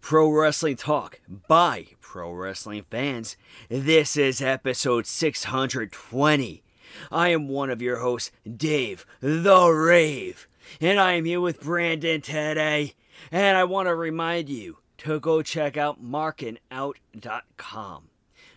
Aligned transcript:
Pro 0.00 0.30
Wrestling 0.30 0.76
Talk 0.76 1.20
by 1.48 1.86
Pro 2.00 2.32
Wrestling 2.32 2.84
fans. 2.90 3.36
This 3.68 4.16
is 4.16 4.40
episode 4.40 5.06
620. 5.06 6.62
I 7.10 7.28
am 7.28 7.48
one 7.48 7.70
of 7.70 7.82
your 7.82 7.98
hosts, 7.98 8.30
Dave 8.56 9.04
the 9.20 9.68
Rave, 9.68 10.48
and 10.80 10.98
I 10.98 11.12
am 11.12 11.24
here 11.24 11.40
with 11.40 11.60
Brandon 11.60 12.20
today. 12.20 12.94
And 13.30 13.56
I 13.56 13.64
want 13.64 13.88
to 13.88 13.94
remind 13.94 14.48
you 14.48 14.78
to 14.98 15.20
go 15.20 15.42
check 15.42 15.76
out 15.76 16.02
markingout.com. 16.02 18.08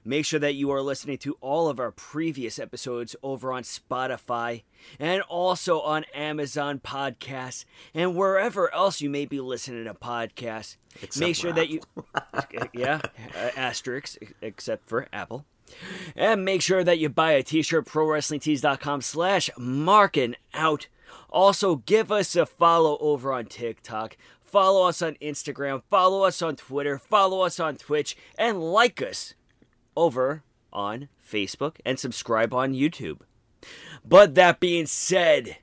Make 0.03 0.25
sure 0.25 0.39
that 0.39 0.55
you 0.55 0.71
are 0.71 0.81
listening 0.81 1.19
to 1.19 1.37
all 1.41 1.67
of 1.67 1.79
our 1.79 1.91
previous 1.91 2.57
episodes 2.57 3.15
over 3.21 3.53
on 3.53 3.61
Spotify 3.61 4.63
and 4.99 5.21
also 5.23 5.79
on 5.81 6.05
Amazon 6.13 6.79
Podcasts 6.79 7.65
and 7.93 8.15
wherever 8.15 8.73
else 8.73 8.99
you 8.99 9.09
may 9.11 9.25
be 9.25 9.39
listening 9.39 9.85
to 9.85 9.93
podcasts. 9.93 10.77
Except 11.01 11.19
Make 11.19 11.35
sure 11.35 11.53
that 11.53 11.69
you, 11.69 11.81
yeah, 12.73 13.01
uh, 13.35 13.49
asterisk, 13.55 14.17
except 14.41 14.87
for 14.87 15.07
Apple. 15.13 15.45
And 16.15 16.43
make 16.43 16.61
sure 16.61 16.83
that 16.83 16.99
you 16.99 17.07
buy 17.07 17.33
a 17.33 17.43
t-shirt, 17.43 17.85
prowrestlingtees.com 17.85 19.01
slash 19.01 19.49
marking 19.57 20.35
out. 20.53 20.87
Also, 21.29 21.75
give 21.75 22.11
us 22.11 22.35
a 22.35 22.45
follow 22.45 22.97
over 22.99 23.31
on 23.31 23.45
TikTok. 23.45 24.17
Follow 24.41 24.87
us 24.87 25.01
on 25.01 25.15
Instagram. 25.21 25.81
Follow 25.89 26.23
us 26.23 26.41
on 26.41 26.55
Twitter. 26.57 26.97
Follow 26.97 27.41
us 27.41 27.59
on 27.59 27.77
Twitch. 27.77 28.17
And 28.37 28.59
like 28.73 29.01
us 29.01 29.33
over 29.95 30.43
on 30.73 31.09
Facebook 31.25 31.77
and 31.85 31.99
subscribe 31.99 32.53
on 32.53 32.73
YouTube. 32.73 33.19
But 34.05 34.35
that 34.35 34.59
being 34.59 34.85
said, 34.85 35.57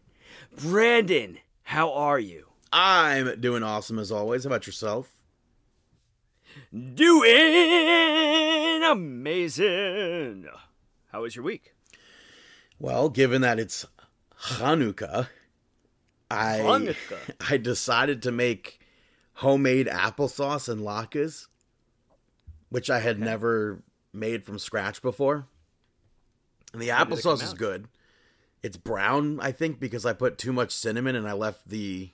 Brandon, 0.56 1.38
how 1.62 1.92
are 1.92 2.18
you? 2.18 2.46
I'm 2.72 3.40
doing 3.40 3.62
awesome 3.62 3.98
as 3.98 4.12
always. 4.12 4.44
How 4.44 4.48
about 4.48 4.66
yourself? 4.66 5.10
Doing 6.72 7.32
amazing. 8.84 10.46
How 11.12 11.22
was 11.22 11.34
your 11.36 11.44
week? 11.44 11.74
Well, 12.78 13.08
given 13.08 13.40
that 13.42 13.58
it's 13.58 13.86
Hanukkah, 14.42 15.28
I 16.30 16.58
Hanukkah. 16.60 17.18
I 17.50 17.56
decided 17.56 18.22
to 18.22 18.32
make 18.32 18.80
homemade 19.34 19.86
applesauce 19.86 20.68
and 20.68 20.82
latkes, 20.82 21.46
which 22.68 22.90
I 22.90 23.00
had 23.00 23.18
never 23.18 23.82
made 24.19 24.44
from 24.44 24.58
scratch 24.58 25.00
before. 25.02 25.47
And 26.72 26.83
the 26.83 26.88
How 26.88 27.05
did 27.05 27.19
it 27.19 27.22
come 27.22 27.36
applesauce 27.36 27.42
is 27.42 27.55
good. 27.55 27.88
It's 28.62 28.76
brown, 28.76 29.38
I 29.41 29.53
think, 29.53 29.78
because 29.81 30.04
I 30.04 30.12
put 30.12 30.37
too 30.37 30.53
much 30.53 30.72
cinnamon 30.72 31.15
and 31.16 31.28
I 31.28 31.32
left 31.32 31.69
the 31.69 32.10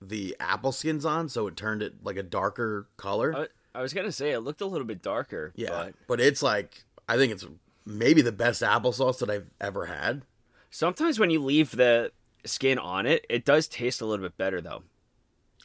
the 0.00 0.36
apple 0.40 0.72
skins 0.72 1.04
on, 1.04 1.28
so 1.28 1.46
it 1.46 1.56
turned 1.56 1.80
it 1.82 2.04
like 2.04 2.16
a 2.16 2.22
darker 2.22 2.88
color. 2.96 3.48
I, 3.74 3.78
I 3.78 3.82
was 3.82 3.92
gonna 3.94 4.12
say 4.12 4.32
it 4.32 4.40
looked 4.40 4.60
a 4.60 4.66
little 4.66 4.86
bit 4.86 5.00
darker. 5.02 5.52
Yeah, 5.56 5.70
but 5.70 5.94
but 6.06 6.20
it's 6.20 6.42
like 6.42 6.84
I 7.08 7.16
think 7.16 7.32
it's 7.32 7.46
maybe 7.86 8.20
the 8.22 8.32
best 8.32 8.62
applesauce 8.62 9.18
that 9.20 9.30
I've 9.30 9.50
ever 9.60 9.86
had. 9.86 10.22
sometimes 10.70 11.18
when 11.18 11.30
you 11.30 11.40
leave 11.40 11.72
the 11.72 12.12
skin 12.44 12.78
on 12.78 13.06
it, 13.06 13.24
it 13.28 13.44
does 13.44 13.68
taste 13.68 14.00
a 14.00 14.06
little 14.06 14.24
bit 14.24 14.36
better 14.36 14.60
though. 14.60 14.82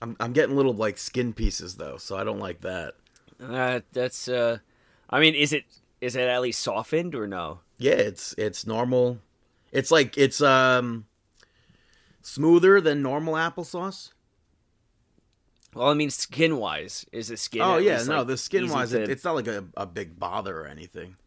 I'm 0.02 0.16
I'm 0.20 0.34
getting 0.34 0.56
little 0.56 0.74
like 0.74 0.98
skin 0.98 1.34
pieces 1.34 1.76
though, 1.76 1.98
so 1.98 2.16
I 2.16 2.24
don't 2.24 2.40
like 2.40 2.62
that. 2.62 2.94
Uh, 3.42 3.82
that's 3.92 4.28
uh, 4.28 4.60
I 5.10 5.20
mean, 5.20 5.36
is 5.36 5.54
it 5.54 5.66
is 6.02 6.16
it 6.16 6.22
at 6.28 6.42
least 6.42 6.62
softened 6.62 7.16
or 7.16 7.28
no? 7.28 7.60
Yeah, 7.78 7.94
it's 7.94 8.34
it's 8.38 8.66
normal. 8.68 9.20
It's 9.72 9.92
like 9.92 10.18
it's 10.18 10.42
um 10.42 11.06
smoother 12.22 12.82
than 12.82 13.02
normal 13.02 13.36
applesauce. 13.36 14.12
Well, 15.74 15.90
I 15.90 15.94
mean, 15.94 16.10
skin 16.10 16.58
wise, 16.58 17.06
is 17.12 17.28
the 17.28 17.38
skin? 17.38 17.62
oh 17.62 17.78
yeah, 17.78 17.98
least, 17.98 18.10
no, 18.10 18.18
like, 18.20 18.28
the 18.28 18.38
skin 18.38 18.70
wise, 18.70 18.94
it, 18.94 19.06
to- 19.06 19.12
it's 19.12 19.24
not 19.24 19.36
like 19.36 19.48
a, 19.48 19.66
a 19.76 19.86
big 19.86 20.18
bother 20.20 20.62
or 20.62 20.66
anything. 20.68 21.18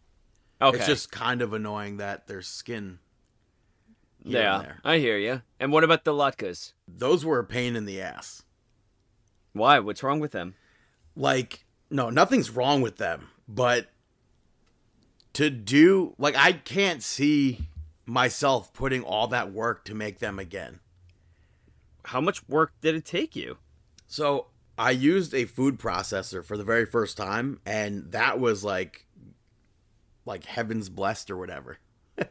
okay. 0.61 0.77
It's 0.79 0.87
just 0.87 1.13
kind 1.13 1.41
of 1.43 1.53
annoying 1.53 1.99
that 1.99 2.27
there's 2.27 2.49
skin. 2.49 2.99
yeah, 4.25 4.59
there. 4.61 4.81
I 4.85 4.99
hear 4.99 5.17
you. 5.19 5.43
And 5.61 5.73
what 5.73 5.85
about 5.85 6.05
the 6.05 6.13
latkes? 6.13 6.73
Those 6.89 7.25
were 7.25 7.39
a 7.39 7.45
pain 7.45 7.77
in 7.77 7.85
the 7.85 8.01
ass. 8.01 8.43
Why? 9.53 9.79
What's 9.79 10.03
wrong 10.03 10.21
with 10.21 10.33
them? 10.33 10.55
like 11.17 11.65
no 11.91 12.09
nothing's 12.09 12.51
wrong 12.51 12.81
with 12.81 12.97
them 12.97 13.29
but 13.55 13.91
to 15.33 15.51
do 15.51 16.15
like 16.19 16.37
i 16.37 16.53
can't 16.53 17.03
see 17.03 17.69
myself 18.07 18.73
putting 18.73 19.03
all 19.03 19.29
that 19.29 19.53
work 19.53 19.85
to 19.85 19.95
make 19.95 20.19
them 20.19 20.39
again. 20.39 20.81
How 22.07 22.21
much 22.21 22.49
work 22.49 22.73
did 22.81 22.95
it 22.95 23.05
take 23.05 23.37
you? 23.37 23.59
so 24.07 24.47
i 24.77 24.91
used 24.91 25.33
a 25.35 25.45
food 25.45 25.79
processor 25.79 26.45
for 26.45 26.57
the 26.57 26.65
very 26.65 26.85
first 26.85 27.17
time 27.17 27.61
and 27.65 28.11
that 28.11 28.41
was 28.41 28.65
like 28.65 29.07
like 30.25 30.45
heaven's 30.45 30.89
blessed 30.89 31.31
or 31.31 31.37
whatever. 31.37 31.79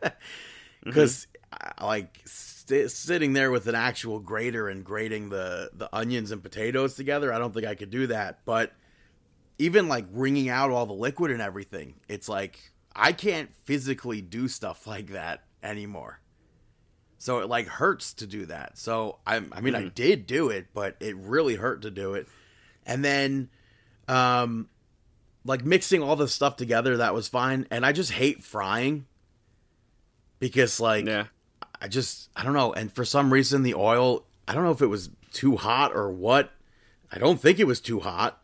Mm-hmm. 0.80 0.91
Because 0.91 1.28
uh, 1.51 1.86
like 1.86 2.22
st- 2.24 2.90
sitting 2.90 3.34
there 3.34 3.51
with 3.51 3.68
an 3.68 3.75
actual 3.75 4.19
grater 4.19 4.69
and 4.69 4.86
grating 4.86 5.28
the 5.28 5.69
the 5.74 5.94
onions 5.94 6.31
and 6.31 6.41
potatoes 6.41 6.96
together 6.96 7.34
i 7.34 7.38
don't 7.38 7.53
think 7.53 7.66
i 7.66 7.75
could 7.75 7.90
do 7.90 8.07
that 8.07 8.40
but 8.46 8.72
even 9.59 9.87
like 9.87 10.05
wringing 10.11 10.49
out 10.49 10.71
all 10.71 10.85
the 10.85 10.93
liquid 10.93 11.31
and 11.31 11.41
everything 11.41 11.93
it's 12.07 12.27
like 12.27 12.71
i 12.95 13.11
can't 13.11 13.53
physically 13.65 14.21
do 14.21 14.47
stuff 14.47 14.87
like 14.87 15.07
that 15.07 15.43
anymore 15.61 16.19
so 17.17 17.39
it 17.39 17.49
like 17.49 17.67
hurts 17.67 18.13
to 18.13 18.25
do 18.25 18.45
that 18.45 18.77
so 18.77 19.19
i, 19.27 19.35
I 19.51 19.61
mean 19.61 19.75
i 19.75 19.89
did 19.89 20.25
do 20.25 20.49
it 20.49 20.67
but 20.73 20.95
it 20.99 21.15
really 21.17 21.55
hurt 21.55 21.81
to 21.83 21.91
do 21.91 22.13
it 22.15 22.27
and 22.85 23.03
then 23.05 23.49
um 24.07 24.69
like 25.45 25.63
mixing 25.63 26.01
all 26.01 26.15
the 26.15 26.27
stuff 26.27 26.55
together 26.55 26.97
that 26.97 27.13
was 27.13 27.27
fine 27.27 27.67
and 27.69 27.85
i 27.85 27.91
just 27.91 28.11
hate 28.11 28.43
frying 28.43 29.05
because 30.39 30.79
like 30.79 31.05
Yeah. 31.05 31.25
I 31.81 31.87
just 31.87 32.29
I 32.35 32.43
don't 32.43 32.53
know. 32.53 32.73
And 32.73 32.91
for 32.91 33.05
some 33.05 33.31
reason 33.31 33.63
the 33.63 33.75
oil 33.75 34.25
I 34.47 34.53
don't 34.53 34.63
know 34.63 34.71
if 34.71 34.81
it 34.81 34.87
was 34.87 35.09
too 35.31 35.55
hot 35.55 35.95
or 35.95 36.11
what. 36.11 36.51
I 37.11 37.17
don't 37.19 37.39
think 37.39 37.59
it 37.59 37.67
was 37.67 37.79
too 37.79 37.99
hot, 38.01 38.38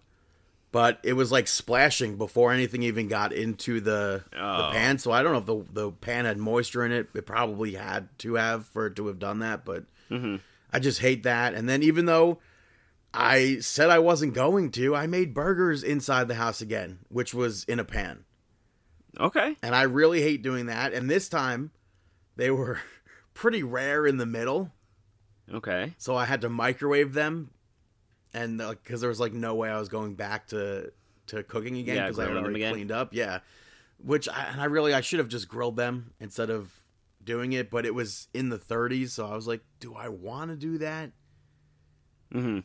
but 0.75 0.99
it 1.03 1.13
was 1.13 1.31
like 1.31 1.47
splashing 1.47 2.17
before 2.17 2.51
anything 2.51 2.83
even 2.83 3.07
got 3.07 3.31
into 3.31 3.79
the 3.79 4.25
Oh. 4.37 4.57
the 4.57 4.71
pan. 4.73 4.97
So 4.97 5.09
I 5.09 5.23
don't 5.23 5.31
know 5.31 5.39
if 5.63 5.69
the 5.71 5.83
the 5.85 5.91
pan 5.93 6.25
had 6.25 6.37
moisture 6.37 6.83
in 6.83 6.91
it. 6.91 7.07
It 7.13 7.25
probably 7.25 7.75
had 7.75 8.09
to 8.19 8.33
have 8.35 8.65
for 8.65 8.87
it 8.87 8.97
to 8.97 9.07
have 9.07 9.17
done 9.17 9.39
that, 9.39 9.63
but 9.63 9.85
Mhm. 10.11 10.41
I 10.73 10.79
just 10.79 10.99
hate 10.99 11.23
that. 11.23 11.53
And 11.53 11.69
then 11.69 11.81
even 11.81 12.07
though 12.07 12.41
I 13.13 13.59
said 13.61 13.89
I 13.89 13.99
wasn't 13.99 14.33
going 14.33 14.69
to, 14.71 14.93
I 14.93 15.07
made 15.07 15.33
burgers 15.33 15.81
inside 15.81 16.27
the 16.27 16.35
house 16.35 16.59
again, 16.59 16.99
which 17.07 17.33
was 17.33 17.63
in 17.63 17.79
a 17.79 17.85
pan. 17.85 18.25
Okay. 19.17 19.55
And 19.61 19.73
I 19.73 19.83
really 19.83 20.21
hate 20.21 20.41
doing 20.41 20.65
that. 20.65 20.91
And 20.91 21.09
this 21.09 21.29
time 21.29 21.71
they 22.35 22.51
were 22.51 22.81
pretty 23.33 23.63
rare 23.63 24.05
in 24.05 24.17
the 24.17 24.25
middle. 24.25 24.73
Okay. 25.53 25.93
So 25.97 26.17
I 26.17 26.25
had 26.25 26.41
to 26.41 26.49
microwave 26.49 27.13
them. 27.13 27.51
And 28.35 28.57
because 28.57 28.99
there 28.99 29.09
was 29.09 29.19
like 29.19 29.31
no 29.31 29.55
way 29.55 29.69
I 29.69 29.79
was 29.79 29.87
going 29.87 30.15
back 30.15 30.47
to, 30.47 30.91
to 31.27 31.43
cooking 31.43 31.77
again 31.77 31.95
Yeah, 31.95 32.03
because 32.03 32.19
I 32.19 32.27
had 32.27 32.35
already 32.35 32.69
cleaned 32.69 32.91
up. 32.91 33.13
Yeah. 33.13 33.39
Which 34.03 34.27
I, 34.27 34.43
and 34.51 34.59
I 34.59 34.65
really, 34.65 34.93
I 34.93 34.99
should 34.99 35.19
have 35.19 35.29
just 35.29 35.47
grilled 35.47 35.77
them 35.77 36.11
instead 36.19 36.49
of 36.49 36.69
doing 37.23 37.53
it. 37.53 37.71
But 37.71 37.85
it 37.85 37.95
was 37.95 38.27
in 38.33 38.49
the 38.49 38.57
30s. 38.57 39.11
So 39.11 39.25
I 39.25 39.35
was 39.35 39.47
like, 39.47 39.61
do 39.79 39.95
I 39.95 40.09
want 40.09 40.51
to 40.51 40.57
do 40.57 40.79
that? 40.79 41.11
Mm-hmm. 42.33 42.59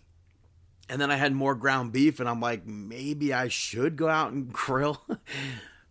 And 0.88 1.00
then 1.00 1.08
I 1.12 1.14
had 1.14 1.32
more 1.32 1.54
ground 1.54 1.92
beef, 1.92 2.18
and 2.18 2.28
I'm 2.28 2.40
like, 2.40 2.66
maybe 2.66 3.32
I 3.32 3.46
should 3.46 3.94
go 3.94 4.08
out 4.08 4.32
and 4.32 4.52
grill. 4.52 5.00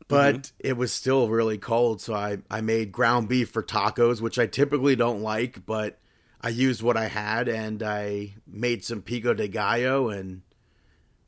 but 0.10 0.52
it 0.60 0.76
was 0.76 0.92
still 0.92 1.30
really 1.30 1.58
cold, 1.58 2.02
so 2.02 2.14
I, 2.14 2.40
I 2.52 2.60
made 2.60 2.92
ground 2.92 3.30
beef 3.30 3.50
for 3.50 3.64
tacos, 3.64 4.20
which 4.20 4.38
I 4.38 4.46
typically 4.46 4.98
don't 4.98 5.22
like, 5.22 5.66
but 5.66 6.00
I 6.42 6.50
used 6.50 6.82
what 6.82 6.98
I 6.98 7.08
had, 7.08 7.48
and 7.48 7.84
I 7.84 8.36
made 8.48 8.84
some 8.84 9.02
pico 9.02 9.34
de 9.34 9.48
gallo, 9.48 10.10
and 10.10 10.42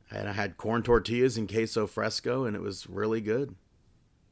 and 0.09 0.29
I 0.29 0.33
had 0.33 0.57
corn 0.57 0.83
tortillas 0.83 1.37
and 1.37 1.49
queso 1.49 1.87
fresco, 1.87 2.45
and 2.45 2.55
it 2.55 2.61
was 2.61 2.87
really 2.87 3.21
good. 3.21 3.55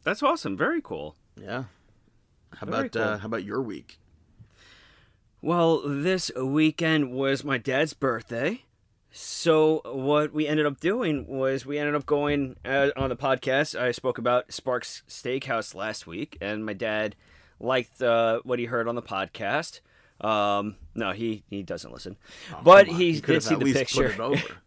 That's 0.03 0.23
awesome. 0.23 0.55
Very 0.57 0.81
cool. 0.81 1.15
Yeah. 1.39 1.65
How 2.55 2.65
Very 2.65 2.87
about 2.87 2.95
uh, 2.95 3.17
how 3.19 3.25
about 3.25 3.43
your 3.43 3.61
week? 3.61 3.99
Well, 5.41 5.81
this 5.85 6.31
weekend 6.35 7.11
was 7.11 7.45
my 7.45 7.57
dad's 7.57 7.93
birthday, 7.93 8.63
So 9.11 9.81
what 9.85 10.33
we 10.33 10.47
ended 10.47 10.65
up 10.65 10.79
doing 10.79 11.27
was 11.27 11.65
we 11.65 11.77
ended 11.79 11.95
up 11.95 12.05
going 12.05 12.57
uh, 12.65 12.89
on 12.97 13.09
the 13.09 13.15
podcast. 13.15 13.79
I 13.79 13.91
spoke 13.91 14.17
about 14.17 14.51
Sparks 14.51 15.03
Steakhouse 15.07 15.73
last 15.73 16.05
week, 16.05 16.37
and 16.41 16.65
my 16.65 16.73
dad 16.73 17.15
liked 17.59 18.01
uh, 18.01 18.41
what 18.43 18.59
he 18.59 18.65
heard 18.65 18.87
on 18.87 18.95
the 18.95 19.01
podcast. 19.01 19.79
Um, 20.21 20.75
no, 20.95 21.11
he 21.11 21.43
he 21.49 21.63
doesn't 21.63 21.91
listen, 21.93 22.17
Oh, 22.53 22.59
but 22.63 22.87
on. 22.89 22.95
he 22.95 23.19
did 23.19 23.43
see 23.43 23.55
the 23.55 23.73
picture. 23.73 24.09
Put 24.09 24.13
it 24.13 24.19
over. 24.19 24.57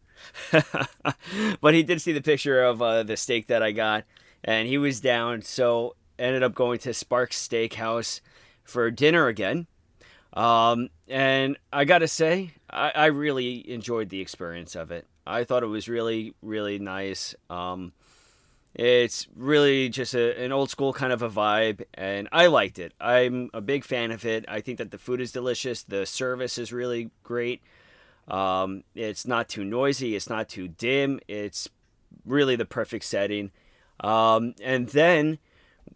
but 1.60 1.74
he 1.74 1.82
did 1.82 2.00
see 2.00 2.12
the 2.12 2.22
picture 2.22 2.62
of 2.62 2.80
uh, 2.80 3.02
the 3.02 3.16
steak 3.16 3.48
that 3.48 3.62
I 3.62 3.72
got, 3.72 4.04
and 4.44 4.68
he 4.68 4.78
was 4.78 5.00
down. 5.00 5.42
So 5.42 5.96
ended 6.18 6.42
up 6.42 6.54
going 6.54 6.78
to 6.80 6.94
Sparks 6.94 7.46
Steakhouse 7.46 8.20
for 8.64 8.90
dinner 8.90 9.28
again. 9.28 9.66
Um, 10.32 10.88
and 11.08 11.58
I 11.72 11.84
gotta 11.84 12.08
say, 12.08 12.52
I, 12.70 12.92
I 12.94 13.06
really 13.06 13.70
enjoyed 13.70 14.08
the 14.08 14.20
experience 14.20 14.74
of 14.74 14.90
it. 14.90 15.06
I 15.26 15.44
thought 15.44 15.62
it 15.62 15.66
was 15.66 15.88
really, 15.88 16.34
really 16.40 16.78
nice. 16.78 17.34
Um, 17.50 17.92
it's 18.74 19.26
really 19.36 19.88
just 19.88 20.14
a, 20.14 20.42
an 20.42 20.52
old 20.52 20.70
school 20.70 20.92
kind 20.92 21.12
of 21.12 21.22
a 21.22 21.28
vibe, 21.28 21.84
and 21.94 22.28
I 22.32 22.46
liked 22.46 22.78
it. 22.78 22.92
I'm 23.00 23.50
a 23.52 23.60
big 23.60 23.84
fan 23.84 24.10
of 24.10 24.24
it. 24.24 24.44
I 24.48 24.60
think 24.60 24.78
that 24.78 24.90
the 24.90 24.98
food 24.98 25.20
is 25.20 25.32
delicious. 25.32 25.82
The 25.82 26.06
service 26.06 26.56
is 26.58 26.72
really 26.72 27.10
great. 27.22 27.62
Um, 28.28 28.84
it's 28.94 29.26
not 29.26 29.48
too 29.48 29.64
noisy. 29.64 30.14
It's 30.16 30.28
not 30.30 30.48
too 30.48 30.68
dim. 30.68 31.20
It's 31.28 31.68
really 32.24 32.56
the 32.56 32.64
perfect 32.64 33.04
setting. 33.04 33.50
Um, 34.00 34.54
and 34.62 34.88
then 34.88 35.38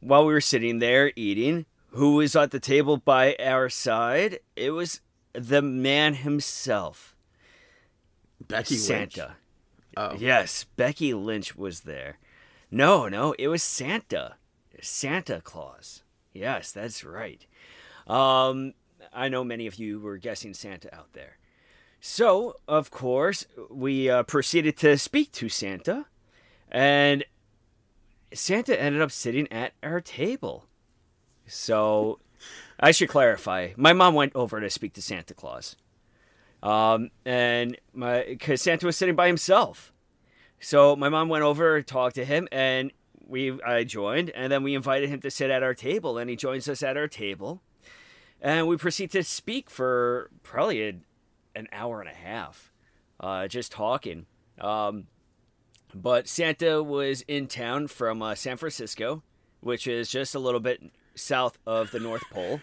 while 0.00 0.26
we 0.26 0.32
were 0.32 0.40
sitting 0.40 0.78
there 0.78 1.12
eating, 1.16 1.66
who 1.90 2.16
was 2.16 2.36
at 2.36 2.50
the 2.50 2.60
table 2.60 2.98
by 2.98 3.36
our 3.36 3.68
side? 3.70 4.40
It 4.54 4.70
was 4.72 5.00
the 5.32 5.62
man 5.62 6.14
himself, 6.14 7.14
Becky 8.46 8.74
Lynch. 8.74 8.84
Santa. 9.14 9.36
Oh, 9.96 10.14
Yes, 10.18 10.66
Becky 10.76 11.14
Lynch 11.14 11.56
was 11.56 11.80
there. 11.80 12.18
No, 12.76 13.08
no, 13.08 13.32
it 13.38 13.48
was 13.48 13.62
Santa. 13.62 14.34
Santa 14.82 15.40
Claus. 15.40 16.02
Yes, 16.34 16.72
that's 16.72 17.04
right. 17.04 17.46
Um, 18.06 18.74
I 19.14 19.30
know 19.30 19.42
many 19.42 19.66
of 19.66 19.76
you 19.76 19.98
were 19.98 20.18
guessing 20.18 20.52
Santa 20.52 20.94
out 20.94 21.14
there. 21.14 21.38
So, 22.02 22.56
of 22.68 22.90
course, 22.90 23.46
we 23.70 24.10
uh, 24.10 24.24
proceeded 24.24 24.76
to 24.76 24.98
speak 24.98 25.32
to 25.32 25.48
Santa, 25.48 26.04
and 26.70 27.24
Santa 28.34 28.78
ended 28.78 29.00
up 29.00 29.10
sitting 29.10 29.50
at 29.50 29.72
our 29.82 30.02
table. 30.02 30.66
So, 31.46 32.18
I 32.78 32.90
should 32.90 33.08
clarify. 33.08 33.70
My 33.78 33.94
mom 33.94 34.12
went 34.12 34.36
over 34.36 34.60
to 34.60 34.68
speak 34.68 34.92
to 34.92 35.02
Santa 35.02 35.32
Claus. 35.32 35.76
Um, 36.62 37.10
and 37.24 37.78
my 37.94 38.22
because 38.28 38.60
Santa 38.60 38.84
was 38.84 38.98
sitting 38.98 39.16
by 39.16 39.28
himself. 39.28 39.94
So 40.66 40.96
my 40.96 41.08
mom 41.08 41.28
went 41.28 41.44
over, 41.44 41.80
talked 41.80 42.16
to 42.16 42.24
him, 42.24 42.48
and 42.50 42.90
we 43.24 43.62
I 43.62 43.84
joined, 43.84 44.30
and 44.30 44.50
then 44.50 44.64
we 44.64 44.74
invited 44.74 45.08
him 45.08 45.20
to 45.20 45.30
sit 45.30 45.48
at 45.48 45.62
our 45.62 45.74
table, 45.74 46.18
and 46.18 46.28
he 46.28 46.34
joins 46.34 46.68
us 46.68 46.82
at 46.82 46.96
our 46.96 47.06
table, 47.06 47.62
and 48.40 48.66
we 48.66 48.76
proceed 48.76 49.12
to 49.12 49.22
speak 49.22 49.70
for 49.70 50.28
probably 50.42 50.82
a, 50.82 50.94
an 51.54 51.68
hour 51.70 52.00
and 52.00 52.10
a 52.10 52.14
half, 52.14 52.72
uh, 53.20 53.46
just 53.46 53.70
talking. 53.70 54.26
Um, 54.60 55.06
but 55.94 56.26
Santa 56.26 56.82
was 56.82 57.20
in 57.28 57.46
town 57.46 57.86
from 57.86 58.20
uh, 58.20 58.34
San 58.34 58.56
Francisco, 58.56 59.22
which 59.60 59.86
is 59.86 60.08
just 60.08 60.34
a 60.34 60.40
little 60.40 60.58
bit 60.58 60.82
south 61.14 61.58
of 61.64 61.92
the 61.92 62.00
North 62.00 62.24
Pole. 62.32 62.60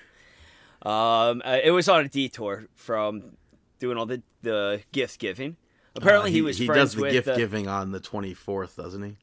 Um, 0.81 1.41
uh, 1.45 1.59
it 1.63 1.71
was 1.71 1.87
on 1.87 2.03
a 2.03 2.09
detour 2.09 2.65
from 2.75 3.37
doing 3.79 3.97
all 3.97 4.05
the, 4.05 4.21
the 4.41 4.81
gift 4.91 5.19
giving. 5.19 5.55
Apparently, 5.95 6.31
Uh, 6.31 6.33
he, 6.33 6.41
was 6.41 6.57
he 6.57 6.67
does 6.67 6.95
the 6.95 7.09
gift 7.09 7.27
uh, 7.27 7.35
giving 7.35 7.67
on 7.67 7.91
the 7.91 7.99
24th, 7.99 8.75
doesn't 8.75 9.03
he? 9.03 9.17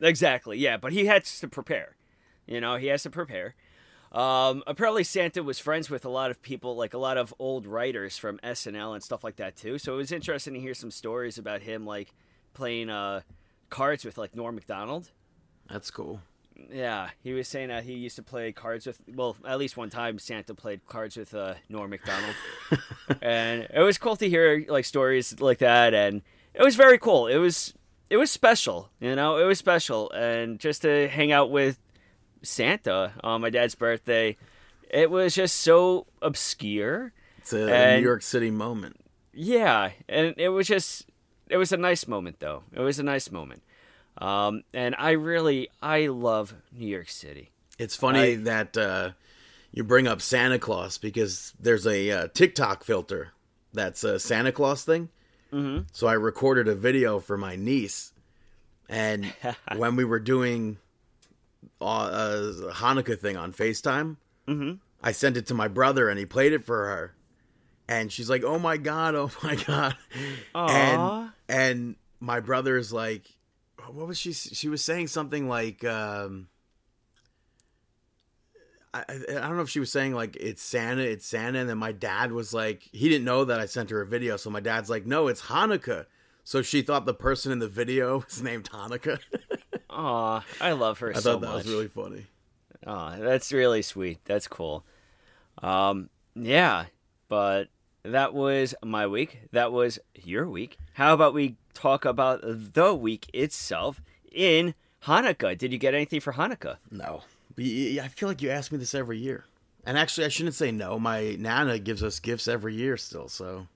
Exactly, 0.00 0.58
yeah, 0.58 0.76
but 0.76 0.92
he 0.92 1.06
has 1.06 1.40
to 1.40 1.48
prepare. 1.48 1.96
You 2.46 2.60
know, 2.60 2.76
he 2.76 2.88
has 2.88 3.02
to 3.04 3.10
prepare. 3.10 3.54
Um, 4.12 4.62
apparently, 4.66 5.04
Santa 5.04 5.42
was 5.42 5.58
friends 5.58 5.90
with 5.90 6.04
a 6.04 6.08
lot 6.08 6.30
of 6.30 6.40
people, 6.42 6.76
like 6.76 6.94
a 6.94 6.98
lot 6.98 7.16
of 7.16 7.34
old 7.38 7.66
writers 7.66 8.16
from 8.16 8.38
SNL 8.38 8.94
and 8.94 9.02
stuff 9.02 9.24
like 9.24 9.36
that 9.36 9.56
too. 9.56 9.78
So 9.78 9.94
it 9.94 9.96
was 9.96 10.12
interesting 10.12 10.54
to 10.54 10.60
hear 10.60 10.74
some 10.74 10.90
stories 10.90 11.38
about 11.38 11.62
him, 11.62 11.84
like 11.84 12.14
playing 12.54 12.88
uh, 12.88 13.22
cards 13.68 14.04
with 14.04 14.16
like 14.16 14.34
Norm 14.36 14.54
Macdonald. 14.54 15.10
That's 15.68 15.90
cool. 15.90 16.20
Yeah, 16.72 17.10
he 17.22 17.32
was 17.32 17.48
saying 17.48 17.68
that 17.68 17.84
he 17.84 17.94
used 17.94 18.16
to 18.16 18.22
play 18.22 18.50
cards 18.52 18.86
with. 18.86 18.98
Well, 19.14 19.36
at 19.46 19.58
least 19.58 19.76
one 19.76 19.90
time 19.90 20.18
Santa 20.18 20.54
played 20.54 20.84
cards 20.86 21.16
with 21.16 21.34
uh, 21.34 21.54
Norm 21.68 21.90
Macdonald, 21.90 22.34
and 23.22 23.66
it 23.72 23.80
was 23.82 23.98
cool 23.98 24.16
to 24.16 24.28
hear 24.28 24.64
like 24.68 24.84
stories 24.84 25.38
like 25.40 25.58
that, 25.58 25.94
and 25.94 26.22
it 26.54 26.62
was 26.62 26.74
very 26.76 26.98
cool. 26.98 27.26
It 27.26 27.36
was 27.36 27.74
it 28.10 28.16
was 28.16 28.30
special, 28.30 28.90
you 29.00 29.14
know, 29.14 29.36
it 29.38 29.44
was 29.44 29.58
special, 29.58 30.10
and 30.12 30.58
just 30.58 30.82
to 30.82 31.08
hang 31.08 31.30
out 31.32 31.50
with 31.50 31.78
Santa 32.42 33.12
on 33.22 33.40
my 33.40 33.50
dad's 33.50 33.74
birthday, 33.74 34.36
it 34.90 35.10
was 35.10 35.34
just 35.34 35.56
so 35.56 36.06
obscure. 36.22 37.12
It's 37.38 37.52
a 37.52 37.72
And- 37.72 38.02
New 38.02 38.08
York 38.08 38.22
City 38.22 38.50
moment. 38.50 38.96
Yeah, 39.32 39.90
and 40.08 40.34
it 40.38 40.48
was 40.48 40.66
just 40.66 41.06
it 41.48 41.58
was 41.58 41.70
a 41.72 41.76
nice 41.76 42.08
moment 42.08 42.40
though. 42.40 42.62
It 42.72 42.80
was 42.80 42.98
a 42.98 43.02
nice 43.02 43.30
moment. 43.30 43.62
Um, 44.18 44.62
and 44.72 44.94
I 44.98 45.12
really 45.12 45.68
I 45.82 46.06
love 46.06 46.54
New 46.72 46.86
York 46.88 47.08
City. 47.08 47.50
It's 47.78 47.94
funny 47.96 48.32
I- 48.32 48.36
that 48.36 48.76
uh, 48.76 49.10
you 49.72 49.84
bring 49.84 50.06
up 50.08 50.22
Santa 50.22 50.58
Claus 50.58 50.96
because 50.98 51.52
there's 51.60 51.86
a 51.86 52.10
uh, 52.10 52.28
TikTok 52.32 52.82
filter 52.84 53.32
that's 53.74 54.02
a 54.04 54.18
Santa 54.18 54.52
Claus 54.52 54.84
thing. 54.84 55.10
Mm-hmm. 55.52 55.82
So 55.92 56.06
I 56.06 56.14
recorded 56.14 56.66
a 56.68 56.74
video 56.74 57.18
for 57.20 57.36
my 57.36 57.56
niece, 57.56 58.12
and 58.88 59.32
when 59.76 59.96
we 59.96 60.04
were 60.04 60.18
doing 60.18 60.78
uh, 61.80 61.84
a 62.66 62.72
Hanukkah 62.72 63.18
thing 63.18 63.36
on 63.36 63.52
Facetime, 63.52 64.16
Mhm. 64.48 64.78
I 65.02 65.12
sent 65.12 65.36
it 65.36 65.46
to 65.48 65.54
my 65.54 65.68
brother, 65.68 66.08
and 66.08 66.18
he 66.18 66.24
played 66.26 66.52
it 66.52 66.64
for 66.64 66.86
her, 66.86 67.14
and 67.86 68.10
she's 68.10 68.30
like, 68.30 68.42
"Oh 68.44 68.58
my 68.58 68.76
god, 68.76 69.14
oh 69.14 69.30
my 69.42 69.54
god," 69.66 69.94
and 70.54 71.30
and 71.48 71.96
my 72.20 72.40
brother's 72.40 72.92
like, 72.92 73.35
what 73.92 74.06
was 74.06 74.18
she? 74.18 74.32
She 74.32 74.68
was 74.68 74.82
saying 74.82 75.08
something 75.08 75.48
like. 75.48 75.84
Um, 75.84 76.48
I, 78.94 79.04
I 79.28 79.32
don't 79.34 79.56
know 79.56 79.62
if 79.62 79.68
she 79.68 79.80
was 79.80 79.92
saying 79.92 80.14
like 80.14 80.36
it's 80.36 80.62
Santa, 80.62 81.02
it's 81.02 81.26
Santa, 81.26 81.58
and 81.58 81.68
then 81.68 81.78
my 81.78 81.92
dad 81.92 82.32
was 82.32 82.54
like, 82.54 82.88
he 82.92 83.08
didn't 83.08 83.24
know 83.24 83.44
that 83.44 83.60
I 83.60 83.66
sent 83.66 83.90
her 83.90 84.00
a 84.00 84.06
video, 84.06 84.36
so 84.36 84.48
my 84.48 84.60
dad's 84.60 84.88
like, 84.88 85.04
no, 85.06 85.28
it's 85.28 85.42
Hanukkah. 85.42 86.06
So 86.44 86.62
she 86.62 86.82
thought 86.82 87.04
the 87.06 87.14
person 87.14 87.52
in 87.52 87.58
the 87.58 87.68
video 87.68 88.18
was 88.26 88.42
named 88.42 88.70
Hanukkah. 88.70 89.18
Aw, 89.90 90.44
I 90.60 90.72
love 90.72 90.98
her 91.00 91.10
I 91.10 91.18
so 91.18 91.32
thought 91.32 91.40
that 91.42 91.48
much. 91.48 91.64
was 91.64 91.72
really 91.72 91.88
funny. 91.88 92.26
Aw, 92.86 93.16
that's 93.16 93.52
really 93.52 93.82
sweet. 93.82 94.20
That's 94.24 94.48
cool. 94.48 94.84
Um, 95.62 96.08
yeah, 96.34 96.86
but 97.28 97.68
that 98.04 98.32
was 98.32 98.74
my 98.84 99.06
week. 99.06 99.40
That 99.52 99.72
was 99.72 99.98
your 100.14 100.48
week. 100.48 100.78
How 100.94 101.12
about 101.12 101.34
we 101.34 101.56
talk 101.76 102.04
about 102.04 102.40
the 102.42 102.94
week 102.94 103.28
itself 103.32 104.00
in 104.32 104.74
Hanukkah? 105.04 105.56
Did 105.56 105.72
you 105.72 105.78
get 105.78 105.94
anything 105.94 106.20
for 106.20 106.32
Hanukkah? 106.32 106.78
No, 106.90 107.22
but 107.54 107.64
y- 107.64 107.94
y- 107.98 108.04
I 108.04 108.08
feel 108.08 108.28
like 108.28 108.42
you 108.42 108.50
ask 108.50 108.72
me 108.72 108.78
this 108.78 108.94
every 108.94 109.18
year, 109.18 109.44
and 109.84 109.96
actually, 109.98 110.24
I 110.24 110.28
shouldn't 110.28 110.54
say 110.54 110.72
no. 110.72 110.98
My 110.98 111.36
nana 111.38 111.78
gives 111.78 112.02
us 112.02 112.18
gifts 112.20 112.48
every 112.48 112.74
year 112.74 112.96
still, 112.96 113.28
so 113.28 113.66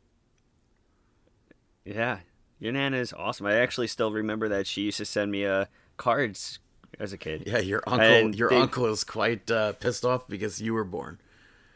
Yeah, 1.85 2.19
your 2.59 2.73
nana 2.73 2.97
is 2.99 3.13
awesome. 3.13 3.47
I 3.47 3.55
actually 3.55 3.87
still 3.87 4.13
remember 4.13 4.49
that 4.49 4.67
she 4.67 4.83
used 4.83 4.99
to 4.99 5.05
send 5.05 5.31
me 5.33 5.45
uh, 5.47 5.67
cards 5.97 6.59
as 6.99 7.13
a 7.13 7.19
kid. 7.19 7.45
yeah, 7.47 7.59
your 7.59 7.83
uncle, 7.87 8.07
And 8.07 8.35
your 8.35 8.51
they- 8.51 8.57
uncle 8.61 8.87
is 8.87 9.05
quite 9.05 9.51
uh, 9.51 9.73
pissed 9.75 10.05
off 10.05 10.29
because 10.29 10.61
you 10.61 10.75
were 10.75 10.85
born. 10.85 11.19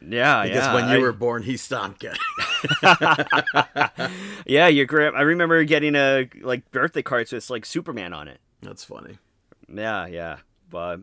Yeah, 0.08 0.42
Because 0.44 0.56
yeah. 0.64 0.74
when 0.74 0.88
you 0.88 0.96
I- 0.96 0.98
were 1.00 1.12
born, 1.12 1.42
he 1.42 1.56
stopped 1.56 2.00
getting. 2.00 2.20
yeah, 4.46 4.68
your 4.68 4.86
grand. 4.86 5.16
I 5.16 5.22
remember 5.22 5.62
getting 5.64 5.94
a 5.94 6.28
like 6.42 6.70
birthday 6.70 7.02
cards 7.02 7.32
with 7.32 7.48
like 7.50 7.64
Superman 7.64 8.12
on 8.12 8.28
it. 8.28 8.38
That's 8.62 8.84
funny. 8.84 9.18
Yeah, 9.72 10.06
yeah. 10.06 10.38
But 10.70 11.00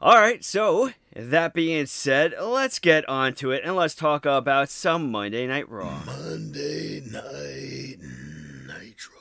all 0.00 0.14
right, 0.16 0.44
so 0.44 0.90
that 1.14 1.54
being 1.54 1.86
said, 1.86 2.34
let's 2.40 2.78
get 2.78 3.08
on 3.08 3.34
to 3.34 3.50
it 3.52 3.62
and 3.64 3.76
let's 3.76 3.94
talk 3.94 4.26
about 4.26 4.68
some 4.68 5.10
Monday 5.10 5.46
Night 5.46 5.68
Raw. 5.68 6.02
Monday 6.04 7.00
Night 7.00 7.96
Nitro. 8.66 9.14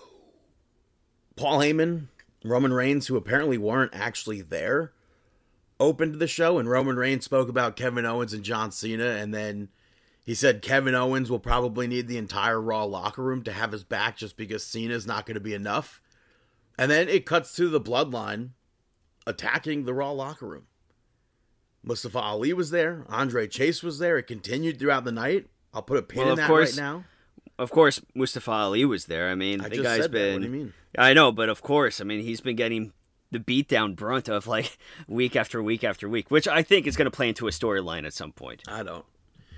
Paul 1.35 1.59
Heyman, 1.59 2.07
Roman 2.43 2.73
Reigns, 2.73 3.07
who 3.07 3.15
apparently 3.17 3.57
weren't 3.57 3.91
actually 3.93 4.41
there, 4.41 4.91
opened 5.79 6.15
the 6.15 6.27
show, 6.27 6.57
and 6.57 6.69
Roman 6.69 6.95
Reigns 6.95 7.25
spoke 7.25 7.49
about 7.49 7.75
Kevin 7.75 8.05
Owens 8.05 8.33
and 8.33 8.43
John 8.43 8.71
Cena, 8.71 9.05
and 9.07 9.33
then 9.33 9.69
he 10.25 10.33
said 10.33 10.61
Kevin 10.61 10.95
Owens 10.95 11.29
will 11.29 11.39
probably 11.39 11.87
need 11.87 12.07
the 12.07 12.17
entire 12.17 12.59
Raw 12.61 12.83
locker 12.85 13.21
room 13.23 13.43
to 13.43 13.51
have 13.51 13.71
his 13.71 13.83
back 13.83 14.17
just 14.17 14.37
because 14.37 14.65
Cena's 14.65 15.05
not 15.05 15.25
going 15.25 15.35
to 15.35 15.41
be 15.41 15.53
enough. 15.53 16.01
And 16.77 16.89
then 16.91 17.07
it 17.09 17.25
cuts 17.25 17.55
to 17.55 17.69
the 17.69 17.79
bloodline 17.81 18.49
attacking 19.27 19.85
the 19.85 19.93
Raw 19.93 20.11
locker 20.11 20.47
room. 20.47 20.67
Mustafa 21.83 22.19
Ali 22.19 22.51
was 22.53 22.71
there. 22.71 23.05
Andre 23.09 23.47
Chase 23.47 23.83
was 23.83 23.99
there. 23.99 24.17
It 24.17 24.23
continued 24.23 24.79
throughout 24.79 25.03
the 25.05 25.11
night. 25.11 25.47
I'll 25.73 25.83
put 25.83 25.97
a 25.99 26.01
pin 26.01 26.19
Well, 26.19 26.27
in 26.27 26.31
of 26.33 26.37
that 26.37 26.47
course- 26.47 26.77
right 26.77 26.83
now. 26.83 27.03
of 27.59 27.69
course, 27.69 28.01
Mustafa 28.15 28.51
Ali 28.51 28.85
was 28.85 29.05
there. 29.05 29.29
I 29.29 29.35
mean, 29.35 29.61
I 29.61 29.69
the 29.69 29.83
guy's 29.83 30.01
said 30.01 30.03
that. 30.05 30.11
been. 30.11 30.33
What 30.33 30.41
do 30.41 30.47
you 30.47 30.51
mean? 30.65 30.73
I 30.97 31.13
know, 31.13 31.31
but 31.31 31.49
of 31.49 31.61
course, 31.61 32.01
I 32.01 32.03
mean, 32.03 32.21
he's 32.21 32.41
been 32.41 32.55
getting 32.55 32.93
the 33.31 33.39
beatdown 33.39 33.95
brunt 33.95 34.29
of 34.29 34.47
like 34.47 34.77
week 35.07 35.35
after 35.35 35.61
week 35.61 35.83
after 35.83 36.07
week, 36.07 36.29
which 36.31 36.47
I 36.47 36.61
think 36.63 36.87
is 36.87 36.95
going 36.95 37.05
to 37.05 37.11
play 37.11 37.29
into 37.29 37.47
a 37.47 37.51
storyline 37.51 38.05
at 38.05 38.13
some 38.13 38.31
point. 38.31 38.63
I 38.67 38.83
don't. 38.83 39.05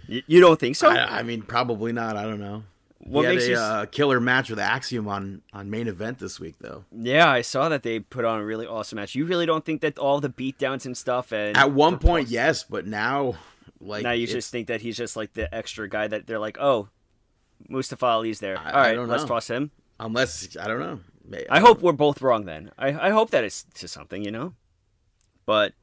Y- 0.10 0.24
you 0.28 0.40
don't 0.40 0.60
think 0.60 0.76
so? 0.76 0.90
I, 0.90 1.20
I 1.20 1.24
mean, 1.24 1.42
probably 1.42 1.92
not. 1.92 2.16
I 2.18 2.24
don't 2.24 2.40
know. 2.40 2.64
What 3.00 3.24
he 3.24 3.28
makes 3.36 3.46
a 3.46 3.50
you 3.52 3.58
uh, 3.58 3.86
killer 3.86 4.20
match 4.20 4.50
with 4.50 4.58
Axiom 4.60 5.08
on 5.08 5.42
on 5.54 5.70
main 5.70 5.88
event 5.88 6.18
this 6.20 6.40
week, 6.40 6.56
though. 6.60 6.84
yeah, 6.92 7.30
I 7.30 7.42
saw 7.42 7.70
that 7.70 7.84
they 7.84 8.00
put 8.00 8.26
on 8.26 8.40
a 8.40 8.46
really 8.46 8.66
awesome 8.66 8.96
match. 8.98 9.14
You 9.16 9.26
really 9.26 9.46
don't 9.46 9.64
think 9.64 9.82
that 9.82 9.98
all 10.00 10.20
the 10.20 10.30
beatdowns 10.30 10.86
and 10.86 10.98
stuff 10.98 11.32
and 11.32 11.56
At 11.56 11.72
one 11.72 12.00
point, 12.00 12.28
yes, 12.30 12.64
but 12.64 12.88
now, 12.88 13.36
like, 13.80 14.04
now 14.04 14.12
you 14.12 14.24
it's- 14.24 14.34
just 14.36 14.52
think 14.52 14.68
that 14.68 14.82
he's 14.82 14.98
just 14.98 15.16
like 15.16 15.34
the 15.34 15.54
extra 15.54 15.88
guy 15.88 16.08
that 16.08 16.26
they're 16.26 16.40
like, 16.40 16.58
oh, 16.60 16.90
Mustafa 17.70 18.06
Ali's 18.06 18.40
there. 18.40 18.58
I- 18.58 18.90
All 18.90 18.96
don't 18.96 19.08
let's 19.10 19.24
know. 19.24 19.28
toss 19.30 19.48
him. 19.48 19.72
unless 20.00 20.58
I 20.60 20.68
don't 20.68 20.80
know. 20.80 21.00
I 21.50 21.60
hope 21.60 21.82
we're 21.82 21.92
both 21.92 22.22
wrong 22.22 22.46
then. 22.46 22.72
I, 22.78 23.08
I 23.08 23.10
hope 23.10 23.32
that 23.32 23.44
it's 23.44 23.64
to 23.76 23.88
something, 23.88 24.24
you 24.24 24.32
know? 24.32 24.54
But 25.46 25.74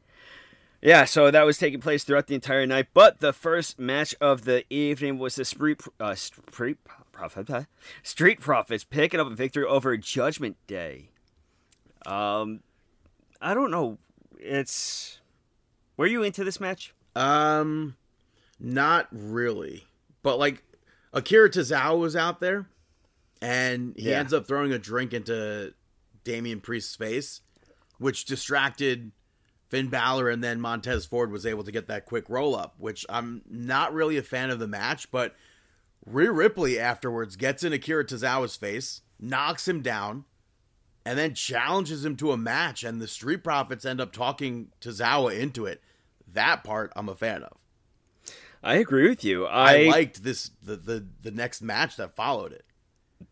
yeah, 0.81 1.05
so 1.05 1.31
that 1.31 1.47
was 1.47 1.59
taking 1.59 1.81
place 1.81 2.05
throughout 2.05 2.27
the 2.27 2.35
entire 2.35 2.67
night. 2.67 2.89
But 2.95 3.21
the 3.21 3.33
first 3.33 3.79
match 3.79 4.15
of 4.21 4.45
the 4.45 4.65
evening 4.71 5.19
was 5.19 5.37
the 5.37 5.45
Street 5.45 5.81
uh, 5.99 6.15
Street 6.15 6.79
Profit 7.13 7.67
Street 8.03 8.41
Profits 8.41 8.85
picking 8.85 9.21
up 9.21 9.27
a 9.27 9.35
victory 9.35 9.65
over 9.65 9.97
Judgment 9.97 10.57
Day. 10.67 11.11
Um, 12.07 12.61
I 13.41 13.55
don't 13.55 13.71
know. 13.71 13.99
It's 14.39 15.21
were 15.97 16.07
you 16.07 16.23
into 16.23 16.45
this 16.45 16.61
match? 16.61 16.93
Um, 17.15 17.97
not 18.59 19.09
really. 19.11 19.87
But 20.23 20.39
like, 20.39 20.63
Akira 21.13 21.51
Tozawa 21.51 21.99
was 21.99 22.17
out 22.17 22.41
there, 22.41 22.67
and 23.45 23.95
he 23.97 24.11
Yeah. 24.11 24.21
ends 24.21 24.33
up 24.33 24.47
throwing 24.47 24.73
a 24.73 24.79
drink 24.79 25.13
into 25.13 25.75
Damian 26.25 26.61
Priest's 26.61 26.97
face, 26.97 27.43
which 27.99 28.25
distracted 28.25 29.13
Finn 29.69 29.89
Balor, 29.89 30.31
and 30.31 30.43
then 30.43 30.61
Montez 30.61 31.05
Ford 31.05 31.31
was 31.31 31.45
able 31.45 31.65
to 31.65 31.73
get 31.73 31.87
that 31.89 32.07
quick 32.07 32.29
roll 32.29 32.57
up. 32.57 32.75
Which 32.79 33.05
I'm 33.09 33.43
not 33.47 33.93
really 33.93 34.17
a 34.17 34.23
fan 34.23 34.51
of 34.51 34.59
the 34.59 34.69
match, 34.69 35.11
but 35.11 35.35
Rhea 36.07 36.33
Ripley 36.33 36.79
afterwards 36.79 37.37
gets 37.37 37.63
in 37.65 37.73
Akira 37.73 38.05
Tozawa's 38.05 38.57
face, 38.57 39.03
knocks 39.21 39.69
him 39.69 39.83
down. 39.83 40.25
And 41.07 41.19
then 41.19 41.35
challenges 41.35 42.03
him 42.03 42.17
to 42.17 42.33
a 42.33 42.37
match, 42.39 42.83
and 42.83 42.99
the 42.99 43.07
Street 43.07 43.45
Profits 43.45 43.85
end 43.85 44.01
up 44.01 44.11
talking 44.11 44.71
Tozawa 44.81 45.39
into 45.39 45.67
it. 45.67 45.83
That 46.27 46.65
part 46.65 46.95
I'm 46.97 47.11
a 47.11 47.15
fan 47.15 47.43
of. 47.43 47.59
I 48.63 48.77
agree 48.77 49.07
with 49.11 49.23
you. 49.23 49.45
I, 49.45 49.83
I, 49.83 49.85
liked 49.89 50.23
this 50.23 50.51
the, 50.63 50.77
the 50.77 51.07
the 51.21 51.31
next 51.31 51.61
match 51.61 51.97
that 51.97 52.17
followed 52.17 52.53
it. 52.53 52.65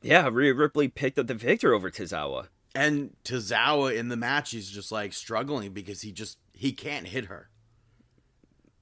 Yeah, 0.00 0.28
Rhea 0.30 0.54
Ripley 0.54 0.88
picked 0.88 1.18
up 1.18 1.26
the 1.26 1.34
victory 1.34 1.75
over 1.75 1.90
Tozawa. 1.90 2.49
And 2.75 3.14
Tozawa 3.25 3.94
in 3.94 4.08
the 4.08 4.16
match 4.16 4.52
he's 4.52 4.70
just 4.70 4.90
like 4.90 5.12
struggling 5.12 5.72
because 5.72 6.00
he 6.02 6.12
just 6.12 6.38
he 6.54 6.72
can't 6.72 7.06
hit 7.06 7.26
her. 7.26 7.50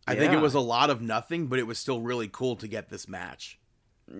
I 0.07 0.17
think 0.17 0.33
it 0.33 0.41
was 0.41 0.55
a 0.55 0.61
lot 0.61 0.91
of 0.91 1.01
nothing, 1.01 1.47
but 1.47 1.59
it 1.59 1.67
was 1.67 1.79
still 1.79 2.01
really 2.01 2.29
cool 2.29 2.57
to 2.57 2.67
get 2.67 2.89
this 2.89 3.07
match. 3.07 3.61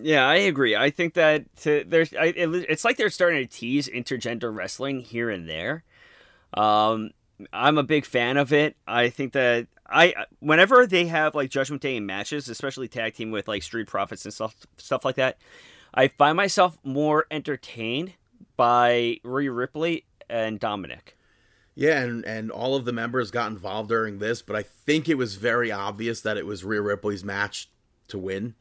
Yeah, 0.03 0.27
I 0.27 0.37
agree. 0.37 0.77
I 0.77 0.91
think 0.91 1.15
that 1.15 1.45
to, 1.63 1.85
there's 1.87 2.15
I, 2.15 2.27
it, 2.27 2.49
it's 2.69 2.85
like 2.85 2.97
they're 2.97 3.11
starting 3.11 3.47
to 3.47 3.53
tease 3.53 3.89
intergender 3.89 4.55
wrestling 4.55 5.01
here 5.01 5.31
and 5.31 5.49
there. 5.49 5.83
Um, 6.55 7.11
I'm 7.53 7.79
a 7.79 7.83
big 7.83 8.05
fan 8.05 8.37
of 8.37 8.53
it. 8.53 8.77
I 8.87 9.09
think 9.09 9.33
that 9.33 9.67
I 9.89 10.15
whenever 10.39 10.87
they 10.87 11.07
have 11.07 11.35
like 11.35 11.51
Judgment 11.51 11.83
Day 11.83 11.99
matches, 11.99 12.49
especially 12.49 12.87
tag 12.87 13.15
team 13.15 13.31
with 13.33 13.49
like 13.49 13.63
Street 13.63 13.89
Profits 13.89 14.25
and 14.25 14.33
stuff 14.33 14.55
stuff 14.77 15.05
like 15.05 15.17
that, 15.17 15.39
I 15.95 16.09
find 16.09 16.37
myself 16.37 16.79
more 16.85 17.27
entertained 17.31 18.15
by 18.57 19.19
Rhea 19.25 19.51
Ripley 19.53 20.05
and 20.29 20.61
Dominic. 20.61 21.17
Yeah, 21.75 22.03
and 22.03 22.25
and 22.25 22.51
all 22.51 22.75
of 22.77 22.85
the 22.85 22.93
members 22.93 23.31
got 23.31 23.51
involved 23.51 23.89
during 23.89 24.19
this, 24.19 24.43
but 24.43 24.55
I 24.57 24.63
think 24.63 25.09
it 25.09 25.15
was 25.17 25.37
very 25.37 25.73
obvious 25.73 26.21
that 26.23 26.37
it 26.37 26.45
was 26.47 26.65
Rhea 26.65 26.83
Ripley's 26.83 27.25
match 27.25 27.71
to 28.09 28.19
win. 28.19 28.55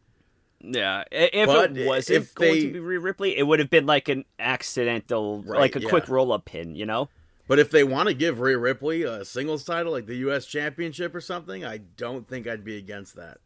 Yeah, 0.62 1.03
if 1.12 1.48
But 1.48 1.77
it 1.77 1.88
wasn't 1.88 2.17
if 2.17 2.36
going 2.36 2.53
they- 2.53 2.65
to 2.67 2.74
be 2.74 2.79
Rhea 2.79 3.00
Ripley, 3.00 3.38
it 3.38 3.43
would 3.43 3.59
have 3.59 3.69
been 3.69 3.86
like 3.86 4.09
an 4.09 4.25
accidental, 4.39 5.41
Right, 5.43 5.59
like 5.59 5.75
a 5.75 5.81
quick 5.81 6.07
roll 6.09 6.31
up 6.31 6.45
pin, 6.45 6.75
you 6.75 6.86
know. 6.86 7.09
But 7.48 7.59
if 7.59 7.71
they 7.71 7.83
want 7.83 8.09
to 8.09 8.13
give 8.13 8.39
Rhea 8.39 8.57
Ripley 8.57 9.03
a 9.03 9.25
singles 9.25 9.63
title 9.63 9.91
like 9.91 10.05
the 10.05 10.17
US 10.17 10.45
championship 10.45 11.15
or 11.15 11.21
something, 11.21 11.65
I 11.65 11.77
don't 11.77 12.27
think 12.27 12.45
I'd 12.48 12.63
be 12.63 12.77
against 12.77 13.15
that. 13.15 13.39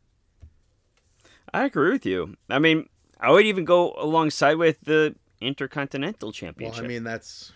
I 1.53 1.65
agree 1.65 1.91
with 1.91 2.05
you. 2.05 2.35
I 2.49 2.59
mean, 2.59 2.89
I 3.23 3.31
would 3.31 3.45
even 3.45 3.63
go 3.63 3.93
alongside 3.97 4.55
with 4.55 4.81
the 4.81 5.15
Intercontinental 5.39 6.31
Championship. 6.31 6.77
Well. 6.77 6.85
I 6.85 6.87
mean 6.87 7.03
that's 7.03 7.53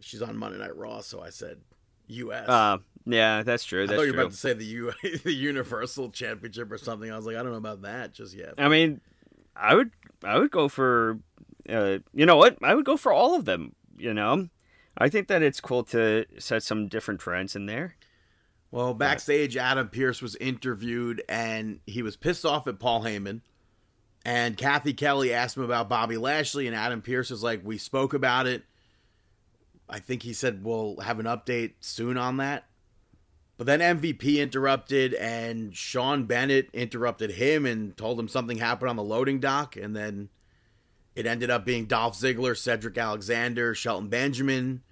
she's 0.00 0.22
on 0.22 0.36
Monday 0.36 0.58
Night 0.58 0.76
Raw, 0.76 1.00
so 1.00 1.20
I 1.20 1.30
said 1.30 1.58
US. 2.06 2.48
uh, 2.48 2.78
yeah, 3.06 3.42
that's 3.42 3.64
true. 3.64 3.84
I 3.84 3.86
thought 3.86 4.02
you 4.02 4.12
were 4.12 4.20
about 4.20 4.32
to 4.32 4.36
say 4.36 4.52
the 4.52 4.64
U 4.64 4.92
the 5.24 5.32
Universal 5.32 6.10
Championship 6.10 6.70
or 6.70 6.78
something. 6.78 7.10
I 7.10 7.16
was 7.16 7.26
like, 7.26 7.36
I 7.36 7.42
don't 7.42 7.52
know 7.52 7.58
about 7.58 7.82
that 7.82 8.12
just 8.12 8.34
yet. 8.34 8.54
I 8.58 8.68
mean, 8.68 9.00
I 9.56 9.74
would, 9.74 9.90
I 10.22 10.38
would 10.38 10.50
go 10.50 10.68
for, 10.68 11.18
uh, 11.68 11.98
you 12.12 12.26
know 12.26 12.36
what? 12.36 12.58
I 12.62 12.74
would 12.74 12.84
go 12.84 12.96
for 12.96 13.12
all 13.12 13.34
of 13.34 13.44
them. 13.44 13.74
You 13.98 14.14
know, 14.14 14.48
I 14.96 15.08
think 15.08 15.28
that 15.28 15.42
it's 15.42 15.60
cool 15.60 15.82
to 15.84 16.26
set 16.38 16.62
some 16.62 16.88
different 16.88 17.20
trends 17.20 17.56
in 17.56 17.66
there. 17.66 17.96
Well, 18.70 18.94
backstage, 18.94 19.56
Adam 19.56 19.88
Pearce 19.88 20.22
was 20.22 20.36
interviewed 20.36 21.22
and 21.28 21.80
he 21.86 22.02
was 22.02 22.16
pissed 22.16 22.46
off 22.46 22.68
at 22.68 22.78
Paul 22.78 23.02
Heyman. 23.02 23.40
And 24.24 24.56
Cathy 24.56 24.92
Kelley 24.92 25.32
asked 25.32 25.56
him 25.56 25.62
about 25.62 25.88
Bobby 25.88 26.16
Lashley, 26.18 26.66
and 26.66 26.76
Adam 26.76 27.00
Pearce 27.00 27.30
was 27.30 27.42
like, 27.42 27.60
We 27.64 27.78
spoke 27.78 28.12
about 28.14 28.46
it. 28.46 28.64
I 29.88 29.98
think 29.98 30.22
he 30.22 30.32
said 30.32 30.62
we'll 30.62 31.00
have 31.00 31.18
an 31.18 31.26
update 31.26 31.72
soon 31.80 32.16
on 32.16 32.36
that. 32.36 32.66
But 33.56 33.66
then 33.66 33.80
MVP 33.80 34.38
interrupted, 34.38 35.14
and 35.14 35.76
Sean 35.76 36.24
Bennett 36.24 36.70
interrupted 36.72 37.32
him 37.32 37.66
and 37.66 37.94
told 37.96 38.18
him 38.18 38.28
something 38.28 38.56
happened 38.56 38.88
on 38.88 38.96
the 38.96 39.02
loading 39.02 39.40
dock. 39.40 39.76
And 39.76 39.94
then 39.94 40.30
it 41.14 41.26
ended 41.26 41.50
up 41.50 41.66
being 41.66 41.86
Dolph 41.86 42.16
Ziggler, 42.18 42.56
Cedric 42.56 42.96
Alexander, 42.96 43.74
Shelton 43.74 44.08
Benjamin. 44.08 44.82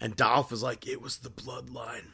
And 0.00 0.16
Dolph 0.16 0.50
was 0.50 0.62
like, 0.62 0.86
It 0.86 1.02
was 1.02 1.18
the 1.18 1.30
bloodline. 1.30 2.06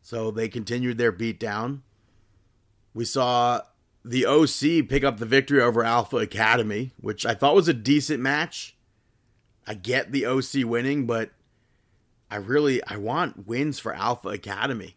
So 0.00 0.30
they 0.30 0.48
continued 0.48 0.98
their 0.98 1.12
beatdown. 1.12 1.82
We 2.94 3.04
saw 3.04 3.60
the 4.04 4.26
OC 4.26 4.88
pick 4.88 5.04
up 5.04 5.18
the 5.18 5.26
victory 5.26 5.60
over 5.60 5.84
Alpha 5.84 6.16
Academy, 6.16 6.92
which 7.00 7.24
I 7.24 7.34
thought 7.34 7.54
was 7.54 7.68
a 7.68 7.74
decent 7.74 8.20
match. 8.20 8.76
I 9.66 9.74
get 9.74 10.10
the 10.12 10.26
OC 10.26 10.64
winning, 10.64 11.06
but 11.06 11.30
I 12.30 12.36
really 12.36 12.82
I 12.86 12.96
want 12.96 13.46
wins 13.46 13.78
for 13.78 13.94
Alpha 13.94 14.30
Academy. 14.30 14.96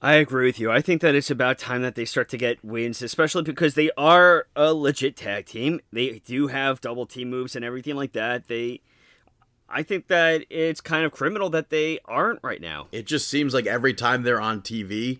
I 0.00 0.14
agree 0.14 0.46
with 0.46 0.60
you. 0.60 0.70
I 0.70 0.80
think 0.80 1.00
that 1.02 1.14
it's 1.14 1.30
about 1.30 1.58
time 1.58 1.82
that 1.82 1.96
they 1.96 2.04
start 2.04 2.28
to 2.30 2.36
get 2.36 2.64
wins, 2.64 3.02
especially 3.02 3.42
because 3.42 3.74
they 3.74 3.90
are 3.96 4.46
a 4.54 4.72
legit 4.72 5.16
tag 5.16 5.46
team. 5.46 5.80
They 5.92 6.20
do 6.24 6.46
have 6.46 6.80
double 6.80 7.04
team 7.04 7.30
moves 7.30 7.56
and 7.56 7.64
everything 7.64 7.96
like 7.96 8.12
that. 8.12 8.46
They, 8.46 8.80
I 9.68 9.82
think 9.82 10.06
that 10.06 10.44
it's 10.50 10.80
kind 10.80 11.04
of 11.04 11.10
criminal 11.10 11.50
that 11.50 11.70
they 11.70 11.98
aren't 12.04 12.38
right 12.44 12.60
now. 12.60 12.86
It 12.92 13.06
just 13.06 13.26
seems 13.26 13.52
like 13.52 13.66
every 13.66 13.92
time 13.92 14.22
they're 14.22 14.40
on 14.40 14.62
TV, 14.62 15.18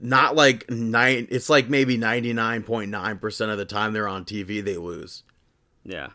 not 0.00 0.34
like 0.34 0.68
nine 0.70 1.28
it's 1.30 1.48
like 1.48 1.68
maybe 1.68 1.98
99.9% 1.98 3.50
of 3.50 3.58
the 3.58 3.64
time 3.64 3.92
they're 3.92 4.08
on 4.08 4.24
TV 4.24 4.64
they 4.64 4.76
lose. 4.76 5.22
Yeah. 5.84 6.08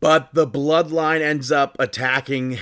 But 0.00 0.34
the 0.34 0.46
bloodline 0.46 1.20
ends 1.20 1.50
up 1.50 1.76
attacking 1.78 2.58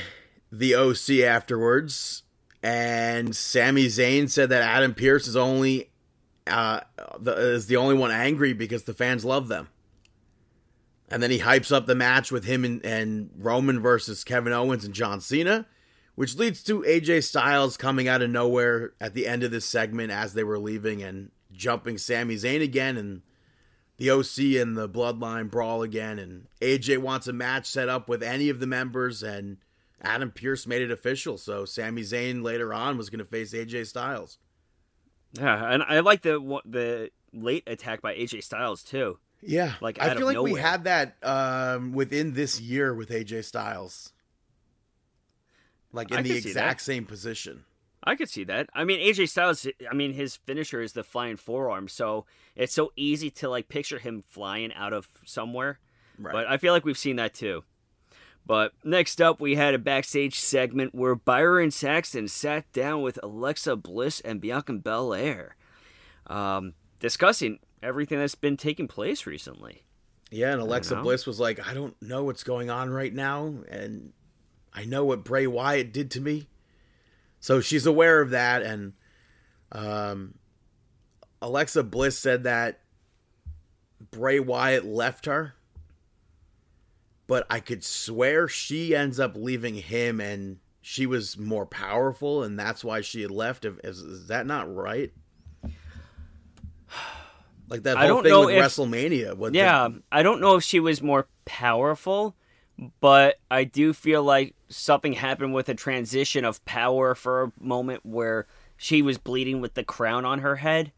the 0.50 0.74
OC 0.74 1.24
afterwards, 1.24 2.22
and 2.62 3.34
Sami 3.34 3.86
Zayn 3.86 4.30
said 4.30 4.50
that 4.50 4.62
Adam 4.62 4.94
Pearce 4.94 5.26
is 5.26 5.36
only 5.36 5.90
uh, 6.46 6.80
the, 7.18 7.32
is 7.32 7.66
the 7.66 7.76
only 7.76 7.94
one 7.94 8.10
angry 8.10 8.52
because 8.52 8.84
the 8.84 8.94
fans 8.94 9.24
love 9.24 9.48
them. 9.48 9.68
And 11.10 11.22
then 11.22 11.30
he 11.30 11.40
hypes 11.40 11.70
up 11.70 11.86
the 11.86 11.94
match 11.94 12.32
with 12.32 12.44
him 12.44 12.64
and, 12.64 12.84
and 12.84 13.30
Roman 13.36 13.80
versus 13.80 14.24
Kevin 14.24 14.52
Owens 14.52 14.84
and 14.84 14.94
John 14.94 15.20
Cena, 15.20 15.66
which 16.14 16.36
leads 16.36 16.62
to 16.64 16.82
AJ 16.82 17.24
Styles 17.24 17.76
coming 17.76 18.08
out 18.08 18.22
of 18.22 18.30
nowhere 18.30 18.92
at 19.00 19.14
the 19.14 19.26
end 19.26 19.42
of 19.42 19.50
this 19.50 19.64
segment 19.64 20.10
as 20.10 20.34
they 20.34 20.44
were 20.44 20.58
leaving 20.58 21.02
and 21.02 21.30
jumping 21.52 21.98
Sami 21.98 22.36
Zayn 22.36 22.62
again 22.62 22.96
and 22.96 23.22
the 23.98 24.10
OC 24.10 24.60
and 24.60 24.76
the 24.76 24.88
Bloodline 24.88 25.50
brawl 25.50 25.82
again, 25.82 26.18
and 26.18 26.46
AJ 26.60 26.98
wants 26.98 27.28
a 27.28 27.32
match 27.32 27.66
set 27.66 27.88
up 27.88 28.08
with 28.08 28.22
any 28.22 28.48
of 28.48 28.58
the 28.58 28.66
members, 28.66 29.22
and 29.22 29.58
Adam 30.00 30.30
Pearce 30.30 30.66
made 30.66 30.82
it 30.82 30.90
official. 30.90 31.38
So 31.38 31.64
Sami 31.64 32.02
Zayn 32.02 32.42
later 32.42 32.74
on 32.74 32.98
was 32.98 33.10
going 33.10 33.20
to 33.20 33.24
face 33.24 33.54
AJ 33.54 33.86
Styles. 33.86 34.38
Yeah, 35.34 35.72
and 35.72 35.82
I 35.82 36.00
like 36.00 36.22
the 36.22 36.60
the 36.64 37.10
late 37.32 37.64
attack 37.66 38.02
by 38.02 38.14
AJ 38.14 38.42
Styles 38.42 38.82
too. 38.82 39.18
Yeah, 39.44 39.74
Like, 39.80 40.00
I 40.00 40.14
feel 40.14 40.26
like 40.26 40.40
we 40.40 40.54
had 40.54 40.84
that 40.84 41.16
um, 41.22 41.92
within 41.92 42.32
this 42.32 42.60
year 42.60 42.94
with 42.94 43.10
AJ 43.10 43.44
Styles, 43.44 44.12
like 45.92 46.12
I 46.12 46.18
in 46.18 46.24
the 46.24 46.36
exact 46.36 46.80
same 46.80 47.04
position. 47.04 47.64
I 48.04 48.16
could 48.16 48.28
see 48.28 48.44
that. 48.44 48.68
I 48.74 48.84
mean, 48.84 48.98
AJ 49.00 49.28
Styles. 49.28 49.66
I 49.88 49.94
mean, 49.94 50.12
his 50.12 50.36
finisher 50.36 50.80
is 50.80 50.92
the 50.92 51.04
flying 51.04 51.36
forearm, 51.36 51.88
so 51.88 52.26
it's 52.56 52.74
so 52.74 52.92
easy 52.96 53.30
to 53.30 53.48
like 53.48 53.68
picture 53.68 53.98
him 53.98 54.24
flying 54.26 54.72
out 54.74 54.92
of 54.92 55.08
somewhere. 55.24 55.78
Right. 56.18 56.32
But 56.32 56.46
I 56.48 56.56
feel 56.56 56.72
like 56.72 56.84
we've 56.84 56.98
seen 56.98 57.16
that 57.16 57.34
too. 57.34 57.64
But 58.44 58.72
next 58.82 59.20
up, 59.20 59.40
we 59.40 59.54
had 59.54 59.74
a 59.74 59.78
backstage 59.78 60.40
segment 60.40 60.94
where 60.94 61.14
Byron 61.14 61.70
Saxton 61.70 62.26
sat 62.26 62.70
down 62.72 63.02
with 63.02 63.18
Alexa 63.22 63.76
Bliss 63.76 64.20
and 64.20 64.40
Bianca 64.40 64.72
Belair, 64.72 65.54
um, 66.26 66.74
discussing 66.98 67.60
everything 67.82 68.18
that's 68.18 68.34
been 68.34 68.56
taking 68.56 68.88
place 68.88 69.26
recently. 69.26 69.84
Yeah, 70.32 70.52
and 70.52 70.60
Alexa. 70.60 70.96
Bliss 70.96 71.24
was 71.24 71.38
like, 71.38 71.64
I 71.64 71.72
don't 71.72 71.94
know 72.02 72.24
what's 72.24 72.42
going 72.42 72.68
on 72.68 72.90
right 72.90 73.14
now, 73.14 73.54
and 73.68 74.12
I 74.74 74.84
know 74.84 75.04
what 75.04 75.24
Bray 75.24 75.46
Wyatt 75.46 75.92
did 75.92 76.10
to 76.12 76.20
me. 76.20 76.48
So 77.40 77.60
she's 77.60 77.86
aware 77.86 78.20
of 78.20 78.30
that, 78.30 78.62
and 78.62 78.92
um, 79.72 80.34
Alexa 81.40 81.82
Bliss 81.82 82.16
said 82.18 82.44
that 82.44 82.80
Bray 84.10 84.38
Wyatt 84.38 84.84
left 84.84 85.26
her, 85.26 85.54
but 87.26 87.44
I 87.50 87.58
could 87.60 87.82
swear 87.82 88.46
she 88.46 88.94
ends 88.94 89.18
up 89.18 89.36
leaving 89.36 89.74
him, 89.74 90.20
and 90.20 90.58
she 90.80 91.04
was 91.04 91.36
more 91.36 91.66
powerful, 91.66 92.42
and 92.44 92.56
that's 92.58 92.84
why 92.84 93.00
she 93.00 93.22
had 93.22 93.30
left. 93.32 93.64
Is, 93.64 93.98
is 93.98 94.26
that 94.28 94.46
not 94.46 94.72
right? 94.72 95.12
Like 97.68 97.84
that 97.84 97.96
I 97.96 98.06
whole 98.06 98.22
don't 98.22 98.24
thing 98.24 98.46
with 98.46 98.56
if- 98.56 98.62
WrestleMania. 98.64 99.38
The- 99.38 99.56
Yeah, 99.58 99.88
I 100.10 100.22
don't 100.22 100.40
know 100.42 100.56
if 100.56 100.62
she 100.64 100.78
was 100.78 101.00
more 101.00 101.26
powerful, 101.46 102.36
but 103.00 103.36
I 103.50 103.64
do 103.64 103.94
feel 103.94 104.22
like 104.22 104.54
something 104.72 105.12
happened 105.14 105.54
with 105.54 105.68
a 105.68 105.74
transition 105.74 106.44
of 106.44 106.64
power 106.64 107.14
for 107.14 107.42
a 107.44 107.52
moment 107.60 108.04
where 108.04 108.46
she 108.76 109.02
was 109.02 109.18
bleeding 109.18 109.60
with 109.60 109.74
the 109.74 109.84
crown 109.84 110.24
on 110.24 110.40
her 110.40 110.56
head. 110.56 110.92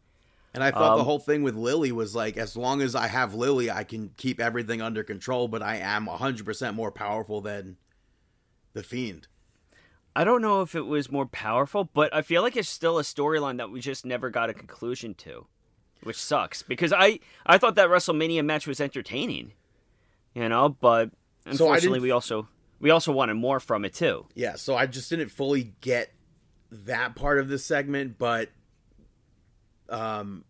And 0.53 0.63
I 0.63 0.71
thought 0.71 0.95
the 0.95 1.01
Um, 1.01 1.05
whole 1.05 1.19
thing 1.19 1.43
with 1.43 1.55
Lily 1.55 1.91
was 1.91 2.15
like, 2.15 2.37
as 2.37 2.55
long 2.55 2.81
as 2.81 2.95
I 2.95 3.07
have 3.07 3.33
Lily, 3.33 3.69
I 3.69 3.83
can 3.83 4.11
keep 4.15 4.39
everything 4.39 4.81
under 4.81 5.03
control, 5.03 5.47
but 5.49 5.61
I 5.61 5.75
am 5.75 6.07
100% 6.07 6.73
more 6.75 6.91
powerful 6.91 7.41
than 7.41 7.75
the 8.73 8.81
Fiend. 8.83 9.27
I 10.15 10.23
don't 10.23 10.41
know 10.41 10.61
if 10.61 10.73
it 10.75 10.85
was 10.85 11.11
more 11.11 11.25
powerful, 11.25 11.89
but 11.93 12.13
I 12.15 12.21
feel 12.21 12.41
like 12.41 12.55
it's 12.55 12.69
still 12.69 12.97
a 12.97 13.01
storyline 13.03 13.57
that 13.57 13.69
we 13.69 13.81
just 13.81 14.05
never 14.05 14.29
got 14.29 14.49
a 14.49 14.53
conclusion 14.53 15.13
to, 15.15 15.45
which 16.03 16.15
sucks 16.15 16.63
because 16.63 16.93
I 16.93 17.19
I 17.45 17.57
thought 17.57 17.75
that 17.75 17.89
WrestleMania 17.89 18.45
match 18.45 18.65
was 18.65 18.79
entertaining, 18.79 19.51
you 20.33 20.47
know, 20.47 20.69
but 20.69 21.11
unfortunately 21.45 21.97
didn't- 21.97 22.03
we 22.03 22.11
also 22.11 22.47
we 22.79 22.89
also 22.89 23.11
wanted 23.11 23.35
more 23.35 23.59
from 23.59 23.85
it 23.85 23.93
too. 23.93 24.25
Yeah, 24.35 24.55
so 24.55 24.75
I 24.75 24.85
just 24.85 25.09
didn't 25.09 25.29
fully 25.29 25.73
get 25.81 26.11
that 26.71 27.15
part 27.15 27.39
of 27.39 27.47
the 27.47 27.57
segment, 27.57 28.17
but 28.17 28.49
um, 29.89 30.43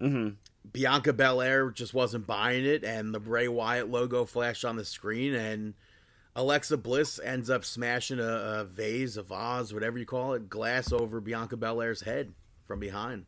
hmm 0.00 0.30
Bianca 0.72 1.12
Belair 1.12 1.70
just 1.70 1.94
wasn't 1.94 2.26
buying 2.26 2.64
it, 2.64 2.84
and 2.84 3.14
the 3.14 3.20
Bray 3.20 3.48
Wyatt 3.48 3.90
logo 3.90 4.24
flashed 4.24 4.64
on 4.64 4.76
the 4.76 4.84
screen, 4.84 5.34
and 5.34 5.74
Alexa 6.34 6.78
Bliss 6.78 7.20
ends 7.22 7.48
up 7.48 7.64
smashing 7.64 8.18
a, 8.18 8.22
a 8.22 8.64
vase, 8.64 9.16
a 9.16 9.22
vase, 9.22 9.72
whatever 9.72 9.98
you 9.98 10.06
call 10.06 10.34
it, 10.34 10.48
glass 10.48 10.92
over 10.92 11.20
Bianca 11.20 11.56
Belair's 11.56 12.00
head 12.00 12.32
from 12.66 12.80
behind. 12.80 13.26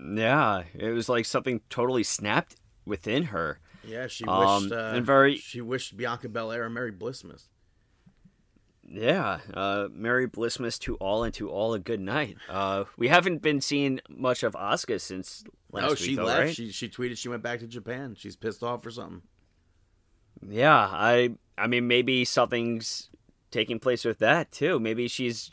Yeah, 0.00 0.64
it 0.74 0.90
was 0.90 1.08
like 1.08 1.26
something 1.26 1.60
totally 1.70 2.02
snapped 2.02 2.56
within 2.84 3.24
her. 3.24 3.60
Yeah, 3.88 4.06
she 4.06 4.24
Um, 4.24 4.62
wished 4.64 4.72
uh, 4.72 4.92
and 4.94 5.04
very- 5.06 5.36
she 5.38 5.60
wished 5.60 5.96
Bianca 5.96 6.28
Belair 6.28 6.64
a 6.64 6.70
Merry 6.70 6.92
Blissmas. 6.92 7.48
Yeah, 8.90 9.40
uh, 9.52 9.88
Merry 9.92 10.26
Blissmas 10.26 10.78
to 10.80 10.96
all 10.96 11.22
and 11.22 11.34
to 11.34 11.50
all 11.50 11.74
a 11.74 11.78
good 11.78 12.00
night. 12.00 12.36
Uh, 12.48 12.84
we 12.96 13.08
haven't 13.08 13.42
been 13.42 13.60
seeing 13.60 14.00
much 14.08 14.42
of 14.42 14.54
Asuka 14.54 14.98
since 14.98 15.44
last 15.70 15.82
No, 15.82 15.88
week, 15.90 15.98
she 15.98 16.16
though, 16.16 16.24
left. 16.24 16.40
right? 16.40 16.54
She 16.54 16.72
she 16.72 16.88
tweeted 16.88 17.18
she 17.18 17.28
went 17.28 17.42
back 17.42 17.60
to 17.60 17.66
Japan. 17.66 18.14
She's 18.16 18.34
pissed 18.36 18.62
off 18.62 18.86
or 18.86 18.90
something. 18.90 19.22
Yeah, 20.48 20.74
I 20.90 21.34
I 21.58 21.66
mean 21.66 21.86
maybe 21.86 22.24
something's 22.24 23.10
taking 23.50 23.78
place 23.78 24.04
with 24.06 24.20
that 24.20 24.52
too. 24.52 24.80
Maybe 24.80 25.06
she's 25.06 25.50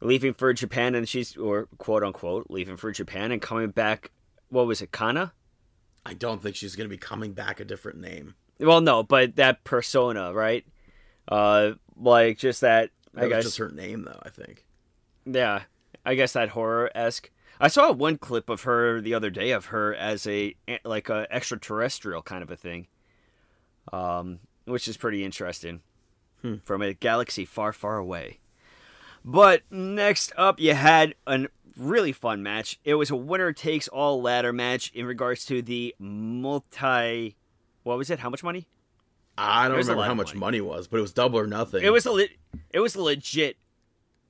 leaving 0.00 0.34
for 0.34 0.52
Japan 0.52 0.94
and 0.94 1.08
she's 1.08 1.36
or 1.36 1.66
quote 1.78 2.04
unquote 2.04 2.46
leaving 2.48 2.76
for 2.76 2.92
Japan 2.92 3.32
and 3.32 3.42
coming 3.42 3.70
back. 3.70 4.12
What 4.50 4.66
was 4.68 4.80
it, 4.82 4.92
Kana? 4.92 5.32
I 6.04 6.14
don't 6.14 6.42
think 6.42 6.56
she's 6.56 6.74
going 6.76 6.88
to 6.88 6.94
be 6.94 6.98
coming 6.98 7.32
back 7.32 7.60
a 7.60 7.64
different 7.64 8.00
name. 8.00 8.34
Well, 8.58 8.80
no, 8.80 9.02
but 9.02 9.36
that 9.36 9.64
persona, 9.64 10.32
right? 10.32 10.64
Uh, 11.28 11.72
like 11.96 12.38
just 12.38 12.60
that. 12.62 12.90
That 13.14 13.24
I 13.24 13.28
guess 13.28 13.44
just 13.44 13.58
her 13.58 13.70
name, 13.70 14.02
though. 14.04 14.18
I 14.22 14.28
think. 14.30 14.64
Yeah, 15.24 15.62
I 16.04 16.14
guess 16.14 16.32
that 16.32 16.50
horror 16.50 16.90
esque. 16.94 17.30
I 17.60 17.68
saw 17.68 17.92
one 17.92 18.18
clip 18.18 18.48
of 18.48 18.62
her 18.62 19.00
the 19.00 19.14
other 19.14 19.30
day 19.30 19.52
of 19.52 19.66
her 19.66 19.94
as 19.94 20.26
a 20.26 20.54
like 20.84 21.08
a 21.08 21.26
extraterrestrial 21.30 22.22
kind 22.22 22.42
of 22.42 22.50
a 22.50 22.56
thing, 22.56 22.88
um, 23.92 24.40
which 24.64 24.88
is 24.88 24.96
pretty 24.96 25.24
interesting 25.24 25.80
Hmm. 26.40 26.56
from 26.64 26.82
a 26.82 26.92
galaxy 26.92 27.44
far, 27.44 27.72
far 27.72 27.98
away. 27.98 28.40
But 29.24 29.62
next 29.70 30.32
up, 30.36 30.58
you 30.58 30.74
had 30.74 31.14
a 31.26 31.46
really 31.76 32.12
fun 32.12 32.42
match. 32.42 32.78
It 32.84 32.94
was 32.94 33.10
a 33.10 33.16
winner 33.16 33.52
takes 33.52 33.88
all 33.88 34.20
ladder 34.20 34.52
match 34.52 34.90
in 34.94 35.06
regards 35.06 35.44
to 35.46 35.62
the 35.62 35.94
multi. 35.98 37.36
What 37.82 37.98
was 37.98 38.10
it? 38.10 38.20
How 38.20 38.30
much 38.30 38.42
money? 38.42 38.66
I 39.38 39.68
don't 39.68 39.78
remember 39.78 40.02
how 40.02 40.14
much 40.14 40.34
money. 40.34 40.58
money 40.58 40.60
was, 40.60 40.88
but 40.88 40.98
it 40.98 41.02
was 41.02 41.12
double 41.12 41.38
or 41.38 41.46
nothing. 41.46 41.82
It 41.82 41.90
was 41.90 42.04
a 42.06 42.12
le- 42.12 42.26
it 42.70 42.80
was 42.80 42.94
a 42.94 43.02
legit 43.02 43.56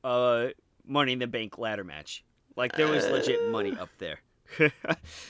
uh 0.04 0.48
money 0.86 1.12
in 1.12 1.18
the 1.18 1.26
bank 1.26 1.58
ladder 1.58 1.84
match. 1.84 2.24
Like 2.56 2.76
there 2.76 2.88
was 2.88 3.06
legit 3.08 3.50
money 3.50 3.76
up 3.78 3.88
there. 3.98 4.20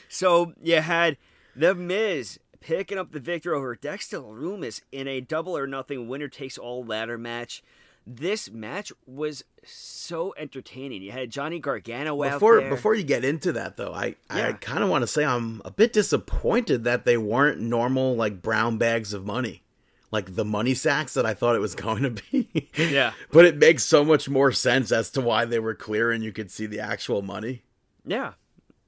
so 0.09 0.53
you 0.61 0.81
had 0.81 1.17
the 1.55 1.75
Miz 1.75 2.39
picking 2.61 2.99
up 2.99 3.13
the 3.13 3.21
victory 3.21 3.55
over 3.55 3.75
Dexter 3.75 4.19
Lumis 4.19 4.81
in 4.91 5.09
a 5.09 5.21
double 5.21 5.57
or 5.57 5.67
nothing 5.67 6.09
winner 6.09 6.29
takes 6.29 6.59
all 6.59 6.85
ladder 6.85 7.19
match. 7.19 7.63
This 8.05 8.51
match 8.51 8.93
was 9.07 9.45
so 9.65 10.35
entertaining. 10.37 11.03
You 11.03 11.13
had 11.13 11.31
Johnny 11.31 11.61
Gargano 11.61 12.21
out 12.25 12.33
before 12.33 12.61
there. 12.61 12.69
before 12.71 12.95
you 12.95 13.05
get 13.05 13.25
into 13.25 13.53
that 13.53 13.77
though. 13.77 13.93
I 13.95 14.17
I 14.29 14.53
kind 14.55 14.83
of 14.83 14.91
want 14.91 15.03
to 15.03 15.07
say 15.07 15.25
I'm 15.25 15.63
a 15.65 15.71
bit 15.71 15.93
disappointed 15.93 16.85
that 16.85 17.05
they 17.05 17.17
weren't 17.17 17.61
normal 17.61 18.17
like 18.17 18.43
brown 18.43 18.77
bags 18.77 19.13
of 19.13 19.25
money, 19.25 19.63
like 20.11 20.35
the 20.35 20.45
money 20.45 20.75
sacks 20.75 21.15
that 21.15 21.25
I 21.25 21.33
thought 21.35 21.55
it 21.55 21.61
was 21.61 21.75
going 21.87 22.03
to 22.03 22.11
be. 22.11 22.71
Yeah. 22.77 23.13
but 23.31 23.45
it 23.45 23.57
makes 23.57 23.85
so 23.85 24.05
much 24.05 24.29
more 24.29 24.51
sense 24.51 24.91
as 24.91 25.09
to 25.11 25.21
why 25.21 25.45
they 25.45 25.61
were 25.61 25.75
clear 25.75 26.11
and 26.11 26.25
you 26.25 26.33
could 26.33 26.51
see 26.51 26.67
the 26.67 26.81
actual 26.81 27.23
money. 27.23 27.63
yeah, 28.05 28.33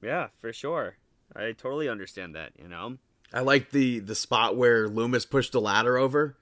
yeah, 0.01 0.27
for 0.41 0.51
sure. 0.51 0.97
I 1.33 1.53
totally 1.53 1.87
understand 1.87 2.35
that. 2.35 2.51
You 2.61 2.67
know. 2.67 2.97
I 3.33 3.39
like 3.39 3.71
the 3.71 3.99
the 3.99 4.15
spot 4.15 4.57
where 4.57 4.89
Lumis 4.89 5.29
pushed 5.29 5.53
the 5.53 5.61
ladder 5.61 5.97
over 5.97 6.35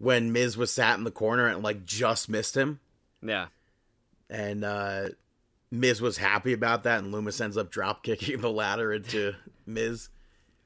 when 0.00 0.32
Miz 0.32 0.56
was 0.56 0.72
sat 0.72 0.98
in 0.98 1.04
the 1.04 1.10
corner 1.12 1.46
and 1.46 1.62
like 1.62 1.84
just 1.84 2.28
missed 2.28 2.56
him. 2.56 2.80
Yeah. 3.22 3.46
and 4.28 4.64
uh 4.64 5.10
Miz 5.70 6.00
was 6.00 6.16
happy 6.16 6.52
about 6.52 6.82
that, 6.82 6.98
and 7.04 7.14
Lumis 7.14 7.40
ends 7.40 7.56
up 7.56 7.70
drop 7.70 8.02
kicking 8.02 8.40
the 8.40 8.50
ladder 8.50 8.92
into 8.92 9.34
Miz. 9.66 10.08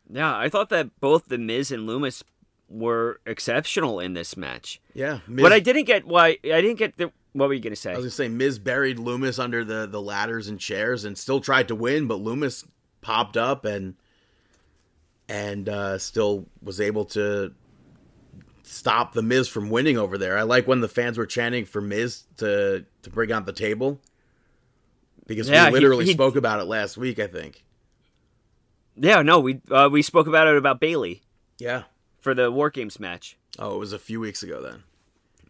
Yeah, 0.08 0.34
I 0.34 0.48
thought 0.48 0.70
that 0.70 0.98
both 1.00 1.26
the 1.26 1.36
Miz 1.36 1.70
and 1.70 1.86
Lumis 1.86 2.22
were 2.70 3.20
exceptional 3.26 4.00
in 4.00 4.14
this 4.14 4.34
match. 4.36 4.80
Yeah, 4.94 5.18
Miz, 5.26 5.42
But 5.42 5.52
I 5.52 5.60
didn't 5.60 5.84
get 5.84 6.06
why 6.06 6.38
I 6.44 6.60
didn't 6.62 6.78
get 6.78 6.96
the 6.96 7.12
what 7.34 7.48
were 7.48 7.54
you 7.54 7.60
gonna 7.60 7.76
say? 7.76 7.90
I 7.90 7.96
was 7.96 8.04
gonna 8.04 8.10
say 8.12 8.28
Miz 8.28 8.58
buried 8.58 8.96
Lumis 8.96 9.38
under 9.42 9.62
the 9.64 9.86
the 9.86 10.00
ladders 10.00 10.48
and 10.48 10.58
chairs, 10.60 11.04
and 11.04 11.18
still 11.18 11.40
tried 11.40 11.68
to 11.68 11.74
win, 11.74 12.06
but 12.06 12.20
Lumis 12.20 12.64
popped 13.02 13.36
up 13.36 13.64
and 13.66 13.96
and 15.28 15.68
uh 15.68 15.98
still 15.98 16.46
was 16.62 16.80
able 16.80 17.04
to 17.06 17.52
stop 18.64 19.12
the 19.12 19.22
Miz 19.22 19.46
from 19.48 19.70
winning 19.70 19.96
over 19.96 20.18
there. 20.18 20.36
I 20.36 20.42
like 20.42 20.66
when 20.66 20.80
the 20.80 20.88
fans 20.88 21.16
were 21.18 21.26
chanting 21.26 21.64
for 21.64 21.80
Miz 21.80 22.24
to 22.38 22.84
to 23.02 23.10
bring 23.10 23.30
out 23.32 23.46
the 23.46 23.52
table 23.52 24.00
because 25.26 25.48
Yeah, 25.48 25.64
we 25.64 25.68
he- 25.68 25.72
literally 25.74 26.04
he- 26.06 26.12
spoke 26.12 26.36
about 26.36 26.60
it 26.60 26.64
last 26.64 26.96
week. 26.96 27.18
I 27.18 27.26
think. 27.26 27.64
yeah, 28.96 29.22
no, 29.22 29.40
we 29.40 29.60
uh, 29.70 29.88
we 29.90 30.02
spoke 30.02 30.26
about 30.26 30.46
it 30.48 30.56
about 30.56 30.80
Bayley 30.80 31.22
Yeah. 31.58 31.84
for 32.20 32.34
the 32.34 32.50
War 32.50 32.70
Games 32.70 32.98
match. 33.00 33.36
Oh, 33.58 33.76
it 33.76 33.78
was 33.78 33.92
a 33.92 33.98
few 33.98 34.20
weeks 34.20 34.42
ago 34.42 34.60
then. 34.62 34.82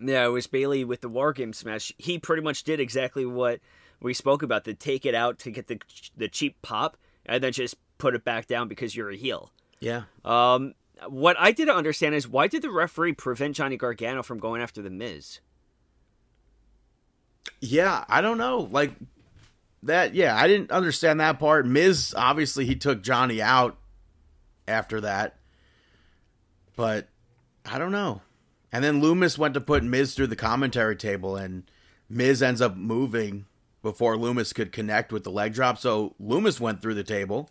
Yeah, 0.00 0.24
it 0.26 0.30
was 0.30 0.46
Bayley 0.46 0.84
with 0.84 1.00
the 1.00 1.08
War 1.08 1.32
Games 1.32 1.64
match. 1.64 1.92
He 1.98 2.18
pretty 2.18 2.42
much 2.42 2.64
did 2.64 2.80
exactly 2.80 3.24
what 3.24 3.60
we 4.00 4.12
spoke 4.12 4.42
about: 4.42 4.64
to 4.64 4.74
take 4.74 5.06
it 5.06 5.14
out 5.14 5.38
to 5.40 5.50
get 5.50 5.68
the 5.68 5.78
the 6.16 6.28
cheap 6.28 6.60
pop, 6.62 6.96
and 7.26 7.42
then 7.42 7.52
just 7.52 7.76
put 7.98 8.14
it 8.14 8.24
back 8.24 8.46
down 8.46 8.68
because 8.68 8.94
you're 8.96 9.10
a 9.10 9.16
heel. 9.16 9.52
Yeah. 9.80 10.02
Um, 10.24 10.74
what 11.08 11.36
I 11.38 11.52
didn't 11.52 11.76
understand 11.76 12.14
is 12.14 12.28
why 12.28 12.46
did 12.46 12.62
the 12.62 12.70
referee 12.70 13.14
prevent 13.14 13.56
Johnny 13.56 13.76
Gargano 13.76 14.22
from 14.22 14.38
going 14.38 14.62
after 14.62 14.82
the 14.82 14.90
Miz? 14.90 15.40
Yeah, 17.60 18.04
I 18.08 18.20
don't 18.20 18.38
know. 18.38 18.68
Like 18.70 18.92
that, 19.82 20.14
yeah, 20.14 20.36
I 20.36 20.48
didn't 20.48 20.70
understand 20.70 21.20
that 21.20 21.38
part. 21.38 21.66
Miz, 21.66 22.14
obviously, 22.16 22.66
he 22.66 22.76
took 22.76 23.02
Johnny 23.02 23.40
out 23.40 23.76
after 24.66 25.00
that, 25.02 25.36
but 26.76 27.08
I 27.64 27.78
don't 27.78 27.92
know. 27.92 28.22
And 28.72 28.82
then 28.82 29.00
Lumis 29.00 29.38
went 29.38 29.54
to 29.54 29.60
put 29.60 29.84
Miz 29.84 30.14
through 30.14 30.26
the 30.28 30.36
commentary 30.36 30.96
table, 30.96 31.36
and 31.36 31.64
Miz 32.08 32.42
ends 32.42 32.60
up 32.60 32.76
moving 32.76 33.46
before 33.82 34.16
Lumis 34.16 34.54
could 34.54 34.72
connect 34.72 35.12
with 35.12 35.24
the 35.24 35.30
leg 35.30 35.54
drop. 35.54 35.78
So 35.78 36.14
Lumis 36.20 36.58
went 36.58 36.82
through 36.82 36.94
the 36.94 37.04
table, 37.04 37.50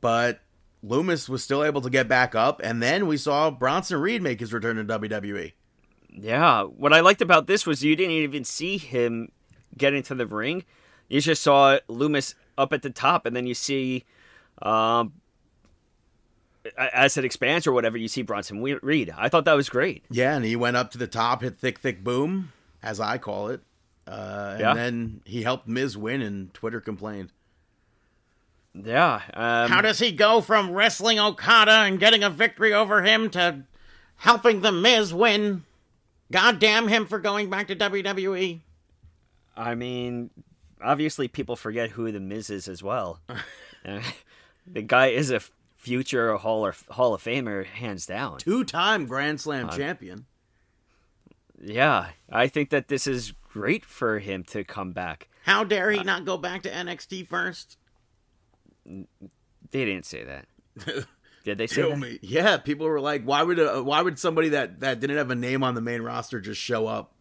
but 0.00 0.40
Lumis 0.86 1.28
was 1.28 1.42
still 1.42 1.64
able 1.64 1.80
to 1.80 1.90
get 1.90 2.08
back 2.08 2.34
up. 2.34 2.60
And 2.62 2.82
then 2.82 3.06
we 3.06 3.16
saw 3.16 3.50
Bronson 3.50 4.00
Reed 4.00 4.22
make 4.22 4.40
his 4.40 4.52
return 4.52 4.76
to 4.76 4.84
WWE. 4.98 5.52
Yeah, 6.10 6.62
what 6.62 6.92
I 6.92 7.00
liked 7.00 7.20
about 7.20 7.46
this 7.46 7.66
was 7.66 7.82
you 7.84 7.96
didn't 7.96 8.12
even 8.12 8.44
see 8.44 8.78
him 8.78 9.30
get 9.76 9.92
into 9.94 10.14
the 10.14 10.26
ring. 10.26 10.64
You 11.08 11.20
just 11.20 11.42
saw 11.42 11.78
Lumis 11.88 12.34
up 12.56 12.72
at 12.72 12.82
the 12.82 12.90
top, 12.90 13.26
and 13.26 13.36
then 13.36 13.46
you 13.46 13.54
see, 13.54 14.04
um, 14.62 15.12
as 16.78 17.16
it 17.16 17.24
expands 17.24 17.66
or 17.66 17.72
whatever, 17.72 17.96
you 17.98 18.08
see 18.08 18.22
Bronson 18.22 18.60
Reed. 18.62 19.12
I 19.16 19.28
thought 19.28 19.44
that 19.44 19.52
was 19.54 19.68
great. 19.68 20.04
Yeah, 20.10 20.34
and 20.34 20.44
he 20.44 20.56
went 20.56 20.76
up 20.76 20.90
to 20.92 20.98
the 20.98 21.06
top, 21.06 21.42
hit 21.42 21.58
thick, 21.58 21.78
thick 21.78 22.02
boom, 22.02 22.52
as 22.82 22.98
I 22.98 23.18
call 23.18 23.48
it. 23.48 23.60
Uh, 24.08 24.48
and 24.52 24.60
Yeah. 24.60 24.74
then 24.74 25.20
he 25.24 25.42
helped 25.42 25.68
Miz 25.68 25.96
win, 25.96 26.22
and 26.22 26.52
Twitter 26.54 26.80
complained. 26.80 27.30
Yeah. 28.84 29.22
Um, 29.34 29.70
How 29.70 29.80
does 29.80 29.98
he 29.98 30.12
go 30.12 30.40
from 30.40 30.70
wrestling 30.70 31.18
Okada 31.18 31.70
and 31.72 31.98
getting 31.98 32.22
a 32.22 32.30
victory 32.30 32.74
over 32.74 33.02
him 33.02 33.30
to 33.30 33.62
helping 34.16 34.60
the 34.60 34.72
Miz 34.72 35.14
win? 35.14 35.64
God 36.30 36.58
damn 36.58 36.88
him 36.88 37.06
for 37.06 37.18
going 37.18 37.48
back 37.50 37.68
to. 37.68 37.76
WWE. 37.76 38.60
I 39.56 39.74
mean, 39.74 40.30
obviously 40.82 41.28
people 41.28 41.56
forget 41.56 41.90
who 41.90 42.10
the 42.12 42.20
Miz 42.20 42.50
is 42.50 42.68
as 42.68 42.82
well. 42.82 43.20
Uh, 43.84 44.02
the 44.66 44.82
guy 44.82 45.06
is 45.06 45.30
a 45.30 45.38
future 45.76 46.36
Hall 46.38 46.66
of 46.66 46.84
Hall 46.90 47.14
of 47.14 47.22
Famer, 47.22 47.64
hands 47.64 48.04
down. 48.04 48.38
Two 48.38 48.64
time 48.64 49.06
Grand 49.06 49.40
Slam 49.40 49.68
champion. 49.68 50.26
Yeah, 51.62 52.08
I 52.28 52.48
think 52.48 52.70
that 52.70 52.88
this 52.88 53.06
is 53.06 53.32
great 53.52 53.84
for 53.84 54.18
him 54.18 54.42
to 54.44 54.64
come 54.64 54.90
back. 54.90 55.28
How 55.44 55.62
dare 55.62 55.92
he 55.92 56.02
not 56.02 56.24
go 56.24 56.36
back 56.36 56.62
to 56.62 56.68
NXT 56.70 57.28
first? 57.28 57.76
They 58.86 59.84
didn't 59.84 60.06
say 60.06 60.24
that. 60.24 60.46
Did 61.44 61.58
they 61.58 61.66
say 61.68 61.88
that? 61.88 61.98
me. 61.98 62.18
Yeah, 62.22 62.56
people 62.56 62.86
were 62.86 63.00
like, 63.00 63.22
why 63.22 63.42
would 63.42 63.60
uh, 63.60 63.80
why 63.80 64.02
would 64.02 64.18
somebody 64.18 64.50
that 64.50 64.80
that 64.80 64.98
didn't 64.98 65.16
have 65.16 65.30
a 65.30 65.36
name 65.36 65.62
on 65.62 65.74
the 65.74 65.80
main 65.80 66.02
roster 66.02 66.40
just 66.40 66.60
show 66.60 66.86
up 66.88 67.12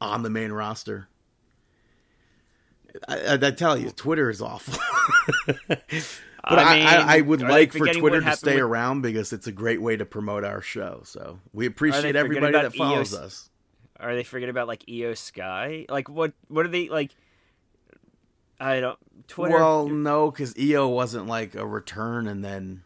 on 0.00 0.22
the 0.22 0.30
main 0.30 0.52
roster? 0.52 1.08
I, 3.08 3.18
I, 3.18 3.34
I 3.34 3.50
tell 3.50 3.76
you, 3.76 3.90
Twitter 3.90 4.30
is 4.30 4.40
awful. 4.40 4.78
but 5.46 5.78
I, 6.44 6.78
mean, 6.78 6.86
I, 6.86 7.16
I 7.16 7.20
would 7.22 7.40
like 7.40 7.72
for 7.72 7.86
Twitter 7.92 8.20
to 8.20 8.36
stay 8.36 8.54
with- 8.54 8.62
around 8.62 9.02
because 9.02 9.32
it's 9.32 9.46
a 9.46 9.52
great 9.52 9.82
way 9.82 9.96
to 9.96 10.04
promote 10.04 10.44
our 10.44 10.60
show. 10.60 11.02
So 11.04 11.40
we 11.52 11.66
appreciate 11.66 12.14
everybody 12.14 12.52
that 12.52 12.74
follows 12.74 13.12
EOS? 13.12 13.20
us. 13.20 13.50
Are 13.98 14.14
they 14.14 14.24
forgetting 14.24 14.50
about 14.50 14.68
like 14.68 14.84
Iyo 14.86 15.16
Sky? 15.16 15.86
Like 15.88 16.08
what? 16.08 16.32
What 16.48 16.66
are 16.66 16.68
they 16.70 16.88
like? 16.88 17.12
I 18.60 18.80
don't. 18.80 18.98
Twitter. 19.28 19.54
Well, 19.54 19.88
no, 19.88 20.30
because 20.30 20.54
Iyo 20.54 20.92
wasn't 20.92 21.26
like 21.26 21.54
a 21.54 21.66
return 21.66 22.26
and 22.26 22.44
then 22.44 22.82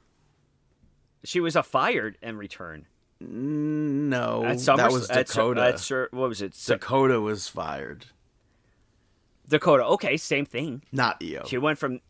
she 1.24 1.40
was 1.40 1.56
a 1.56 1.62
fired 1.62 2.18
and 2.22 2.38
return 2.38 2.86
mm, 3.22 3.26
no, 3.28 4.44
at 4.44 4.60
Summer. 4.60 4.82
that 4.82 4.92
was 4.92 5.10
at 5.10 5.28
Su- 5.28 5.34
Dakota. 5.54 5.62
At, 6.06 6.12
what 6.12 6.28
was 6.28 6.42
it? 6.42 6.52
Dakota 6.66 7.20
was 7.20 7.48
fired, 7.48 8.06
Dakota. 9.48 9.84
Okay, 9.84 10.16
same 10.16 10.46
thing. 10.46 10.82
not 10.92 11.20
Iyo. 11.20 11.46
She 11.46 11.58
went 11.58 11.78
from. 11.78 12.00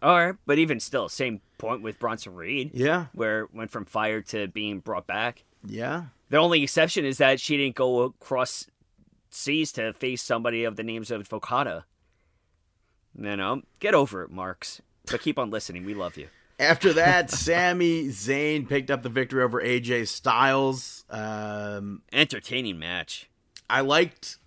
All 0.00 0.14
right, 0.14 0.34
but 0.46 0.58
even 0.58 0.78
still, 0.78 1.08
same 1.08 1.40
point 1.58 1.82
with 1.82 1.98
Bronson 1.98 2.34
Reed, 2.34 2.70
Yeah, 2.72 3.06
where 3.14 3.48
went 3.52 3.72
from 3.72 3.84
fired 3.84 4.26
to 4.28 4.46
being 4.48 4.78
brought 4.80 5.06
back. 5.06 5.44
yeah. 5.66 6.04
The 6.30 6.36
only 6.36 6.62
exception 6.62 7.04
is 7.06 7.18
that 7.18 7.40
she 7.40 7.56
didn't 7.56 7.74
go 7.74 8.02
across 8.02 8.66
seas 9.30 9.72
to 9.72 9.92
face 9.94 10.20
somebody 10.22 10.64
of 10.64 10.76
the 10.76 10.82
names 10.82 11.10
of 11.10 11.32
Okada. 11.32 11.86
You 13.18 13.36
know, 13.36 13.62
get 13.80 13.94
over 13.94 14.22
it, 14.22 14.30
Marks. 14.30 14.80
But 15.10 15.20
keep 15.20 15.38
on 15.38 15.50
listening. 15.50 15.84
We 15.84 15.94
love 15.94 16.16
you. 16.16 16.28
After 16.60 16.92
that, 16.94 17.30
Sami 17.32 18.08
Zayn 18.08 18.68
picked 18.68 18.90
up 18.90 19.02
the 19.02 19.08
victory 19.08 19.42
over 19.42 19.60
AJ 19.60 20.08
Styles. 20.08 21.04
Um, 21.10 22.02
Entertaining 22.12 22.78
match. 22.78 23.28
I 23.68 23.80
liked 23.80 24.38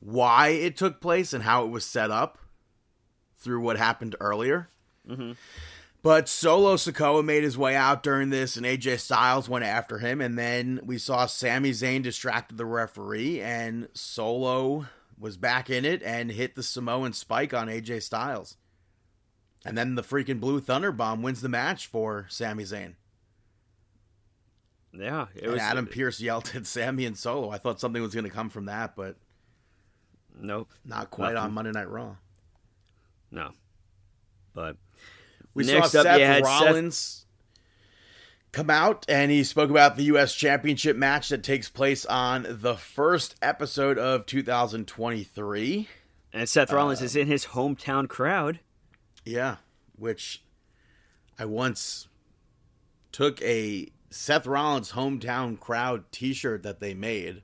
why 0.00 0.48
it 0.48 0.76
took 0.76 1.00
place 1.00 1.32
and 1.32 1.42
how 1.42 1.64
it 1.64 1.70
was 1.70 1.84
set 1.84 2.10
up 2.10 2.38
through 3.38 3.60
what 3.60 3.76
happened 3.76 4.16
earlier. 4.20 4.68
But 6.02 6.28
Solo 6.28 6.76
Sikoa 6.76 7.24
made 7.24 7.42
his 7.44 7.56
way 7.58 7.74
out 7.76 8.02
during 8.02 8.30
this, 8.30 8.56
and 8.56 8.66
AJ 8.66 9.00
Styles 9.00 9.48
went 9.48 9.64
after 9.64 9.98
him. 9.98 10.20
And 10.20 10.38
then 10.38 10.80
we 10.84 10.98
saw 10.98 11.26
Sami 11.26 11.70
Zayn 11.70 12.02
distracted 12.02 12.56
the 12.58 12.66
referee, 12.66 13.40
and 13.40 13.88
Solo 13.94 14.86
was 15.18 15.36
back 15.36 15.70
in 15.70 15.84
it 15.84 16.02
and 16.02 16.30
hit 16.30 16.54
the 16.54 16.62
Samoan 16.62 17.12
spike 17.12 17.54
on 17.54 17.68
AJ 17.68 18.02
Styles. 18.02 18.56
And 19.64 19.78
then 19.78 19.94
the 19.94 20.02
freaking 20.02 20.40
Blue 20.40 20.60
Thunder 20.60 20.92
Bomb 20.92 21.22
wins 21.22 21.40
the 21.40 21.48
match 21.48 21.86
for 21.86 22.26
Sami 22.28 22.64
Zayn. 22.64 22.94
Yeah, 24.92 25.26
it 25.34 25.44
And 25.44 25.52
was 25.52 25.60
Adam 25.60 25.86
Pearce 25.86 26.20
yelled 26.20 26.52
at 26.54 26.66
Sami 26.66 27.04
and 27.06 27.16
Solo. 27.16 27.50
I 27.50 27.58
thought 27.58 27.80
something 27.80 28.00
was 28.02 28.14
going 28.14 28.24
to 28.24 28.30
come 28.30 28.50
from 28.50 28.66
that, 28.66 28.94
but 28.94 29.16
Nope, 30.40 30.70
not 30.84 31.10
quite 31.10 31.34
Nothing. 31.34 31.46
on 31.48 31.52
Monday 31.54 31.70
Night 31.72 31.88
Raw. 31.88 32.16
no. 33.30 33.50
But 34.52 34.76
We 35.54 35.64
Next 35.64 35.90
saw 35.92 36.00
up, 36.00 36.04
Seth 36.06 36.20
had 36.20 36.44
Seth- 36.44 36.62
Rollins 36.62 37.23
come 38.54 38.70
out 38.70 39.04
and 39.08 39.30
he 39.30 39.44
spoke 39.44 39.68
about 39.70 39.96
the 39.96 40.04
U.S. 40.04 40.34
Championship 40.34 40.96
match 40.96 41.28
that 41.30 41.42
takes 41.42 41.68
place 41.68 42.06
on 42.06 42.46
the 42.48 42.76
first 42.76 43.34
episode 43.42 43.98
of 43.98 44.26
2023. 44.26 45.88
and 46.32 46.48
Seth 46.48 46.72
Rollins 46.72 47.02
is 47.02 47.16
in 47.16 47.26
his 47.26 47.46
hometown 47.46 48.08
crowd. 48.08 48.60
Yeah, 49.24 49.56
which 49.96 50.42
I 51.38 51.44
once 51.46 52.08
took 53.12 53.40
a 53.42 53.88
Seth 54.10 54.46
Rollins 54.46 54.92
hometown 54.92 55.58
crowd 55.58 56.04
T-shirt 56.12 56.62
that 56.62 56.80
they 56.80 56.94
made 56.94 57.42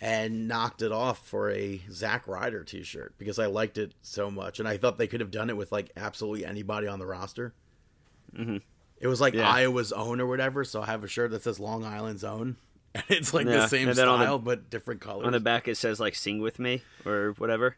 and 0.00 0.46
knocked 0.48 0.80
it 0.82 0.92
off 0.92 1.26
for 1.26 1.50
a 1.50 1.80
Zack 1.90 2.26
Ryder 2.28 2.64
T-shirt 2.64 3.14
because 3.18 3.38
I 3.38 3.46
liked 3.46 3.78
it 3.78 3.94
so 4.02 4.30
much, 4.30 4.58
and 4.60 4.68
I 4.68 4.76
thought 4.76 4.96
they 4.98 5.06
could 5.08 5.20
have 5.20 5.30
done 5.30 5.50
it 5.50 5.56
with 5.56 5.72
like 5.72 5.90
absolutely 5.96 6.44
anybody 6.44 6.86
on 6.86 6.98
the 6.98 7.06
roster. 7.06 7.52
Mhm. 8.36 8.62
It 9.00 9.06
was 9.06 9.20
like 9.20 9.34
Yeah. 9.34 9.48
Iowa's 9.48 9.92
own 9.92 10.20
or 10.20 10.26
whatever, 10.26 10.64
so 10.64 10.82
I 10.82 10.86
have 10.86 11.04
a 11.04 11.08
shirt 11.08 11.30
that 11.30 11.42
says 11.42 11.60
Long 11.60 11.84
Island's 11.84 12.24
own, 12.24 12.56
and 12.94 13.04
it's 13.08 13.32
like 13.32 13.46
Yeah, 13.46 13.58
the 13.60 13.68
same 13.68 13.88
on 13.88 13.94
the- 13.94 14.02
style 14.02 14.38
but 14.38 14.70
different 14.70 15.00
colors. 15.00 15.26
On 15.26 15.32
the 15.32 15.40
back 15.40 15.68
it 15.68 15.76
says 15.76 16.00
like 16.00 16.14
"Sing 16.14 16.40
with 16.40 16.58
me" 16.58 16.82
or 17.06 17.34
whatever. 17.38 17.76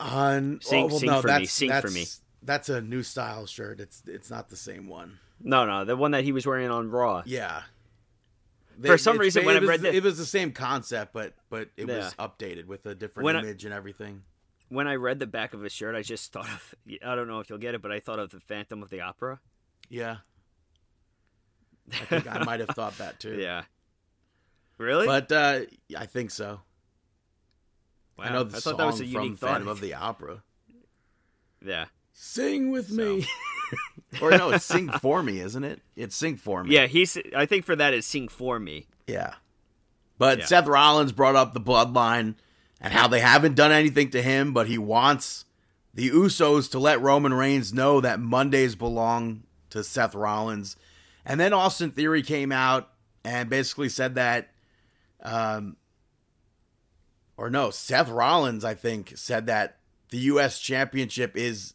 On 0.00 0.56
oh, 0.56 0.58
Sing- 0.60 0.84
oh, 0.84 0.86
well, 0.88 0.98
sing 0.98 1.08
no, 1.10 1.20
for 1.22 1.28
me, 1.38 1.46
sing 1.46 1.72
for 1.80 1.90
me. 1.90 2.06
That's 2.42 2.68
a 2.68 2.80
new 2.80 3.02
style 3.02 3.46
shirt. 3.46 3.80
It's 3.80 4.02
it's 4.06 4.30
not 4.30 4.48
the 4.50 4.56
same 4.56 4.88
one. 4.88 5.18
No, 5.40 5.64
no, 5.66 5.84
the 5.84 5.96
one 5.96 6.10
that 6.12 6.24
he 6.24 6.32
was 6.32 6.46
wearing 6.46 6.70
on 6.70 6.90
Raw. 6.90 7.22
Yeah. 7.24 7.62
For 8.84 8.96
some 8.98 9.18
reason, 9.18 9.44
when 9.44 9.56
I 9.56 9.60
read 9.60 9.80
the- 9.80 9.92
it 9.94 10.04
was 10.04 10.18
the 10.18 10.24
same 10.26 10.52
concept, 10.52 11.12
but 11.12 11.32
but 11.50 11.70
it 11.76 11.88
was 11.88 12.14
updated 12.14 12.66
with 12.66 12.86
a 12.86 12.94
different 12.94 13.24
When 13.24 13.36
I- 13.36 13.40
image 13.40 13.64
and 13.64 13.74
everything. 13.74 14.22
When 14.68 14.86
I 14.86 14.96
read 14.96 15.18
the 15.18 15.26
back 15.26 15.54
of 15.54 15.62
his 15.62 15.72
shirt, 15.72 15.94
I 15.96 16.02
just 16.02 16.30
thought 16.32 16.44
of 16.48 16.74
I 17.04 17.14
don't 17.14 17.26
know 17.26 17.40
if 17.40 17.48
you'll 17.50 17.58
get 17.58 17.74
it, 17.74 17.82
but 17.82 17.90
I 17.90 17.98
thought 18.00 18.18
of 18.18 18.30
the 18.30 18.38
Phantom 18.40 18.82
of 18.82 18.90
the 18.90 19.00
Opera. 19.00 19.40
Yeah, 19.88 20.18
I 21.92 22.04
think 22.04 22.30
I 22.30 22.42
might 22.44 22.60
have 22.60 22.70
thought 22.70 22.98
that 22.98 23.18
too. 23.20 23.36
Yeah. 23.38 23.62
Really? 24.78 25.06
but 25.06 25.30
uh, 25.32 25.60
I 25.96 26.06
think 26.06 26.30
so. 26.30 26.60
I 28.18 28.30
know 28.30 28.44
the 28.44 28.56
I 28.56 28.60
song 28.60 28.72
thought 28.72 28.78
that 28.78 28.86
was 28.86 29.00
a 29.00 29.12
from 29.12 29.36
thought. 29.36 29.48
Phantom 29.50 29.68
of 29.68 29.80
the 29.80 29.94
Opera. 29.94 30.42
yeah. 31.64 31.86
Sing 32.12 32.70
with 32.72 32.90
me, 32.90 33.24
or 34.20 34.32
no, 34.32 34.50
it's 34.50 34.64
sing 34.64 34.88
for 34.88 35.22
me, 35.22 35.38
isn't 35.38 35.62
it? 35.62 35.80
It's 35.94 36.16
sing 36.16 36.36
for 36.36 36.64
me. 36.64 36.74
Yeah, 36.74 36.86
he's. 36.86 37.16
I 37.36 37.46
think 37.46 37.64
for 37.64 37.76
that 37.76 37.94
is 37.94 38.06
"Sing 38.06 38.26
for 38.26 38.58
Me." 38.58 38.86
Yeah. 39.06 39.34
But 40.18 40.38
Yeah. 40.40 40.44
Seth 40.46 40.66
Rollins 40.66 41.12
brought 41.12 41.36
up 41.36 41.54
the 41.54 41.60
bloodline 41.60 42.34
and 42.80 42.92
how 42.92 43.06
they 43.06 43.20
haven't 43.20 43.54
done 43.54 43.70
anything 43.70 44.10
to 44.10 44.20
him, 44.22 44.52
but 44.52 44.66
he 44.66 44.78
wants 44.78 45.44
the 45.94 46.10
Usos 46.10 46.68
to 46.72 46.80
let 46.80 47.00
Roman 47.00 47.32
Reigns 47.34 47.72
know 47.72 48.00
that 48.00 48.18
Mondays 48.18 48.74
belong 48.74 49.44
to 49.70 49.84
Seth 49.84 50.16
Rollins. 50.16 50.74
And 51.28 51.38
then 51.38 51.52
Austin 51.52 51.90
Theory 51.90 52.22
came 52.22 52.50
out 52.50 52.90
and 53.22 53.50
basically 53.50 53.90
said 53.90 54.14
that, 54.14 54.48
um, 55.22 55.76
or 57.36 57.50
no, 57.50 57.70
Seth 57.70 58.08
Rollins, 58.08 58.64
I 58.64 58.72
think, 58.74 59.12
said 59.16 59.46
that 59.46 59.76
the 60.08 60.18
U.S. 60.18 60.58
Championship 60.58 61.36
is 61.36 61.74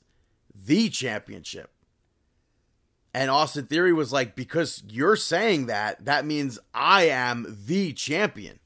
the 0.55 0.89
championship. 0.89 1.69
And 3.13 3.29
Austin 3.29 3.67
Theory 3.67 3.93
was 3.93 4.11
like, 4.11 4.35
because 4.35 4.83
you're 4.89 5.15
saying 5.15 5.67
that, 5.67 6.03
that 6.05 6.25
means 6.25 6.57
I 6.73 7.03
am 7.09 7.45
the 7.65 7.93
champion. 7.93 8.59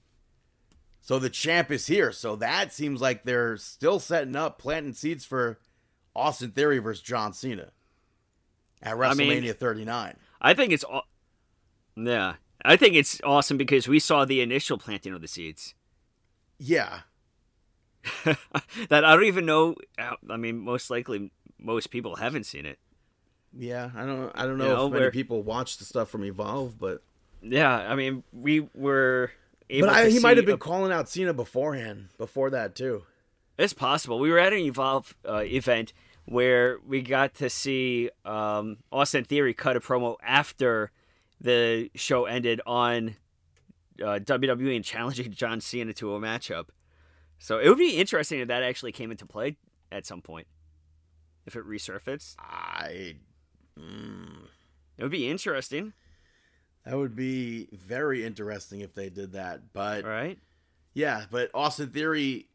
So 1.01 1.19
the 1.19 1.29
champ 1.29 1.69
is 1.69 1.87
here. 1.87 2.13
So 2.13 2.37
that 2.37 2.71
seems 2.71 3.01
like 3.01 3.23
they're 3.25 3.57
still 3.57 3.99
setting 3.99 4.37
up, 4.37 4.57
planting 4.57 4.93
seeds 4.93 5.25
for 5.25 5.59
Austin 6.15 6.51
Theory 6.51 6.79
versus 6.79 7.03
John 7.03 7.33
Cena 7.33 7.71
at 8.81 8.97
I 8.97 9.13
mean- 9.15 9.43
WrestleMania 9.43 9.55
39. 9.55 10.15
I 10.41 10.53
think 10.53 10.71
it's. 10.73 10.83
aw- 10.83 11.01
Yeah, 11.95 12.35
I 12.63 12.75
think 12.77 12.95
it's 12.95 13.19
awesome 13.23 13.57
because 13.57 13.87
we 13.87 13.99
saw 13.99 14.25
the 14.25 14.41
initial 14.41 14.77
planting 14.77 15.13
of 15.13 15.21
the 15.21 15.27
seeds. 15.27 15.73
Yeah. 16.59 17.01
that 18.23 19.03
I 19.05 19.13
don't 19.15 19.25
even 19.25 19.45
know. 19.45 19.75
I 20.29 20.37
mean, 20.37 20.59
most 20.59 20.89
likely, 20.89 21.31
most 21.59 21.91
people 21.91 22.15
haven't 22.17 22.45
seen 22.45 22.65
it. 22.65 22.79
Yeah, 23.57 23.91
I 23.95 24.05
don't. 24.05 24.31
I 24.35 24.45
don't 24.45 24.57
know, 24.57 24.65
You 24.67 24.73
know, 24.73 24.85
if 24.87 24.91
many 24.93 25.01
where- 25.03 25.11
people 25.11 25.43
watch 25.43 25.77
the 25.77 25.85
stuff 25.85 26.09
from 26.09 26.23
Evolve, 26.23 26.77
but 26.79 27.01
Yeah, 27.41 27.71
I 27.75 27.95
mean, 27.95 28.23
we 28.31 28.67
were 28.73 29.31
but 29.69 29.89
I, 29.89 30.09
he 30.09 30.19
might 30.19 30.37
have 30.37 30.45
been 30.45 30.55
a- 30.55 30.59
calling 30.59 30.91
out 30.91 31.09
Cena 31.09 31.33
beforehand, 31.33 32.09
before 32.17 32.49
that 32.51 32.75
too. 32.75 33.03
It's 33.57 33.73
possible. 33.73 34.19
We 34.19 34.29
were 34.29 34.37
at 34.39 34.53
an 34.53 34.59
Evolve 34.59 35.15
uh, 35.27 35.37
event 35.43 35.91
where 36.27 36.77
we 36.85 37.01
got 37.01 37.33
to 37.35 37.49
see 37.49 38.09
um, 38.25 38.77
Austin 38.91 39.23
Theory 39.23 39.53
cut 39.53 39.77
a 39.77 39.79
promo 39.79 40.17
after 40.21 40.91
the 41.39 41.89
show 41.95 42.25
ended 42.25 42.59
on 42.67 43.15
uh, 44.01 44.19
WWE 44.19 44.75
and 44.75 44.83
challenging 44.83 45.31
John 45.35 45.61
Cena 45.61 45.93
to 45.93 46.15
a 46.15 46.19
matchup. 46.19 46.67
So 47.39 47.59
it 47.59 47.69
would 47.69 47.77
be 47.77 47.97
interesting 47.97 48.39
if 48.41 48.49
that 48.49 48.61
actually 48.61 48.91
came 48.91 49.09
into 49.09 49.25
play 49.25 49.55
at 49.89 50.05
some 50.05 50.21
point. 50.21 50.47
If 51.45 51.55
it 51.55 51.65
resurfaced, 51.65 52.35
I. 52.39 53.15
Mm, 53.79 54.47
it 54.97 55.03
would 55.03 55.11
be 55.11 55.29
interesting, 55.29 55.93
that 56.83 56.97
would 56.97 57.15
be 57.15 57.69
very 57.71 58.25
interesting 58.25 58.81
if 58.81 58.93
they 58.93 59.09
did 59.09 59.31
that. 59.33 59.71
But 59.71 60.03
right? 60.03 60.39
yeah, 60.93 61.23
but 61.31 61.51
Austin 61.53 61.91
Theory 61.91 62.49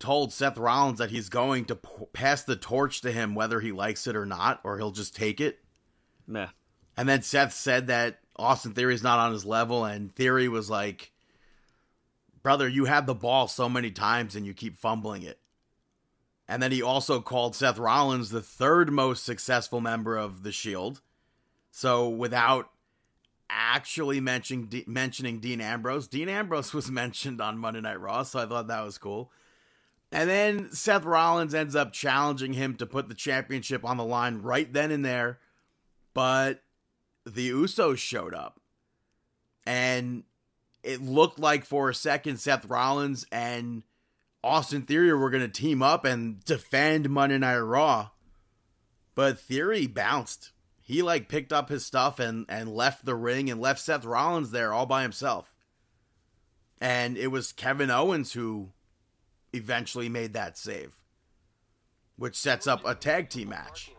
told 0.00 0.32
Seth 0.32 0.58
Rollins 0.58 0.98
that 0.98 1.10
he's 1.10 1.28
going 1.28 1.66
to 1.66 1.76
p- 1.76 1.88
pass 2.12 2.42
the 2.42 2.56
torch 2.56 3.02
to 3.02 3.12
him 3.12 3.34
whether 3.34 3.60
he 3.60 3.70
likes 3.70 4.06
it 4.06 4.16
or 4.16 4.26
not, 4.26 4.60
or 4.64 4.78
he'll 4.78 4.90
just 4.90 5.14
take 5.14 5.40
it. 5.40 5.60
Meh. 6.26 6.48
And 6.96 7.08
then 7.08 7.22
Seth 7.22 7.52
said 7.52 7.86
that 7.86 8.18
Austin 8.36 8.72
Theory's 8.72 9.02
not 9.02 9.18
on 9.18 9.32
his 9.32 9.44
level, 9.44 9.84
and 9.84 10.12
Theory 10.14 10.48
was 10.48 10.68
like, 10.68 11.12
Brother, 12.42 12.68
you 12.68 12.86
had 12.86 13.06
the 13.06 13.14
ball 13.14 13.46
so 13.46 13.68
many 13.68 13.90
times 13.90 14.34
and 14.34 14.46
you 14.46 14.54
keep 14.54 14.78
fumbling 14.78 15.22
it. 15.22 15.38
And 16.48 16.62
then 16.62 16.72
he 16.72 16.82
also 16.82 17.20
called 17.20 17.54
Seth 17.54 17.78
Rollins 17.78 18.30
the 18.30 18.40
third 18.40 18.90
most 18.90 19.24
successful 19.24 19.80
member 19.80 20.16
of 20.16 20.42
the 20.42 20.50
Shield. 20.50 21.02
So 21.70 22.08
without 22.08 22.70
actually 23.50 24.20
mentioning 24.20 24.84
mentioning 24.86 25.38
Dean 25.40 25.60
Ambrose, 25.60 26.08
Dean 26.08 26.28
Ambrose 26.28 26.72
was 26.74 26.90
mentioned 26.90 27.40
on 27.40 27.58
Monday 27.58 27.82
Night 27.82 28.00
Raw, 28.00 28.22
so 28.22 28.40
I 28.40 28.46
thought 28.46 28.68
that 28.68 28.84
was 28.84 28.98
cool. 28.98 29.30
And 30.12 30.28
then 30.28 30.72
Seth 30.72 31.04
Rollins 31.04 31.54
ends 31.54 31.76
up 31.76 31.92
challenging 31.92 32.52
him 32.52 32.74
to 32.76 32.86
put 32.86 33.08
the 33.08 33.14
championship 33.14 33.84
on 33.84 33.96
the 33.96 34.04
line 34.04 34.42
right 34.42 34.70
then 34.72 34.90
and 34.90 35.04
there. 35.04 35.38
But 36.14 36.62
the 37.24 37.50
Usos 37.50 37.98
showed 37.98 38.34
up. 38.34 38.60
And 39.66 40.24
it 40.82 41.00
looked 41.00 41.38
like 41.38 41.64
for 41.64 41.88
a 41.88 41.94
second 41.94 42.38
Seth 42.38 42.64
Rollins 42.64 43.26
and 43.30 43.84
Austin 44.42 44.82
Theory 44.82 45.12
were 45.14 45.30
going 45.30 45.42
to 45.42 45.48
team 45.48 45.82
up 45.82 46.04
and 46.04 46.42
defend 46.44 47.10
Monday 47.10 47.38
Night 47.38 47.58
Raw. 47.58 48.10
But 49.14 49.38
Theory 49.38 49.86
bounced. 49.86 50.52
He 50.80 51.02
like 51.02 51.28
picked 51.28 51.52
up 51.52 51.68
his 51.68 51.86
stuff 51.86 52.18
and 52.18 52.46
and 52.48 52.74
left 52.74 53.04
the 53.04 53.14
ring 53.14 53.48
and 53.48 53.60
left 53.60 53.80
Seth 53.80 54.04
Rollins 54.04 54.50
there 54.50 54.72
all 54.72 54.86
by 54.86 55.02
himself. 55.02 55.54
And 56.80 57.16
it 57.16 57.28
was 57.28 57.52
Kevin 57.52 57.90
Owens 57.90 58.32
who 58.32 58.70
eventually 59.52 60.08
made 60.08 60.32
that 60.34 60.56
save, 60.56 60.94
which 62.16 62.36
sets 62.36 62.66
up 62.66 62.82
a 62.84 62.94
tag 62.94 63.30
team 63.30 63.50
match. 63.50 63.90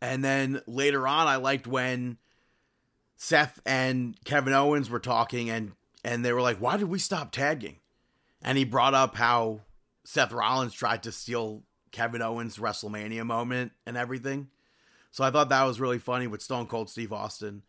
And 0.00 0.22
then 0.22 0.60
later 0.66 1.08
on, 1.08 1.26
I 1.26 1.36
liked 1.36 1.66
when 1.66 2.18
Seth 3.16 3.60
and 3.64 4.16
Kevin 4.24 4.52
Owens 4.52 4.90
were 4.90 5.00
talking, 5.00 5.48
and 5.48 5.72
and 6.04 6.24
they 6.24 6.32
were 6.32 6.42
like, 6.42 6.58
"Why 6.58 6.76
did 6.76 6.88
we 6.88 6.98
stop 6.98 7.32
tagging?" 7.32 7.78
And 8.42 8.58
he 8.58 8.64
brought 8.64 8.92
up 8.92 9.16
how 9.16 9.62
Seth 10.04 10.32
Rollins 10.32 10.74
tried 10.74 11.02
to 11.04 11.12
steal 11.12 11.62
Kevin 11.90 12.20
Owens' 12.20 12.58
WrestleMania 12.58 13.24
moment 13.24 13.72
and 13.86 13.96
everything. 13.96 14.48
So 15.10 15.24
I 15.24 15.30
thought 15.30 15.48
that 15.48 15.64
was 15.64 15.80
really 15.80 15.98
funny 15.98 16.26
with 16.26 16.42
Stone 16.42 16.66
Cold 16.66 16.90
Steve 16.90 17.12
Austin. 17.12 17.62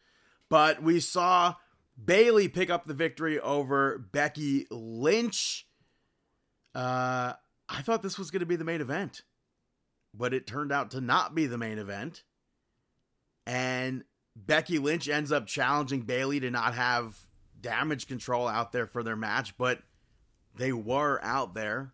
But 0.50 0.84
we 0.84 1.00
saw 1.00 1.56
Bayley 2.04 2.48
pick 2.48 2.70
up 2.70 2.86
the 2.86 2.94
victory 2.94 3.40
over 3.40 3.98
Becky 3.98 4.68
Lynch. 4.70 5.68
Uh, 6.74 7.34
I 7.70 7.82
thought 7.82 8.04
this 8.04 8.20
was 8.20 8.32
going 8.32 8.42
to 8.42 8.46
be 8.46 8.58
the 8.58 8.66
main 8.66 8.82
event, 8.82 9.24
but 10.14 10.34
it 10.34 10.46
turned 10.46 10.72
out 10.72 10.92
to 10.92 11.02
not 11.02 11.34
be 11.34 11.46
the 11.46 11.58
main 11.58 11.80
event. 11.80 12.24
And 13.48 14.04
Becky 14.36 14.80
Lynch 14.80 15.08
ends 15.08 15.32
up 15.32 15.48
challenging 15.48 16.02
Bayley 16.02 16.40
to 16.42 16.52
not 16.52 16.74
have 16.74 17.18
damage 17.62 18.08
control 18.08 18.48
out 18.48 18.72
there 18.72 18.88
for 18.88 19.04
their 19.04 19.16
match, 19.16 19.58
but 19.58 19.80
they 20.56 20.74
were 20.74 21.20
out 21.24 21.54
there. 21.54 21.94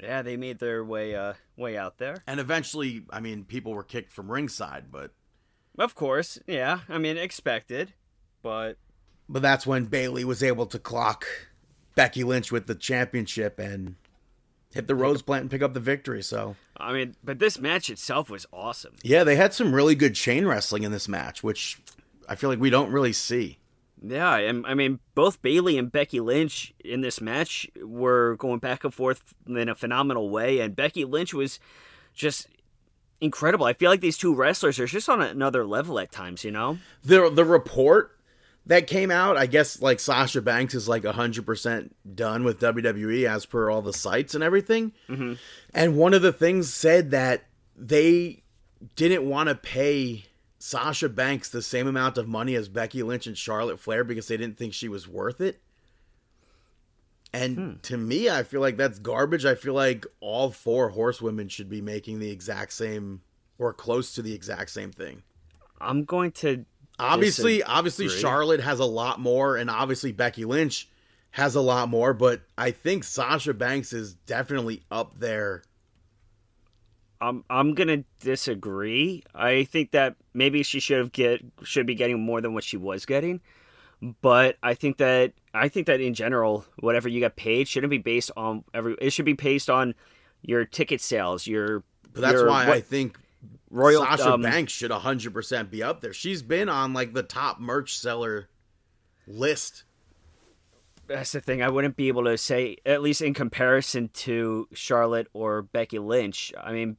Yeah, 0.00 0.22
they 0.22 0.36
made 0.36 0.58
their 0.58 0.84
way 0.84 1.14
uh, 1.14 1.34
way 1.56 1.76
out 1.76 1.98
there. 1.98 2.22
And 2.26 2.38
eventually, 2.40 3.04
I 3.10 3.20
mean, 3.20 3.44
people 3.44 3.72
were 3.74 3.84
kicked 3.84 4.12
from 4.12 4.30
ringside, 4.30 4.90
but 4.90 5.12
Of 5.78 5.94
course, 5.94 6.38
yeah. 6.46 6.80
I 6.88 6.98
mean, 6.98 7.16
expected, 7.16 7.94
but 8.42 8.76
but 9.28 9.42
that's 9.42 9.66
when 9.66 9.84
Bayley 9.86 10.24
was 10.24 10.42
able 10.42 10.66
to 10.66 10.78
clock 10.78 11.26
Becky 11.94 12.24
Lynch 12.24 12.50
with 12.52 12.66
the 12.66 12.74
championship 12.74 13.58
and 13.58 13.96
hit 14.72 14.86
the 14.86 14.94
rose 14.94 15.22
plant 15.22 15.42
and 15.42 15.50
pick 15.50 15.62
up 15.62 15.74
the 15.74 15.80
victory. 15.80 16.22
So 16.22 16.56
I 16.76 16.92
mean, 16.92 17.16
but 17.22 17.38
this 17.38 17.58
match 17.58 17.90
itself 17.90 18.30
was 18.30 18.46
awesome. 18.52 18.94
yeah, 19.02 19.24
they 19.24 19.36
had 19.36 19.52
some 19.54 19.74
really 19.74 19.94
good 19.94 20.14
chain 20.14 20.46
wrestling 20.46 20.82
in 20.82 20.92
this 20.92 21.08
match, 21.08 21.42
which 21.42 21.80
I 22.28 22.34
feel 22.34 22.50
like 22.50 22.60
we 22.60 22.70
don't 22.70 22.92
really 22.92 23.12
see. 23.12 23.58
Yeah, 24.00 24.36
and 24.36 24.64
I 24.64 24.74
mean, 24.74 25.00
both 25.14 25.42
Bayley 25.42 25.76
and 25.76 25.90
Becky 25.90 26.20
Lynch 26.20 26.72
in 26.84 27.00
this 27.00 27.20
match 27.20 27.68
were 27.82 28.36
going 28.36 28.60
back 28.60 28.84
and 28.84 28.94
forth 28.94 29.34
in 29.46 29.68
a 29.68 29.74
phenomenal 29.74 30.30
way, 30.30 30.60
and 30.60 30.76
Becky 30.76 31.04
Lynch 31.04 31.34
was 31.34 31.58
just 32.14 32.46
incredible. 33.20 33.66
I 33.66 33.72
feel 33.72 33.90
like 33.90 34.00
these 34.00 34.18
two 34.18 34.34
wrestlers 34.34 34.78
are 34.78 34.86
just 34.86 35.08
on 35.08 35.20
another 35.20 35.66
level 35.66 35.98
at 35.98 36.12
times, 36.12 36.44
you 36.44 36.52
know? 36.52 36.78
the 37.02 37.28
The 37.28 37.44
report 37.44 38.17
that 38.68 38.86
came 38.86 39.10
out, 39.10 39.36
I 39.36 39.46
guess, 39.46 39.82
like 39.82 39.98
Sasha 39.98 40.40
Banks 40.40 40.74
is 40.74 40.88
like 40.88 41.04
hundred 41.04 41.44
percent 41.44 41.96
done 42.14 42.44
with 42.44 42.60
WWE 42.60 43.24
as 43.28 43.44
per 43.46 43.70
all 43.70 43.82
the 43.82 43.92
sites 43.92 44.34
and 44.34 44.44
everything. 44.44 44.92
Mm-hmm. 45.08 45.34
And 45.74 45.96
one 45.96 46.14
of 46.14 46.22
the 46.22 46.32
things 46.32 46.72
said 46.72 47.10
that 47.10 47.44
they 47.76 48.42
didn't 48.94 49.28
want 49.28 49.48
to 49.48 49.54
pay 49.54 50.26
Sasha 50.58 51.08
Banks 51.08 51.48
the 51.48 51.62
same 51.62 51.86
amount 51.86 52.18
of 52.18 52.28
money 52.28 52.54
as 52.54 52.68
Becky 52.68 53.02
Lynch 53.02 53.26
and 53.26 53.36
Charlotte 53.36 53.80
Flair 53.80 54.04
because 54.04 54.28
they 54.28 54.36
didn't 54.36 54.58
think 54.58 54.74
she 54.74 54.88
was 54.88 55.08
worth 55.08 55.40
it. 55.40 55.60
And 57.32 57.82
to 57.82 57.98
me, 57.98 58.30
I 58.30 58.42
feel 58.42 58.62
like 58.62 58.78
that's 58.78 58.98
garbage. 58.98 59.44
I 59.44 59.54
feel 59.54 59.74
like 59.74 60.06
all 60.20 60.50
four 60.50 60.88
horsewomen 60.90 61.48
should 61.48 61.68
be 61.68 61.82
making 61.82 62.20
the 62.20 62.30
exact 62.30 62.72
same 62.72 63.20
or 63.58 63.74
close 63.74 64.14
to 64.14 64.22
the 64.22 64.32
exact 64.32 64.70
same 64.70 64.92
thing. 64.92 65.22
I'm 65.78 66.04
going 66.04 66.32
to 66.32 66.64
Obviously, 66.98 67.62
obviously. 67.62 68.08
Charlotte 68.08 68.60
has 68.60 68.80
a 68.80 68.84
lot 68.84 69.20
more 69.20 69.56
and 69.56 69.70
obviously 69.70 70.12
Becky 70.12 70.44
Lynch 70.44 70.88
has 71.30 71.54
a 71.54 71.60
lot 71.60 71.88
more, 71.88 72.14
but 72.14 72.40
I 72.56 72.70
think 72.70 73.04
Sasha 73.04 73.54
Banks 73.54 73.92
is 73.92 74.14
definitely 74.14 74.82
up 74.90 75.18
there. 75.18 75.62
I'm 77.20 77.44
I'm 77.50 77.74
gonna 77.74 78.04
disagree. 78.20 79.24
I 79.34 79.64
think 79.64 79.90
that 79.90 80.16
maybe 80.34 80.62
she 80.62 80.80
should 80.80 80.98
have 80.98 81.12
get 81.12 81.44
should 81.64 81.86
be 81.86 81.94
getting 81.94 82.20
more 82.20 82.40
than 82.40 82.54
what 82.54 82.62
she 82.64 82.76
was 82.76 83.04
getting, 83.04 83.40
but 84.22 84.56
I 84.62 84.74
think 84.74 84.98
that 84.98 85.32
I 85.52 85.68
think 85.68 85.86
that 85.88 86.00
in 86.00 86.14
general, 86.14 86.64
whatever 86.78 87.08
you 87.08 87.18
get 87.20 87.34
paid 87.36 87.66
shouldn't 87.66 87.90
be 87.90 87.98
based 87.98 88.30
on 88.36 88.64
every. 88.72 88.96
It 89.00 89.10
should 89.10 89.24
be 89.24 89.32
based 89.32 89.68
on 89.68 89.94
your 90.42 90.64
ticket 90.64 91.00
sales, 91.00 91.46
your. 91.46 91.82
But 92.12 92.22
that's 92.22 92.32
your- 92.34 92.46
why 92.48 92.68
what- 92.68 92.76
I 92.76 92.80
think 92.80 93.18
Royal 93.70 94.02
Sasha 94.02 94.34
um, 94.34 94.42
Banks 94.42 94.72
should 94.72 94.90
100% 94.90 95.70
be 95.70 95.82
up 95.82 96.00
there. 96.00 96.12
She's 96.12 96.42
been 96.42 96.68
on 96.68 96.92
like 96.92 97.12
the 97.12 97.22
top 97.22 97.60
merch 97.60 97.98
seller 97.98 98.48
list. 99.26 99.84
That's 101.06 101.32
the 101.32 101.40
thing. 101.40 101.62
I 101.62 101.68
wouldn't 101.68 101.96
be 101.96 102.08
able 102.08 102.24
to 102.24 102.36
say, 102.36 102.76
at 102.84 103.02
least 103.02 103.22
in 103.22 103.32
comparison 103.34 104.10
to 104.14 104.68
Charlotte 104.72 105.28
or 105.32 105.62
Becky 105.62 105.98
Lynch. 105.98 106.52
I 106.62 106.72
mean, 106.72 106.96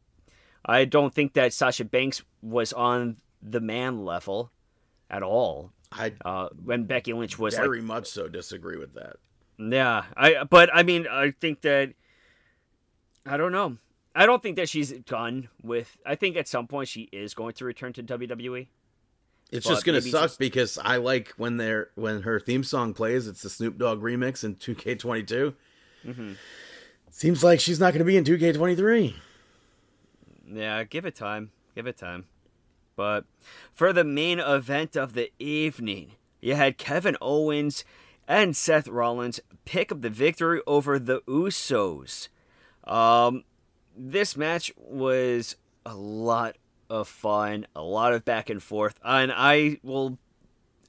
I 0.66 0.86
don't 0.86 1.14
think 1.14 1.34
that 1.34 1.54
Sasha 1.54 1.86
Banks 1.86 2.24
was 2.42 2.74
on 2.74 3.18
the 3.42 3.60
man 3.60 4.06
level 4.06 4.52
at 5.10 5.24
all. 5.24 5.72
I 5.92 6.14
Uh, 6.24 6.50
when 6.64 6.86
Becky 6.86 7.14
Lynch 7.14 7.40
was 7.40 7.56
like 7.56 7.64
very 7.64 7.82
much 7.82 8.08
so 8.08 8.28
disagree 8.28 8.78
with 8.78 8.94
that. 8.94 9.18
Yeah, 9.58 10.06
I 10.16 10.44
but 10.44 10.70
I 10.72 10.84
mean 10.84 11.08
I 11.08 11.32
think 11.32 11.62
that 11.62 11.94
I 13.26 13.38
don't 13.38 13.52
know. 13.52 13.78
I 14.16 14.26
don't 14.26 14.42
think 14.42 14.56
that 14.58 14.68
she's 14.70 14.92
done 14.92 15.50
with. 15.62 15.98
I 16.06 16.16
think 16.16 16.36
at 16.36 16.48
some 16.48 16.68
point 16.68 16.88
she 16.88 17.10
is 17.12 17.34
going 17.34 17.54
to 17.54 17.66
return 17.66 17.94
to 17.94 18.04
WWE. 18.04 18.68
It's 19.52 19.66
just 19.68 19.84
gonna 19.86 20.02
suck 20.02 20.24
just- 20.24 20.40
because 20.40 20.78
I 20.78 20.98
like 20.98 21.30
when 21.38 21.58
they're 21.58 21.90
when 21.96 22.22
her 22.22 22.40
theme 22.40 22.64
song 22.64 22.94
plays. 22.94 23.28
It's 23.28 23.42
the 23.42 23.50
Snoop 23.50 23.78
Dogg 23.78 24.02
remix 24.02 24.44
in 24.44 24.56
2K22. 24.56 25.56
Mm-hmm. 26.06 26.34
Seems 27.12 27.44
like 27.44 27.60
she's 27.60 27.80
not 27.80 27.94
gonna 27.94 28.06
be 28.06 28.18
in 28.18 28.24
2K23. 28.24 29.16
Yeah, 30.52 30.84
give 30.84 31.06
it 31.06 31.16
time. 31.16 31.52
Give 31.76 31.88
it 31.88 31.98
time. 31.98 32.26
But 32.96 33.26
for 33.74 33.94
the 33.94 34.04
main 34.04 34.40
event 34.40 34.96
of 34.98 35.14
the 35.14 35.32
evening, 35.40 36.14
you 36.42 36.56
had 36.56 36.78
Kevin 36.78 37.16
Owens 37.22 37.86
and 38.28 38.56
Seth 38.56 38.88
Rollins 38.88 39.40
pick 39.66 39.92
up 39.92 40.02
the 40.02 40.10
victory 40.10 40.62
over 40.68 41.00
the 41.00 41.22
Usos. 41.22 42.28
Um, 42.84 43.44
this 44.00 44.38
match 44.38 44.72
was 44.78 45.56
a 45.86 45.94
lot 45.94 46.58
of 46.90 47.08
fun, 47.08 47.68
a 47.76 47.82
lot 47.82 48.14
of 48.14 48.26
back 48.26 48.50
and 48.50 48.64
forth, 48.64 48.96
and 49.04 49.32
I 49.36 49.80
will, 49.84 50.18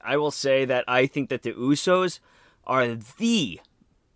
I 0.01 0.17
will 0.17 0.31
say 0.31 0.65
that 0.65 0.85
I 0.87 1.05
think 1.05 1.29
that 1.29 1.43
the 1.43 1.53
Usos 1.53 2.19
are 2.65 2.87
the 2.87 3.59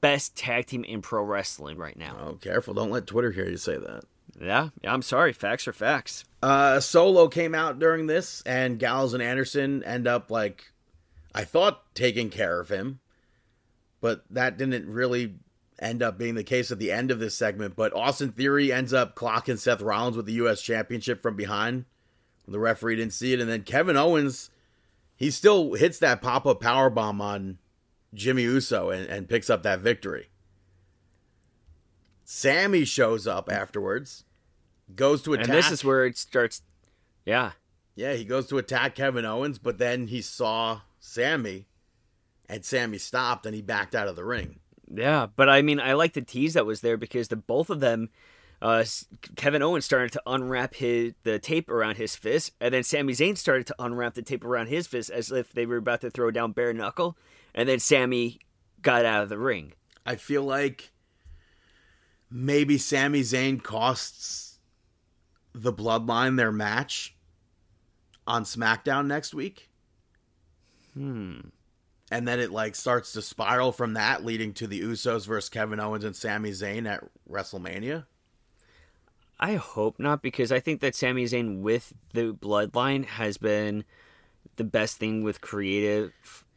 best 0.02 0.36
tag 0.36 0.68
team 0.68 0.84
in 0.84 1.02
pro 1.02 1.24
wrestling 1.24 1.78
right 1.78 1.98
now. 1.98 2.18
Oh, 2.20 2.34
careful! 2.34 2.74
Don't 2.74 2.90
let 2.92 3.06
Twitter 3.06 3.32
hear 3.32 3.48
you 3.50 3.58
say 3.58 3.78
that. 3.78 4.06
Yeah, 4.40 4.70
yeah 4.82 4.94
I'm 4.94 5.02
sorry. 5.02 5.34
Facts 5.34 5.68
are 5.68 5.74
facts. 5.74 6.24
Uh, 6.42 6.80
Solo 6.80 7.28
came 7.28 7.54
out 7.56 7.80
during 7.80 8.08
this, 8.08 8.42
and 8.46 8.80
Gallows 8.80 9.14
and 9.14 9.24
Anderson 9.24 9.84
end 9.84 10.08
up 10.08 10.32
like, 10.32 10.72
I 11.34 11.44
thought 11.44 11.94
taking 11.96 12.30
care 12.30 12.60
of 12.60 12.70
him, 12.70 13.00
but 14.02 14.24
that 14.30 14.58
didn't 14.58 14.90
really 14.90 15.36
end 15.80 16.02
up 16.02 16.18
being 16.18 16.36
the 16.36 16.44
case 16.44 16.72
at 16.72 16.80
the 16.80 16.92
end 16.92 17.12
of 17.12 17.20
this 17.20 17.36
segment. 17.36 17.76
But 17.76 17.94
Austin 17.94 18.32
Theory 18.32 18.72
ends 18.72 18.94
up 18.94 19.16
clocking 19.16 19.58
Seth 19.58 19.82
Rollins 19.82 20.18
with 20.18 20.26
the 20.26 20.34
U.S. 20.34 20.62
Championship 20.62 21.22
from 21.22 21.36
behind. 21.36 21.86
The 22.48 22.60
referee 22.60 22.98
didn't 22.98 23.14
see 23.14 23.34
it, 23.34 23.40
and 23.40 23.50
then 23.50 23.64
Kevin 23.64 23.98
Owens, 23.98 24.52
he 25.16 25.32
still 25.32 25.74
hits 25.74 25.98
that 26.00 26.22
pop 26.22 26.46
up 26.46 26.62
power 26.62 26.92
bomb 26.92 27.20
on 27.20 27.58
Jimmy 28.14 28.44
Uso 28.44 28.92
and, 28.92 29.08
and 29.08 29.30
picks 29.30 29.50
up 29.50 29.64
that 29.64 29.80
victory. 29.80 30.30
Sami 32.24 32.86
shows 32.86 33.26
up 33.28 33.52
afterwards, 33.52 34.26
goes 34.96 35.22
to 35.24 35.34
attack. 35.34 35.48
And 35.48 35.58
this 35.58 35.72
is 35.72 35.84
where 35.84 36.06
it 36.06 36.18
starts. 36.18 36.62
Yeah. 37.26 37.52
Yeah, 37.96 38.14
he 38.14 38.26
goes 38.26 38.48
to 38.48 38.58
attack 38.58 38.96
Kevin 38.96 39.26
Owens, 39.26 39.58
but 39.58 39.78
then 39.78 40.08
he 40.08 40.22
saw 40.22 40.82
Sami, 41.00 41.68
and 42.50 42.66
Sami 42.66 42.98
stopped 42.98 43.46
and 43.46 43.56
he 43.56 43.62
backed 43.62 43.96
out 43.96 44.08
of 44.08 44.16
the 44.16 44.26
ring. 44.26 44.60
Yeah, 44.94 45.28
but 45.36 45.50
I 45.50 45.62
mean, 45.62 45.80
I 45.80 45.94
like 45.94 46.14
the 46.14 46.22
tease 46.22 46.54
that 46.54 46.66
was 46.66 46.82
there 46.82 46.98
because 46.98 47.28
the 47.28 47.36
both 47.36 47.70
of 47.70 47.80
them, 47.80 48.10
uh, 48.62 48.84
Kevin 49.36 49.62
Owens 49.62 49.86
started 49.86 50.12
to 50.14 50.22
unwrap 50.26 50.76
his 50.76 51.14
the 51.24 51.40
tape 51.40 51.70
around 51.70 51.98
his 51.98 52.16
fist, 52.16 52.52
and 52.60 52.74
then 52.74 52.84
Sami 52.84 53.14
Zayn 53.14 53.38
started 53.38 53.68
to 53.68 53.76
unwrap 53.80 54.14
the 54.14 54.22
tape 54.22 54.46
around 54.46 54.68
his 54.68 54.88
fist 54.88 55.10
as 55.10 55.32
if 55.32 55.52
they 55.52 55.66
were 55.66 55.78
about 55.78 56.02
to 56.02 56.12
throw 56.12 56.32
down 56.32 56.52
bare 56.52 56.74
knuckle, 56.74 57.18
and 57.54 57.68
then 57.68 57.80
Sami 57.80 58.40
got 58.82 59.06
out 59.06 59.24
of 59.24 59.30
the 59.30 59.40
ring. 59.40 59.74
I 60.06 60.16
feel 60.16 60.44
like 60.44 60.92
maybe 62.30 62.78
Sami 62.78 63.22
Zayn 63.22 63.62
costs 63.62 64.60
the 65.54 65.74
Bloodline 65.74 66.38
their 66.38 66.52
match 66.52 67.16
on 68.28 68.44
SmackDown 68.44 69.08
next 69.08 69.34
week. 69.34 69.70
Hmm. 70.94 71.40
And 72.12 72.28
then 72.28 72.40
it 72.40 72.52
like 72.52 72.76
starts 72.76 73.14
to 73.14 73.22
spiral 73.22 73.72
from 73.72 73.94
that, 73.94 74.24
leading 74.24 74.54
to 74.54 74.68
the 74.68 74.82
Usos 74.82 75.26
versus 75.26 75.50
Kevin 75.50 75.80
Owens 75.80 76.04
and 76.04 76.16
Sami 76.16 76.52
Zayn 76.52 76.88
at 76.88 77.04
WrestleMania. 77.30 78.06
I 79.40 79.56
hope 79.56 80.00
not, 80.00 80.22
because 80.22 80.52
I 80.52 80.60
think 80.60 80.82
that 80.82 80.96
Sami 80.96 81.26
Zayn 81.26 81.62
with 81.62 81.94
the 82.14 82.34
Bloodline 82.34 83.06
has 83.06 83.38
been 83.38 83.84
the 84.56 84.64
best 84.64 84.98
thing 84.98 85.24
with 85.24 85.42
creative. 85.42 86.14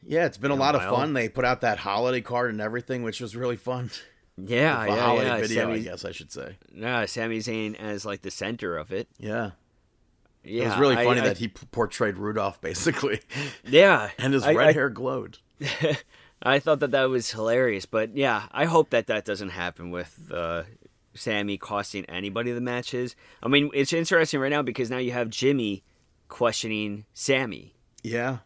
Yeah, 0.06 0.26
it's 0.26 0.38
been 0.38 0.50
a 0.50 0.56
lot 0.56 0.74
of 0.74 0.82
fun. 0.82 1.12
They 1.12 1.28
put 1.28 1.44
out 1.44 1.62
that 1.62 1.78
holiday 1.78 2.20
card 2.20 2.50
and 2.50 2.60
everything, 2.60 3.02
which 3.02 3.20
was 3.20 3.34
really 3.36 3.56
fun. 3.56 3.90
Yeah, 4.40 4.86
yeah, 4.86 5.00
holiday 5.00 5.26
yeah. 5.26 5.40
video, 5.40 5.62
Sami, 5.62 5.74
I 5.74 5.78
guess 5.78 6.04
I 6.04 6.12
should 6.12 6.30
say. 6.30 6.56
yeah, 6.72 7.06
Sami 7.06 7.38
Zayn 7.38 7.74
as 7.74 8.06
like 8.06 8.22
the 8.22 8.30
center 8.30 8.76
of 8.76 8.92
it. 8.92 9.08
Yeah. 9.18 9.50
Yeah, 10.48 10.62
it 10.64 10.68
was 10.70 10.78
really 10.78 10.96
funny 10.96 11.20
I- 11.20 11.24
that 11.28 11.38
he 11.38 11.48
portrayed 11.48 12.16
Rudolph 12.16 12.60
basically, 12.70 13.20
yeah, 13.64 14.10
and 14.18 14.32
his 14.34 14.44
I- 14.44 14.54
red 14.54 14.74
hair 14.74 14.88
glowed. 14.90 15.38
I 16.42 16.60
thought 16.60 16.78
that 16.80 16.92
that 16.92 17.08
was 17.10 17.32
hilarious, 17.32 17.84
but 17.86 18.16
yeah, 18.16 18.46
I 18.52 18.64
hope 18.66 18.90
that 18.90 19.08
that 19.08 19.24
doesn't 19.24 19.48
happen 19.48 19.90
with 19.90 20.30
uh, 20.32 20.62
Sami 21.14 21.58
costing 21.58 22.04
anybody 22.04 22.52
the 22.52 22.60
matches. 22.60 23.16
I 23.42 23.48
mean, 23.48 23.70
it's 23.74 23.92
interesting 23.92 24.38
right 24.38 24.48
now 24.50 24.62
because 24.62 24.88
now 24.88 24.98
you 24.98 25.10
have 25.10 25.30
Jimmy 25.30 25.82
questioning 26.28 27.06
Sami. 27.12 27.74
Yeah, 28.04 28.38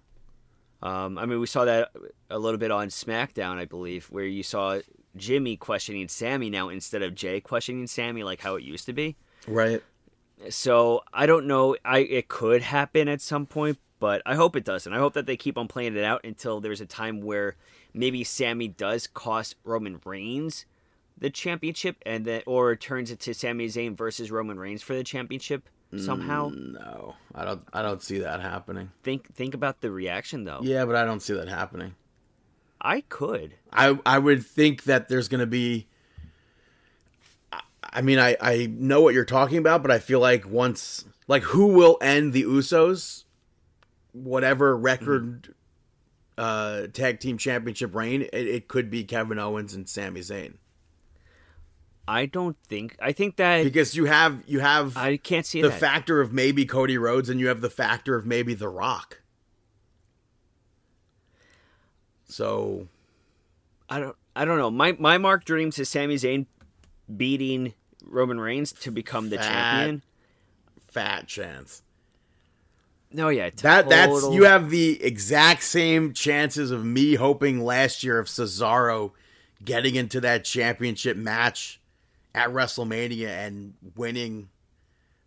Um, 0.82 1.18
I 1.18 1.26
mean, 1.26 1.38
we 1.38 1.46
saw 1.46 1.66
that 1.66 1.90
a 2.30 2.38
little 2.38 2.56
bit 2.58 2.70
on 2.70 2.88
SmackDown, 2.88 3.58
I 3.58 3.66
believe, 3.66 4.06
where 4.06 4.24
you 4.24 4.42
saw 4.42 4.80
Jimmy 5.16 5.56
questioning 5.58 6.08
Sami 6.08 6.48
now 6.48 6.70
instead 6.70 7.02
of 7.02 7.14
Jay 7.14 7.40
questioning 7.40 7.86
Sami, 7.86 8.22
like 8.24 8.40
how 8.40 8.54
it 8.56 8.62
used 8.64 8.86
to 8.86 8.94
be. 8.94 9.16
right. 9.46 9.82
So 10.50 11.02
I 11.12 11.26
don't 11.26 11.46
know. 11.46 11.76
I 11.84 11.98
it 12.00 12.28
could 12.28 12.62
happen 12.62 13.08
at 13.08 13.20
some 13.20 13.46
point, 13.46 13.78
but 14.00 14.22
I 14.26 14.34
hope 14.34 14.56
it 14.56 14.64
doesn't. 14.64 14.92
I 14.92 14.98
hope 14.98 15.14
that 15.14 15.26
they 15.26 15.36
keep 15.36 15.56
on 15.58 15.68
playing 15.68 15.96
it 15.96 16.04
out 16.04 16.24
until 16.24 16.60
there's 16.60 16.80
a 16.80 16.86
time 16.86 17.20
where 17.20 17.56
maybe 17.94 18.24
Sami 18.24 18.68
does 18.68 19.06
cost 19.06 19.56
Roman 19.64 20.00
Reigns 20.04 20.66
the 21.22 21.30
championship, 21.30 21.96
and 22.04 22.24
then 22.24 22.42
or 22.46 22.74
turns 22.74 23.10
it 23.10 23.20
to 23.20 23.32
Sami 23.32 23.68
Zayn 23.68 23.96
versus 23.96 24.30
Roman 24.30 24.58
Reigns 24.58 24.82
for 24.82 24.94
the 24.94 25.04
championship 25.04 25.68
somehow. 25.96 26.50
Mm, 26.50 26.74
no, 26.74 27.14
I 27.34 27.44
don't. 27.44 27.62
I 27.72 27.82
don't 27.82 28.02
see 28.02 28.18
that 28.18 28.40
happening. 28.40 28.90
Think 29.02 29.32
think 29.34 29.54
about 29.54 29.80
the 29.80 29.90
reaction 29.90 30.44
though. 30.44 30.60
Yeah, 30.62 30.84
but 30.84 30.96
I 30.96 31.04
don't 31.04 31.20
see 31.20 31.34
that 31.34 31.48
happening. 31.48 31.94
I 32.80 33.02
could. 33.02 33.54
I 33.72 33.98
I 34.04 34.18
would 34.18 34.44
think 34.44 34.84
that 34.84 35.08
there's 35.08 35.28
going 35.28 35.40
to 35.40 35.46
be. 35.46 35.86
I- 37.92 38.02
mean, 38.02 38.18
I 38.18 38.36
I 38.40 38.66
know 38.70 39.00
what 39.02 39.14
you're 39.14 39.24
talking 39.24 39.58
about, 39.58 39.82
but 39.82 39.90
I 39.90 39.98
feel 39.98 40.20
like 40.20 40.48
once, 40.48 41.04
like, 41.28 41.42
who 41.42 41.66
will 41.66 41.98
end 42.00 42.32
the 42.32 42.44
Usos, 42.44 43.24
whatever 44.12 44.76
record, 44.76 45.54
uh, 46.38 46.86
tag 46.92 47.20
team 47.20 47.36
championship 47.38 47.94
reign, 47.94 48.22
it, 48.32 48.46
it 48.46 48.68
could 48.68 48.90
be 48.90 49.04
Kevin 49.04 49.38
Owens 49.38 49.74
and 49.74 49.88
Sami 49.88 50.20
Zayn 50.20 50.54
I 52.08 52.26
don't 52.26 52.56
think. 52.68 52.96
I 53.00 53.12
think 53.12 53.36
that 53.36 53.62
because 53.62 53.94
you 53.94 54.06
have 54.06 54.42
you 54.46 54.58
have 54.60 54.96
I 54.96 55.16
can't 55.16 55.46
see 55.46 55.62
the 55.62 55.68
that. 55.68 55.78
factor 55.78 56.20
of 56.20 56.32
maybe 56.32 56.66
Cody 56.66 56.98
Rhodes, 56.98 57.28
and 57.28 57.38
you 57.38 57.46
have 57.48 57.60
the 57.60 57.70
factor 57.70 58.16
of 58.16 58.26
maybe 58.26 58.54
The 58.54 58.68
Rock. 58.68 59.22
So 62.24 62.88
I 63.88 64.00
don't. 64.00 64.16
I 64.34 64.44
don't 64.44 64.58
know. 64.58 64.70
My 64.70 64.96
my 64.98 65.18
Mark 65.18 65.44
dreams 65.44 65.78
is 65.78 65.88
Sami 65.88 66.16
Zayn 66.16 66.46
beating 67.14 67.74
Roman 68.04 68.40
Reigns 68.40 68.72
to 68.72 68.90
become 68.90 69.30
the 69.30 69.36
Fat. 69.36 69.48
champion. 69.48 70.02
fat 70.88 71.26
chance. 71.26 71.82
No, 73.14 73.28
yeah, 73.28 73.50
That 73.56 73.90
that's 73.90 74.24
you 74.30 74.44
have 74.44 74.70
the 74.70 75.02
exact 75.02 75.62
same 75.62 76.14
chances 76.14 76.70
of 76.70 76.84
me 76.84 77.14
hoping 77.14 77.62
last 77.62 78.02
year 78.02 78.18
of 78.18 78.26
Cesaro 78.26 79.12
getting 79.62 79.96
into 79.96 80.20
that 80.22 80.44
championship 80.44 81.16
match 81.16 81.78
at 82.34 82.48
WrestleMania 82.48 83.28
and 83.28 83.74
winning 83.96 84.48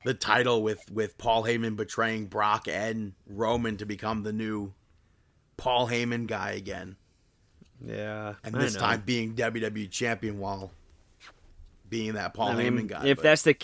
the 0.03 0.15
title 0.15 0.63
with 0.63 0.89
with 0.91 1.17
Paul 1.17 1.43
Heyman 1.43 1.75
betraying 1.75 2.25
Brock 2.25 2.67
and 2.67 3.13
Roman 3.27 3.77
to 3.77 3.85
become 3.85 4.23
the 4.23 4.33
new 4.33 4.73
Paul 5.57 5.87
Heyman 5.87 6.25
guy 6.27 6.51
again, 6.51 6.95
Yeah, 7.85 8.33
and 8.43 8.55
this 8.55 8.75
time 8.75 9.03
being 9.05 9.35
WWE 9.35 9.89
champion 9.91 10.39
while 10.39 10.71
being 11.89 12.13
that 12.13 12.33
Paul 12.33 12.49
I 12.49 12.55
mean, 12.55 12.73
Heyman 12.73 12.87
guy. 12.87 13.05
if 13.07 13.17
but- 13.17 13.23
that's 13.23 13.41
the 13.43 13.55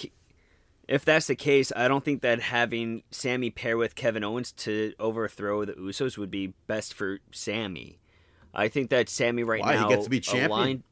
if 0.87 1.05
that's 1.05 1.27
the 1.27 1.35
case, 1.35 1.71
I 1.75 1.87
don't 1.87 2.03
think 2.03 2.21
that 2.21 2.41
having 2.41 3.03
Sami 3.11 3.49
pair 3.49 3.77
with 3.77 3.95
Kevin 3.95 4.23
Owens 4.25 4.51
to 4.53 4.93
overthrow 4.99 5.63
the 5.63 5.73
Usos 5.73 6.17
would 6.17 6.31
be 6.31 6.53
best 6.67 6.93
for 6.93 7.19
Sami. 7.31 7.99
I 8.53 8.67
think 8.67 8.89
that 8.89 9.07
Sami 9.07 9.43
right 9.43 9.61
Why? 9.61 9.75
He 9.75 9.79
now 9.81 9.87
gets 9.89 10.03
to 10.05 10.09
be 10.09 10.19
champion. 10.19 10.51
aligned- 10.51 10.83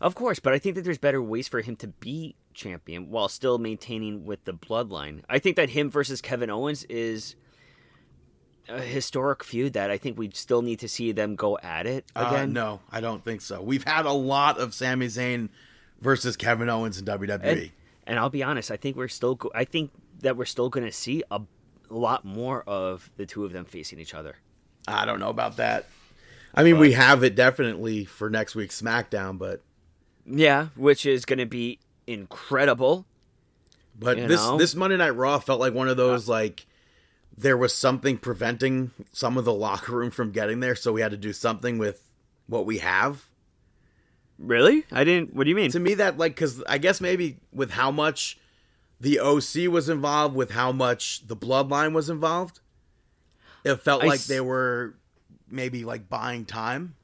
Of 0.00 0.14
course, 0.14 0.38
but 0.38 0.54
I 0.54 0.58
think 0.58 0.76
that 0.76 0.82
there's 0.84 0.96
better 0.96 1.20
ways 1.22 1.48
for 1.48 1.60
him 1.60 1.76
to 1.76 1.88
be 1.88 2.36
champion 2.54 3.10
while 3.10 3.28
still 3.28 3.58
maintaining 3.58 4.24
with 4.24 4.44
the 4.46 4.54
bloodline. 4.54 5.22
I 5.28 5.38
think 5.38 5.56
that 5.56 5.70
him 5.70 5.90
versus 5.90 6.22
Kevin 6.22 6.48
Owens 6.48 6.84
is 6.84 7.36
a 8.68 8.80
historic 8.80 9.44
feud 9.44 9.74
that 9.74 9.90
I 9.90 9.98
think 9.98 10.18
we 10.18 10.30
still 10.32 10.62
need 10.62 10.78
to 10.80 10.88
see 10.88 11.12
them 11.12 11.36
go 11.36 11.58
at 11.62 11.86
it 11.86 12.04
Uh, 12.16 12.26
again. 12.30 12.52
no, 12.52 12.80
I 12.90 13.00
don't 13.00 13.24
think 13.24 13.40
so. 13.42 13.60
We've 13.62 13.84
had 13.84 14.06
a 14.06 14.12
lot 14.12 14.58
of 14.58 14.72
Sami 14.72 15.06
Zayn 15.06 15.48
versus 16.00 16.36
Kevin 16.36 16.68
Owens 16.68 16.98
in 16.98 17.04
WWE. 17.04 17.40
And, 17.42 17.70
and 18.06 18.18
I'll 18.18 18.30
be 18.30 18.42
honest, 18.42 18.70
I 18.70 18.76
think 18.76 18.96
we're 18.96 19.08
still. 19.08 19.34
Go- 19.36 19.52
I 19.54 19.64
think 19.64 19.90
that 20.20 20.36
we're 20.36 20.44
still 20.44 20.68
going 20.68 20.86
to 20.86 20.92
see 20.92 21.22
a 21.30 21.40
lot 21.90 22.24
more 22.24 22.62
of 22.66 23.10
the 23.16 23.26
two 23.26 23.44
of 23.44 23.52
them 23.52 23.64
facing 23.64 23.98
each 23.98 24.14
other. 24.14 24.36
I 24.86 25.04
don't 25.04 25.20
know 25.20 25.30
about 25.30 25.56
that. 25.58 25.86
I 26.54 26.62
mean, 26.64 26.78
we 26.78 26.92
have 26.92 27.22
it 27.22 27.34
definitely 27.34 28.04
for 28.04 28.30
next 28.30 28.54
week's 28.54 28.80
SmackDown, 28.80 29.38
but 29.38 29.62
Yeah, 30.26 30.68
which 30.76 31.04
is 31.06 31.24
going 31.24 31.38
to 31.38 31.46
be 31.46 31.78
incredible. 32.06 33.04
but 33.98 34.16
You 34.18 34.26
this 34.26 34.40
know? 34.40 34.56
this 34.58 34.74
Monday 34.74 34.96
Night 34.96 35.10
Raw 35.14 35.38
felt 35.38 35.60
like 35.60 35.74
one 35.74 35.88
of 35.88 35.96
those 35.96 36.28
uh, 36.28 36.32
like 36.32 36.66
there 37.36 37.56
was 37.56 37.72
something 37.74 38.16
preventing 38.18 38.90
some 39.12 39.36
of 39.38 39.44
the 39.44 39.52
locker 39.52 39.92
room 39.92 40.10
from 40.10 40.32
getting 40.32 40.60
there, 40.60 40.74
so 40.74 40.92
we 40.92 41.00
had 41.02 41.10
to 41.12 41.16
do 41.16 41.32
something 41.32 41.78
with 41.78 42.02
what 42.48 42.66
we 42.66 42.78
have. 42.78 43.27
Really? 44.38 44.84
I 44.92 45.04
didn't. 45.04 45.34
What 45.34 45.44
do 45.44 45.50
you 45.50 45.56
mean? 45.56 45.70
To 45.72 45.80
me, 45.80 45.94
that 45.94 46.16
like 46.18 46.34
because 46.34 46.62
I 46.68 46.78
guess 46.78 47.00
maybe 47.00 47.38
with 47.52 47.70
how 47.72 47.90
much 47.90 48.38
the 49.00 49.18
OC 49.20 49.68
was 49.70 49.88
involved, 49.88 50.34
with 50.34 50.50
how 50.52 50.70
much 50.72 51.26
the 51.26 51.36
Bloodline 51.36 51.92
was 51.92 52.08
involved, 52.08 52.60
it 53.64 53.74
felt 53.76 54.02
I 54.04 54.06
like 54.06 54.20
s- 54.20 54.26
they 54.26 54.40
were 54.40 54.94
maybe 55.50 55.84
like 55.84 56.08
buying 56.08 56.44
time. 56.44 56.94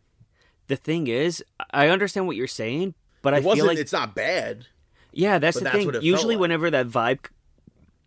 the 0.68 0.76
thing 0.76 1.06
is, 1.08 1.42
I 1.72 1.88
understand 1.88 2.26
what 2.26 2.36
you're 2.36 2.46
saying, 2.46 2.94
but 3.22 3.34
I 3.34 3.38
It 3.38 3.40
feel 3.40 3.48
wasn't. 3.50 3.68
like 3.68 3.78
it's 3.78 3.92
not 3.92 4.14
bad. 4.14 4.66
yeah, 5.12 5.38
that's 5.38 5.58
the 5.58 5.64
that's 5.64 5.76
thing. 5.76 5.86
what 5.86 5.94
it 5.96 5.98
felt 5.98 6.04
Usually, 6.04 6.36
like. 6.36 6.40
whenever 6.42 6.70
that 6.70 6.88
vibe, 6.88 7.26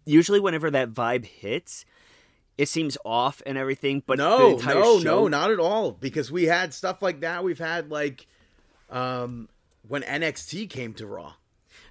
usually 0.06 0.40
whenever 0.40 0.72
that 0.72 0.94
vibe 0.94 1.26
hits, 1.26 1.86
it 2.58 2.68
seems 2.70 2.98
off 3.06 3.42
and 3.46 3.58
everything. 3.58 4.04
But 4.08 4.18
no, 4.20 4.56
no, 4.58 4.60
show, 4.60 5.00
no, 5.04 5.28
not 5.28 5.52
at 5.52 5.60
all. 5.60 5.92
Because 5.92 6.32
we 6.32 6.46
had 6.46 6.74
stuff 6.74 7.02
like 7.02 7.20
that. 7.22 7.44
We've 7.44 7.60
had 7.60 7.92
like 7.92 8.26
um 8.90 9.50
when 9.88 10.02
NXT 10.04 10.70
came 10.70 10.94
to 10.96 11.08
Raw. 11.08 11.34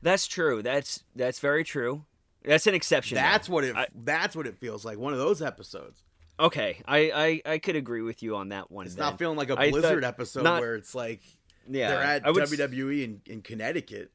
That's 0.03 0.27
true. 0.27 0.63
That's 0.63 1.03
that's 1.15 1.39
very 1.39 1.65
true. 1.65 2.05
That's 2.45 2.67
an 2.67 2.75
exception. 2.75 3.17
though. 3.17 3.23
That's 3.23 3.49
what 3.49 3.65
it. 3.65 3.75
I- 3.77 3.89
that's 3.95 4.37
what 4.37 4.47
it 4.47 4.57
feels 4.59 4.85
like. 4.85 4.99
One 4.99 5.13
of 5.13 5.19
those 5.19 5.43
episodes. 5.43 6.03
okay. 6.39 6.83
I, 6.87 7.41
I 7.47 7.53
I 7.55 7.59
could 7.59 7.77
agree 7.77 8.03
with 8.03 8.23
you 8.23 8.37
on 8.37 8.51
that 8.51 8.71
one. 8.71 8.87
It's 8.87 8.95
then. 8.95 9.05
not 9.05 9.19
feeling 9.19 9.37
like 9.37 9.51
a 9.51 9.55
I 9.59 9.71
thought- 9.71 9.81
Blizzard 9.81 10.05
episode 10.05 10.43
not- 10.45 10.61
where 10.61 10.75
it's 10.77 10.95
like 10.95 11.23
Yeah, 11.69 11.89
they're 11.91 12.03
at 12.03 12.25
WWE 12.25 13.03
in, 13.05 13.21
in 13.27 13.43
Connecticut. 13.43 14.11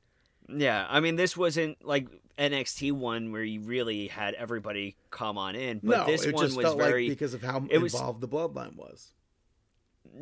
Yeah, 0.53 0.85
I 0.89 0.99
mean, 0.99 1.15
this 1.15 1.35
wasn't 1.37 1.83
like 1.85 2.07
NXT 2.37 2.91
one 2.93 3.31
where 3.31 3.43
you 3.43 3.61
really 3.61 4.07
had 4.07 4.33
everybody 4.35 4.97
come 5.09 5.37
on 5.37 5.55
in, 5.55 5.79
but 5.83 5.97
no, 5.99 6.05
this 6.05 6.25
one 6.25 6.33
was 6.55 6.75
very 6.75 7.07
like 7.09 7.17
because 7.17 7.33
of 7.33 7.41
how 7.41 7.65
it 7.69 7.77
was- 7.79 7.93
involved 7.93 8.21
the 8.21 8.27
bloodline 8.27 8.75
was. 8.75 9.11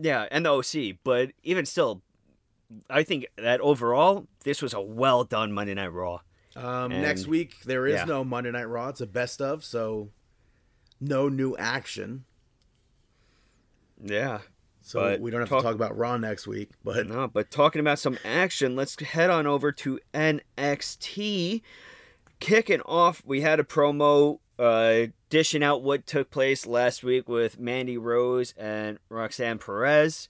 yeah, 0.01 0.27
and 0.31 0.45
the 0.45 0.51
OC. 0.51 0.97
But 1.03 1.31
even 1.43 1.65
still, 1.65 2.01
I 2.89 3.03
think 3.03 3.25
that 3.37 3.59
overall, 3.61 4.27
this 4.43 4.61
was 4.61 4.73
a 4.73 4.81
well 4.81 5.23
done 5.23 5.51
Monday 5.51 5.73
Night 5.73 5.91
Raw. 5.93 6.19
Um, 6.55 6.91
And- 6.91 7.01
next 7.01 7.27
week 7.27 7.63
there 7.65 7.87
is 7.87 7.95
yeah. 7.95 8.05
no 8.05 8.23
Monday 8.23 8.51
Night 8.51 8.65
Raw. 8.65 8.89
It's 8.89 9.01
a 9.01 9.07
best 9.07 9.41
of, 9.41 9.63
so 9.63 10.09
no 10.99 11.29
new 11.29 11.55
action. 11.57 12.25
Yeah, 14.01 14.39
So 14.81 15.17
we 15.19 15.29
don't 15.29 15.41
have 15.41 15.49
talk- 15.49 15.59
to 15.59 15.63
talk 15.65 15.75
about 15.75 15.97
Raw 15.97 16.15
next 16.17 16.47
week. 16.47 16.69
But 16.83 17.07
no, 17.07 17.27
but 17.27 17.51
talking 17.51 17.79
about 17.81 17.99
some 17.99 18.17
action, 18.23 18.75
let's 18.75 18.99
head 19.01 19.29
on 19.29 19.45
over 19.45 19.71
to 19.73 19.99
NXT. 20.13 21.61
Kicking 22.39 22.81
off, 22.81 23.21
we 23.25 23.41
had 23.41 23.59
a 23.59 23.63
promo 23.63 24.39
uh, 24.57 25.07
dishing 25.29 25.63
out 25.63 25.83
what 25.83 26.05
took 26.07 26.31
place 26.31 26.65
last 26.65 27.03
week 27.03 27.27
with 27.27 27.59
Mandy 27.59 27.97
Rose 27.97 28.53
and 28.57 28.99
Roxanne 29.09 29.57
Perez. 29.59 30.29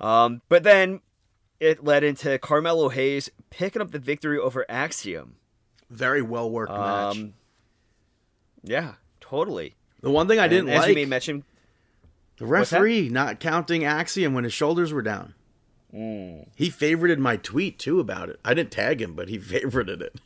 Um, 0.00 0.40
but 0.48 0.62
then 0.62 1.00
it 1.62 1.84
led 1.84 2.02
into 2.02 2.38
Carmelo 2.38 2.88
Hayes 2.88 3.30
picking 3.48 3.80
up 3.80 3.92
the 3.92 4.00
victory 4.00 4.36
over 4.36 4.66
Axiom. 4.68 5.36
very 5.88 6.20
well 6.20 6.50
worked 6.50 6.72
match. 6.72 7.16
Um, 7.16 7.34
yeah, 8.64 8.94
totally. 9.20 9.76
The 10.00 10.10
one 10.10 10.26
thing 10.26 10.40
I 10.40 10.48
didn't 10.48 10.68
And 10.70 10.78
as 10.78 10.88
you 10.88 10.94
may 10.94 11.04
mention, 11.04 11.44
the 12.38 12.46
referee 12.46 13.08
not 13.08 13.38
counting 13.38 13.84
Axiom 13.84 14.34
when 14.34 14.42
his 14.42 14.52
shoulders 14.52 14.92
were 14.92 15.02
down. 15.02 15.34
Mm. 15.94 16.48
He 16.56 16.68
favorited 16.68 17.18
my 17.18 17.36
tweet 17.36 17.78
too 17.78 18.00
about 18.00 18.28
it. 18.28 18.40
I 18.44 18.54
didn't 18.54 18.72
tag 18.72 19.00
him, 19.00 19.14
but 19.14 19.28
he 19.28 19.38
favorited 19.38 20.00
it. 20.00 20.18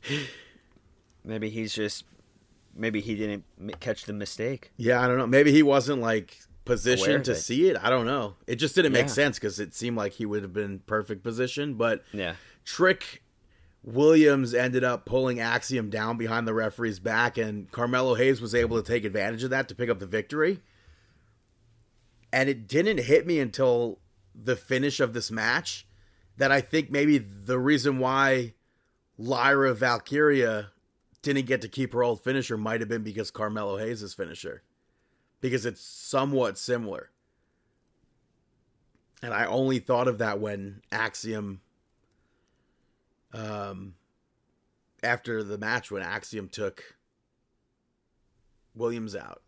maybe 1.22 1.50
he's 1.50 1.74
just 1.74 2.04
maybe 2.74 3.02
he 3.02 3.14
didn't 3.14 3.44
catch 3.80 4.06
the 4.06 4.14
mistake. 4.14 4.72
Yeah, 4.78 5.02
I 5.02 5.06
don't 5.06 5.18
know. 5.18 5.26
Maybe 5.26 5.52
he 5.52 5.62
wasn't 5.62 6.00
like 6.00 6.38
Of 6.70 7.22
to 7.24 7.32
it. 7.32 7.36
see 7.36 7.68
it. 7.68 7.76
I 7.82 7.88
don't 7.90 8.06
know. 8.06 8.34
It 8.46 8.56
just 8.56 8.74
didn't 8.74 8.92
make 8.92 9.06
Yeah. 9.06 9.12
sense 9.12 9.38
because 9.38 9.58
it 9.60 9.74
seemed 9.74 9.96
like 9.96 10.12
he 10.14 10.26
would 10.26 10.42
have 10.42 10.52
been 10.52 10.80
perfect 10.80 11.22
position. 11.22 11.74
But 11.74 12.04
Yeah. 12.12 12.34
Trick 12.64 13.22
Williams 13.84 14.52
ended 14.52 14.82
up 14.82 15.06
pulling 15.06 15.38
Axiom 15.38 15.90
down 15.90 16.18
behind 16.18 16.46
the 16.48 16.54
referee's 16.54 16.98
back, 16.98 17.38
and 17.38 17.70
Carmelo 17.70 18.14
Hayes 18.16 18.40
was 18.40 18.54
able 18.54 18.82
to 18.82 18.86
take 18.86 19.04
advantage 19.04 19.44
of 19.44 19.50
that 19.50 19.68
to 19.68 19.74
pick 19.76 19.88
up 19.88 20.00
the 20.00 20.06
victory. 20.06 20.60
And 22.32 22.48
it 22.48 22.66
didn't 22.66 22.98
hit 22.98 23.26
me 23.26 23.38
until 23.38 24.00
the 24.34 24.56
finish 24.56 25.00
of 25.00 25.12
this 25.14 25.30
match 25.30 25.86
that 26.36 26.50
I 26.52 26.60
think 26.60 26.90
maybe 26.90 27.16
the 27.18 27.58
reason 27.58 27.98
why 27.98 28.54
Lyra 29.16 29.72
Valkyria 29.74 30.72
didn't 31.22 31.46
get 31.46 31.62
to 31.62 31.68
keep 31.68 31.92
her 31.92 32.02
old 32.02 32.22
finisher 32.22 32.56
might 32.58 32.80
have 32.80 32.88
been 32.88 33.02
because 33.02 33.30
Carmelo 33.30 33.78
Hayes' 33.78 34.12
finisher. 34.14 34.62
Because 35.46 35.64
it's 35.64 35.80
somewhat 35.80 36.58
similar. 36.58 37.10
And 39.22 39.32
I 39.32 39.44
only 39.46 39.78
thought 39.78 40.08
of 40.08 40.18
that 40.18 40.40
when 40.40 40.82
Axiom 40.90 41.60
um 43.32 43.94
after 45.04 45.44
the 45.44 45.56
match 45.56 45.88
when 45.88 46.02
Axiom 46.02 46.48
took 46.48 46.96
Williams 48.74 49.14
out. 49.14 49.42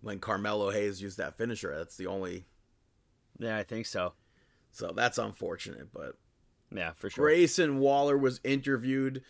When 0.00 0.18
Carmelo 0.18 0.70
Hayes 0.70 1.02
used 1.02 1.18
that 1.18 1.36
finisher, 1.36 1.76
that's 1.76 1.98
the 1.98 2.06
only 2.06 2.46
Yeah, 3.38 3.58
I 3.58 3.64
think 3.64 3.84
so. 3.84 4.14
so 4.70 4.92
that's 4.96 5.18
unfortunate, 5.18 5.92
but 5.92 6.16
Yeah, 6.74 6.92
for 6.92 7.10
sure. 7.10 7.22
Grayson 7.26 7.80
Waller 7.80 8.16
was 8.16 8.40
interviewed 8.44 9.22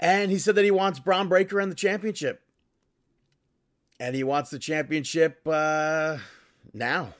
and 0.00 0.32
he 0.32 0.38
said 0.38 0.56
that 0.56 0.64
he 0.64 0.72
wants 0.72 0.98
Bron 0.98 1.28
Breakker 1.28 1.60
and 1.60 1.70
the 1.70 1.76
championship. 1.76 2.42
And 4.00 4.14
he 4.14 4.22
wants 4.22 4.50
the 4.50 4.58
championship 4.58 5.40
uh, 5.46 6.18
now. 6.72 7.14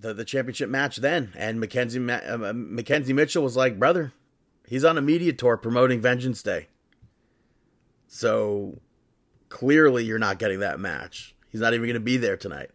The 0.00 0.12
the 0.12 0.24
championship 0.24 0.68
match 0.68 0.96
then. 0.96 1.32
And 1.36 1.62
McKenzie 1.62 2.10
uh, 2.10 2.52
McKenzie 2.52 3.14
Mitchell 3.14 3.42
was 3.42 3.56
like, 3.56 3.78
"Brother, 3.78 4.12
he's 4.66 4.84
on 4.84 4.98
a 4.98 5.02
media 5.02 5.32
tour 5.32 5.56
promoting 5.56 6.00
Vengeance 6.00 6.42
Day." 6.42 6.68
So 8.06 8.80
clearly 9.48 10.04
you're 10.04 10.18
not 10.18 10.38
getting 10.38 10.60
that 10.60 10.78
match. 10.78 11.34
He's 11.50 11.60
not 11.60 11.74
even 11.74 11.86
going 11.86 11.94
to 11.94 12.00
be 12.00 12.16
there 12.16 12.36
tonight. 12.36 12.70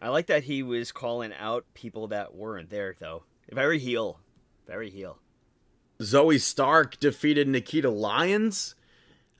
I 0.00 0.08
like 0.08 0.26
that 0.26 0.44
he 0.44 0.62
was 0.62 0.92
calling 0.92 1.32
out 1.32 1.64
people 1.74 2.08
that 2.08 2.34
weren't 2.34 2.70
there 2.70 2.94
though. 2.98 3.24
Very 3.50 3.78
heel. 3.78 4.20
Very 4.66 4.90
heel. 4.90 5.18
Zoey 6.00 6.40
Stark 6.40 7.00
defeated 7.00 7.48
Nikita 7.48 7.90
Lyons. 7.90 8.74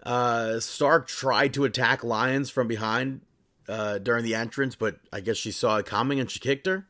Uh, 0.03 0.61
Stark 0.61 1.09
tried 1.09 1.55
to 1.55 1.65
attack 1.65 2.05
Lyons 2.05 2.51
from 2.51 2.69
behind 2.69 3.21
uh, 3.69 3.99
during 3.99 4.25
the 4.25 4.35
entrance, 4.35 4.75
but 4.75 4.99
I 5.13 5.21
guess 5.21 5.37
she 5.37 5.51
saw 5.51 5.77
it 5.79 5.87
coming 5.87 6.21
and 6.21 6.31
she 6.31 6.39
kicked 6.39 6.67
her. 6.67 6.87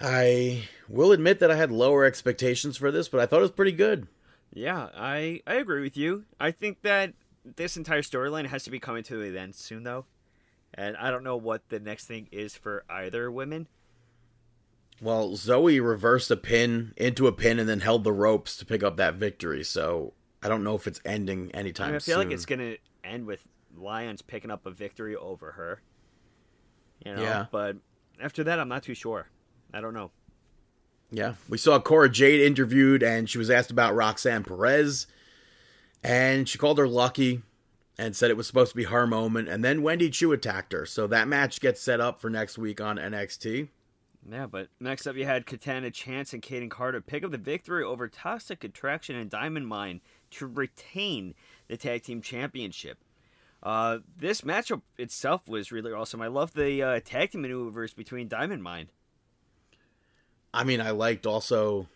I 0.00 0.68
will 0.88 1.12
admit 1.12 1.40
that 1.40 1.50
I 1.50 1.56
had 1.56 1.72
lower 1.72 2.04
expectations 2.04 2.76
for 2.76 2.92
this, 2.92 3.08
but 3.08 3.20
I 3.20 3.26
thought 3.26 3.40
it 3.40 3.42
was 3.42 3.50
pretty 3.50 3.72
good. 3.72 4.06
Yeah, 4.52 4.88
I 4.96 5.42
I 5.46 5.54
agree 5.54 5.82
with 5.82 5.96
you. 5.96 6.24
I 6.38 6.52
think 6.52 6.82
that 6.82 7.14
this 7.56 7.76
entire 7.76 8.02
storyline 8.02 8.46
has 8.46 8.64
to 8.64 8.70
be 8.70 8.78
coming 8.78 9.02
to 9.04 9.22
an 9.22 9.36
end 9.36 9.54
soon 9.54 9.82
though. 9.82 10.06
And 10.74 10.96
I 10.96 11.10
don't 11.10 11.24
know 11.24 11.36
what 11.36 11.68
the 11.70 11.80
next 11.80 12.06
thing 12.06 12.28
is 12.30 12.54
for 12.54 12.84
either 12.88 13.30
women. 13.30 13.66
Well, 15.00 15.30
Zoey 15.30 15.84
reversed 15.84 16.30
a 16.30 16.36
pin 16.36 16.92
into 16.96 17.26
a 17.26 17.32
pin 17.32 17.58
and 17.58 17.68
then 17.68 17.80
held 17.80 18.04
the 18.04 18.12
ropes 18.12 18.56
to 18.56 18.66
pick 18.66 18.82
up 18.82 18.96
that 18.96 19.14
victory, 19.14 19.64
so 19.64 20.12
I 20.42 20.48
don't 20.48 20.62
know 20.64 20.74
if 20.74 20.86
it's 20.86 21.00
ending 21.04 21.50
I, 21.54 21.58
anytime 21.58 21.88
mean, 21.88 21.96
I 21.96 21.98
feel 21.98 22.16
soon. 22.16 22.24
like 22.28 22.34
it's 22.34 22.46
gonna 22.46 22.76
end 23.04 23.26
with 23.26 23.46
Lyons 23.76 24.22
picking 24.22 24.50
up 24.50 24.66
a 24.66 24.70
victory 24.70 25.16
over 25.16 25.52
her. 25.52 25.82
You 27.04 27.14
know, 27.16 27.22
Yeah. 27.22 27.46
but 27.50 27.76
after 28.20 28.44
that, 28.44 28.58
I'm 28.60 28.68
not 28.68 28.82
too 28.82 28.94
sure. 28.94 29.28
I 29.72 29.80
don't 29.80 29.94
know. 29.94 30.10
Yeah, 31.10 31.34
we 31.48 31.56
saw 31.58 31.78
Cora 31.80 32.10
Jade 32.10 32.40
interviewed, 32.40 33.02
and 33.02 33.30
she 33.30 33.38
was 33.38 33.50
asked 33.50 33.70
about 33.70 33.94
Roxanne 33.94 34.44
Perez, 34.44 35.06
and 36.02 36.48
she 36.48 36.58
called 36.58 36.78
her 36.78 36.88
lucky, 36.88 37.42
and 37.96 38.14
said 38.14 38.30
it 38.30 38.36
was 38.36 38.46
supposed 38.46 38.70
to 38.72 38.76
be 38.76 38.84
her 38.84 39.06
moment. 39.06 39.48
And 39.48 39.64
then 39.64 39.82
Wendy 39.82 40.10
Choo 40.10 40.32
attacked 40.32 40.72
her, 40.72 40.84
so 40.86 41.06
that 41.08 41.26
match 41.26 41.60
gets 41.60 41.80
set 41.80 42.00
up 42.00 42.20
for 42.20 42.28
next 42.30 42.58
week 42.58 42.80
on 42.80 42.96
NXT. 42.98 43.68
Yeah, 44.30 44.46
but 44.46 44.68
next 44.80 45.06
up 45.06 45.16
you 45.16 45.24
had 45.24 45.46
Katana 45.46 45.90
Chance 45.90 46.34
and 46.34 46.42
Kayden 46.42 46.70
Carter 46.70 47.00
pick 47.00 47.24
up 47.24 47.30
the 47.30 47.38
victory 47.38 47.82
over 47.82 48.06
Toxic 48.08 48.62
Attraction 48.62 49.16
and 49.16 49.30
Diamond 49.30 49.66
Mine 49.66 50.00
to 50.32 50.46
retain 50.46 51.34
the 51.68 51.76
tag 51.76 52.02
team 52.02 52.20
championship. 52.22 52.98
Uh, 53.62 53.98
this 54.16 54.42
matchup 54.42 54.82
itself 54.98 55.48
was 55.48 55.72
really 55.72 55.92
awesome. 55.92 56.22
I 56.22 56.28
love 56.28 56.54
the 56.54 56.82
uh, 56.82 57.00
tag 57.04 57.32
team 57.32 57.42
maneuvers 57.42 57.92
between 57.92 58.28
Diamond 58.28 58.62
Mine. 58.62 58.88
I 60.54 60.64
mean, 60.64 60.80
I 60.80 60.90
liked 60.90 61.26
also 61.26 61.88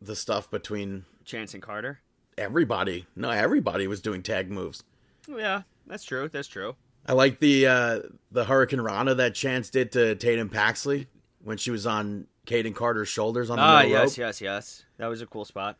the 0.00 0.14
stuff 0.14 0.50
between 0.50 1.04
Chance 1.24 1.54
and 1.54 1.62
Carter. 1.62 2.00
everybody. 2.36 3.06
No, 3.16 3.30
everybody 3.30 3.86
was 3.86 4.00
doing 4.00 4.22
tag 4.22 4.50
moves. 4.50 4.84
Yeah, 5.28 5.62
that's 5.86 6.04
true. 6.04 6.28
That's 6.28 6.48
true. 6.48 6.76
I 7.06 7.12
like 7.14 7.40
the 7.40 7.66
uh, 7.66 8.00
the 8.30 8.44
Hurricane 8.44 8.80
Rana 8.80 9.14
that 9.14 9.34
Chance 9.34 9.70
did 9.70 9.92
to 9.92 10.14
Tatum 10.14 10.48
Paxley 10.50 11.06
when 11.42 11.56
she 11.56 11.70
was 11.70 11.86
on 11.86 12.26
Kayden 12.46 12.74
Carter's 12.74 13.08
shoulders 13.08 13.50
on 13.50 13.56
the 13.56 13.62
Ah, 13.62 13.82
yes, 13.82 14.10
rope. 14.10 14.18
yes, 14.26 14.40
yes. 14.40 14.84
That 14.98 15.06
was 15.08 15.20
a 15.22 15.26
cool 15.26 15.44
spot. 15.44 15.76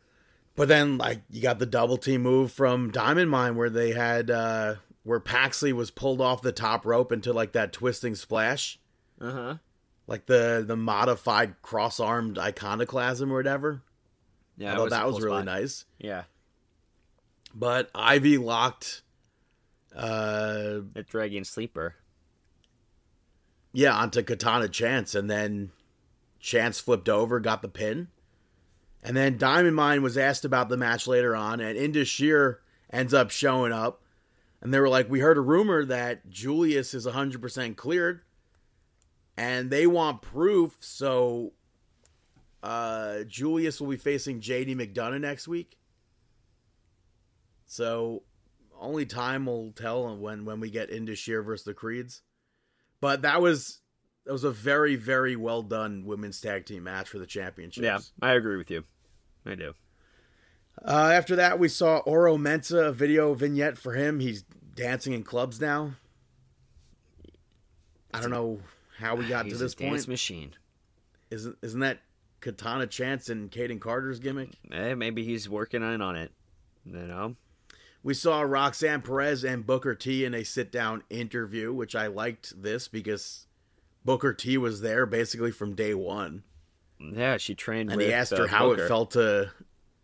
But 0.55 0.67
then, 0.69 0.97
like, 0.97 1.21
you 1.29 1.41
got 1.41 1.59
the 1.59 1.65
double 1.65 1.97
team 1.97 2.21
move 2.21 2.51
from 2.51 2.89
Diamond 2.91 3.29
Mine 3.29 3.55
where 3.57 3.69
they 3.69 3.91
had 3.91 4.31
uh, 4.31 4.75
where 5.03 5.19
Paxley 5.19 5.73
was 5.73 5.91
pulled 5.91 6.21
off 6.21 6.41
the 6.41 6.51
top 6.53 6.85
rope 6.85 7.11
into 7.11 7.33
like 7.33 7.51
that 7.51 7.73
twisting 7.73 8.15
splash, 8.15 8.79
Uh 9.19 9.31
huh. 9.31 9.55
like 10.07 10.27
the 10.27 10.63
the 10.65 10.77
modified 10.77 11.61
cross 11.61 11.99
armed 11.99 12.37
iconoclasm 12.39 13.31
or 13.31 13.35
whatever. 13.35 13.81
Yeah, 14.57 14.73
I 14.73 14.75
thought 14.77 14.87
a 14.87 14.89
that 14.91 15.05
was 15.07 15.15
cool 15.17 15.25
really 15.25 15.37
spot. 15.39 15.45
nice. 15.45 15.85
Yeah, 15.99 16.23
But 17.53 17.89
Ivy 17.93 18.37
locked 18.37 19.01
uh, 19.93 20.79
the 20.93 21.05
Dragon 21.05 21.43
Sleeper. 21.43 21.95
yeah, 23.73 23.93
onto 23.93 24.23
Katana 24.23 24.69
Chance, 24.69 25.15
and 25.15 25.29
then 25.29 25.71
Chance 26.39 26.79
flipped 26.79 27.09
over, 27.09 27.41
got 27.41 27.61
the 27.61 27.67
pin. 27.67 28.07
And 29.05 29.15
then 29.15 29.37
Diamond 29.37 29.75
Mine 29.75 30.01
was 30.01 30.17
asked 30.17 30.45
about 30.45 30.67
the 30.67 30.77
match 30.77 31.05
later 31.05 31.35
on, 31.35 31.59
and 31.59 31.77
Indus 31.77 32.07
Sher 32.07 32.59
ends 32.91 33.13
up 33.13 33.29
showing 33.29 33.71
up. 33.71 34.01
And 34.61 34.73
they 34.73 34.79
were 34.79 34.89
like, 34.89 35.07
We 35.11 35.19
heard 35.19 35.37
a 35.37 35.41
rumor 35.41 35.85
that 35.85 36.27
Julius 36.27 36.95
is 36.95 37.05
100% 37.05 37.75
cleared, 37.75 38.21
and 39.37 39.69
they 39.69 39.85
want 39.85 40.23
proof, 40.23 40.75
so 40.79 41.53
uh, 42.63 43.23
Julius 43.27 43.79
will 43.79 43.89
be 43.89 43.97
facing 43.97 44.41
JD 44.41 44.75
McDonagh 44.75 45.21
next 45.21 45.47
week. 45.47 45.77
So 47.67 48.23
only 48.79 49.05
time 49.05 49.45
will 49.45 49.71
tell 49.71 50.17
when 50.17 50.45
when 50.45 50.59
we 50.59 50.71
get 50.71 50.89
into 50.89 51.13
Sher 51.13 51.43
versus 51.43 51.63
the 51.63 51.75
Creeds. 51.75 52.23
But 53.01 53.21
that 53.21 53.39
was 53.39 53.81
that 54.25 54.33
was 54.33 54.43
a 54.43 54.51
very 54.51 54.95
very 54.95 55.35
well 55.35 55.61
done 55.61 56.05
women's 56.05 56.41
tag 56.41 56.65
team 56.65 56.85
match 56.85 57.07
for 57.07 57.19
the 57.19 57.27
championships. 57.27 57.83
Yeah, 57.83 57.99
I 58.27 58.33
agree 58.33 58.57
with 58.57 58.71
you. 58.71 58.83
I 59.45 59.55
do. 59.55 59.73
Uh, 60.83 61.11
after 61.13 61.35
that, 61.37 61.59
we 61.59 61.67
saw 61.67 61.97
Oro 61.99 62.37
Mensah, 62.37 62.87
a 62.87 62.91
video 62.91 63.33
vignette 63.33 63.77
for 63.77 63.93
him. 63.93 64.19
He's 64.19 64.43
dancing 64.75 65.13
in 65.13 65.23
clubs 65.23 65.61
now. 65.61 65.93
I 68.13 68.21
don't 68.21 68.31
know 68.31 68.59
how 68.97 69.15
we 69.15 69.27
got 69.27 69.45
He's 69.45 69.53
to 69.57 69.59
this 69.59 69.73
a 69.73 69.77
dance 69.77 70.05
point. 70.05 70.07
machine. 70.07 70.53
Isn't 71.31 71.57
isn't 71.61 71.79
that 71.81 71.99
Katana 72.39 72.87
Chance 72.87 73.29
and 73.29 73.51
Kayden 73.51 73.79
Carter's 73.79 74.19
gimmick? 74.19 74.51
Eh, 74.71 74.93
maybe 74.95 75.23
he's 75.23 75.49
working 75.49 75.81
in 75.81 76.01
on 76.01 76.15
it. 76.15 76.31
You 76.85 76.93
know. 77.07 77.35
We 78.03 78.13
saw 78.13 78.41
Roxanne 78.41 79.01
Perez 79.01 79.43
and 79.43 79.65
Booker 79.65 79.95
T 79.95 80.25
in 80.25 80.35
a 80.35 80.43
sit 80.43 80.71
down 80.71 81.03
interview, 81.09 81.73
which 81.73 81.95
I 81.95 82.07
liked 82.07 82.61
this 82.61 82.87
because 82.87 83.47
Booker 84.05 84.33
T 84.33 84.57
was 84.57 84.81
there 84.81 85.05
basically 85.07 85.51
from 85.51 85.73
day 85.73 85.95
one. 85.95 86.43
Yeah, 86.99 87.37
she 87.37 87.55
trained. 87.55 87.89
And 87.89 87.97
with, 87.97 88.07
he 88.07 88.13
asked 88.13 88.33
uh, 88.33 88.37
her 88.37 88.47
how 88.47 88.69
Booker. 88.69 88.85
it 88.85 88.87
felt 88.87 89.11
to 89.11 89.51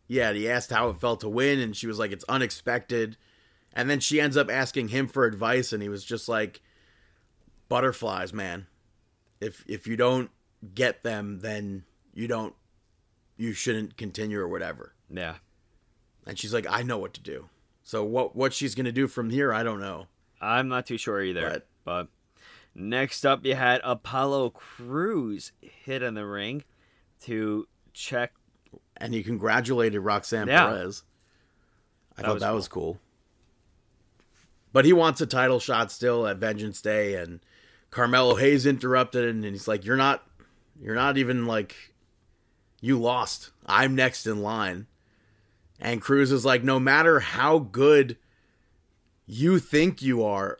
Yeah, 0.07 0.33
he 0.33 0.49
asked 0.49 0.69
how 0.71 0.89
it 0.89 0.99
felt 0.99 1.21
to 1.21 1.29
win 1.29 1.59
and 1.59 1.75
she 1.75 1.87
was 1.87 1.97
like, 1.99 2.11
It's 2.11 2.25
unexpected. 2.27 3.17
And 3.73 3.89
then 3.89 3.99
she 4.01 4.19
ends 4.19 4.35
up 4.35 4.51
asking 4.51 4.89
him 4.89 5.07
for 5.07 5.25
advice 5.25 5.71
and 5.71 5.81
he 5.81 5.89
was 5.89 6.03
just 6.03 6.27
like 6.27 6.61
Butterflies, 7.69 8.33
man. 8.33 8.67
If 9.39 9.63
if 9.67 9.87
you 9.87 9.95
don't 9.95 10.29
get 10.75 11.03
them, 11.03 11.39
then 11.39 11.85
you 12.13 12.27
don't 12.27 12.53
you 13.37 13.53
shouldn't 13.53 13.97
continue 13.97 14.39
or 14.39 14.47
whatever. 14.47 14.93
Yeah, 15.09 15.35
And 16.25 16.37
she's 16.37 16.53
like, 16.53 16.67
I 16.69 16.83
know 16.83 16.97
what 16.97 17.13
to 17.15 17.21
do. 17.21 17.49
So 17.83 18.03
what 18.03 18.35
what 18.35 18.53
she's 18.53 18.75
gonna 18.75 18.91
do 18.91 19.07
from 19.07 19.29
here, 19.29 19.53
I 19.53 19.63
don't 19.63 19.79
know. 19.79 20.07
I'm 20.41 20.67
not 20.67 20.85
too 20.85 20.97
sure 20.97 21.21
either. 21.21 21.49
But- 21.49 21.67
But 21.83 22.07
next 22.75 23.25
up, 23.25 23.43
you 23.45 23.55
had 23.55 23.81
Apollo 23.83 24.51
Crews 24.51 25.51
hit 25.61 26.03
in 26.03 26.13
the 26.13 26.25
ring 26.25 26.63
to 27.21 27.67
check. 27.93 28.33
And 28.97 29.13
he 29.13 29.23
congratulated 29.23 30.01
Roxanne 30.01 30.47
Yeah. 30.47 30.67
Perez. 30.67 31.03
I 32.17 32.21
That 32.21 32.27
thought 32.27 32.33
was 32.35 32.41
that 32.41 32.53
was 32.53 32.67
cool. 32.67 32.99
But 34.73 34.85
he 34.85 34.93
wants 34.93 35.19
a 35.21 35.25
title 35.25 35.59
shot 35.59 35.91
still 35.91 36.25
at 36.27 36.37
Vengeance 36.37 36.81
Day, 36.81 37.15
and 37.15 37.39
Carmelo 37.89 38.35
Hayes 38.35 38.65
interrupted, 38.65 39.27
and 39.27 39.43
he's 39.43 39.67
like, 39.67 39.83
"You're 39.85 39.97
not, 39.97 40.25
you're 40.79 40.95
not 40.95 41.17
even 41.17 41.45
like, 41.45 41.75
you 42.79 42.99
lost. 42.99 43.51
I'm 43.65 43.95
next 43.95 44.25
in 44.25 44.41
line." 44.41 44.87
And 45.79 46.01
Crews 46.01 46.31
is 46.31 46.45
like, 46.45 46.63
"No 46.63 46.79
matter 46.79 47.19
how 47.19 47.59
good 47.59 48.17
you 49.25 49.59
think 49.59 50.01
you 50.01 50.23
are, 50.23 50.59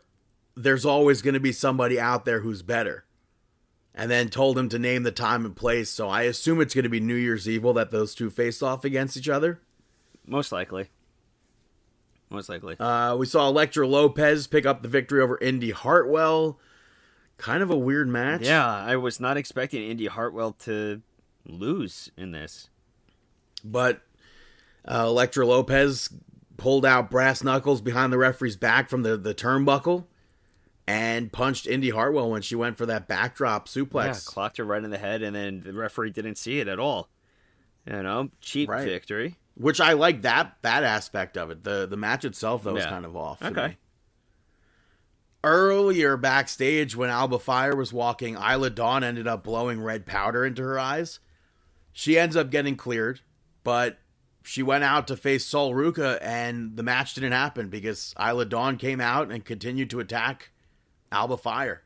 there's 0.56 0.84
always 0.84 1.22
going 1.22 1.34
to 1.34 1.40
be 1.40 1.52
somebody 1.52 1.98
out 1.98 2.24
there 2.24 2.40
who's 2.40 2.62
better." 2.62 3.04
And 3.94 4.10
then 4.10 4.28
told 4.30 4.56
him 4.56 4.70
to 4.70 4.78
name 4.78 5.02
the 5.02 5.12
time 5.12 5.44
and 5.44 5.54
place. 5.54 5.90
So 5.90 6.08
I 6.08 6.22
assume 6.22 6.60
it's 6.60 6.74
going 6.74 6.84
to 6.84 6.88
be 6.88 7.00
New 7.00 7.14
Year's 7.14 7.46
Evil 7.48 7.74
that 7.74 7.90
those 7.90 8.14
two 8.14 8.30
face 8.30 8.62
off 8.62 8.84
against 8.84 9.16
each 9.18 9.28
other. 9.28 9.60
Most 10.26 10.50
likely. 10.50 10.88
Most 12.30 12.48
likely. 12.48 12.76
Uh, 12.80 13.16
we 13.16 13.26
saw 13.26 13.46
Elektra 13.48 13.86
Lopez 13.86 14.46
pick 14.46 14.64
up 14.64 14.80
the 14.82 14.88
victory 14.88 15.20
over 15.20 15.36
Indy 15.38 15.70
Hartwell. 15.70 16.58
Kind 17.36 17.62
of 17.62 17.70
a 17.70 17.76
weird 17.76 18.08
match. 18.08 18.42
yeah, 18.42 18.66
I 18.66 18.96
was 18.96 19.20
not 19.20 19.36
expecting 19.36 19.82
Indy 19.82 20.06
Hartwell 20.06 20.52
to 20.60 21.02
lose 21.44 22.10
in 22.16 22.30
this. 22.30 22.70
But 23.64 24.00
uh, 24.88 25.04
Elektra 25.06 25.46
Lopez 25.46 26.08
pulled 26.56 26.86
out 26.86 27.10
brass 27.10 27.42
knuckles 27.42 27.80
behind 27.80 28.12
the 28.12 28.18
referee's 28.18 28.56
back 28.56 28.88
from 28.88 29.02
the, 29.02 29.16
the 29.16 29.34
turnbuckle 29.34 30.04
and 30.86 31.32
punched 31.32 31.66
Indy 31.66 31.90
Hartwell 31.90 32.30
when 32.30 32.42
she 32.42 32.54
went 32.56 32.76
for 32.78 32.86
that 32.86 33.06
backdrop 33.08 33.68
suplex. 33.68 34.06
Yeah, 34.06 34.20
clocked 34.32 34.56
her 34.56 34.64
right 34.64 34.82
in 34.82 34.90
the 34.90 34.98
head, 34.98 35.22
and 35.22 35.34
then 35.36 35.60
the 35.64 35.72
referee 35.72 36.10
didn't 36.10 36.36
see 36.36 36.58
it 36.60 36.68
at 36.68 36.78
all. 36.78 37.08
You 37.86 38.02
know, 38.02 38.30
cheap 38.40 38.68
Right. 38.68 38.84
victory. 38.84 39.38
which 39.54 39.80
I 39.80 39.92
like 39.92 40.22
that 40.22 40.56
that 40.62 40.82
aspect 40.84 41.36
of 41.36 41.50
it. 41.50 41.62
The 41.64 41.86
the 41.86 41.96
match 41.96 42.24
itself 42.24 42.62
though 42.64 42.72
was 42.74 42.86
kind 42.86 43.04
of 43.04 43.14
off. 43.16 43.42
Okay. 43.42 43.68
me. 43.68 43.76
Earlier 45.44 46.16
backstage 46.16 46.94
when 46.94 47.10
Alba 47.10 47.38
Fyre 47.40 47.74
was 47.74 47.92
walking, 47.92 48.36
Isla 48.36 48.70
Dawn 48.70 49.02
ended 49.02 49.26
up 49.26 49.42
blowing 49.42 49.80
red 49.82 50.06
powder 50.06 50.46
into 50.46 50.62
her 50.62 50.78
eyes. 50.78 51.18
She 51.92 52.16
ends 52.16 52.36
up 52.36 52.48
getting 52.50 52.76
cleared, 52.76 53.20
but 53.64 53.98
she 54.44 54.62
went 54.62 54.84
out 54.84 55.08
to 55.08 55.16
face 55.16 55.44
Sol 55.44 55.72
Ruca 55.74 56.18
and 56.22 56.76
the 56.76 56.84
match 56.84 57.14
didn't 57.14 57.32
happen 57.32 57.68
because 57.68 58.14
Isla 58.18 58.44
Dawn 58.44 58.76
came 58.76 59.00
out 59.00 59.32
and 59.32 59.44
continued 59.44 59.90
to 59.90 59.98
attack 60.00 60.51
Alba 61.12 61.36
Fyre. 61.36 61.82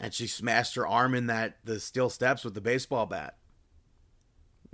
And 0.00 0.12
she 0.14 0.26
smashed 0.26 0.74
her 0.76 0.86
arm 0.86 1.14
in 1.14 1.26
that 1.26 1.56
the 1.64 1.80
steel 1.80 2.08
steps 2.10 2.44
with 2.44 2.54
the 2.54 2.60
baseball 2.60 3.06
bat. 3.06 3.36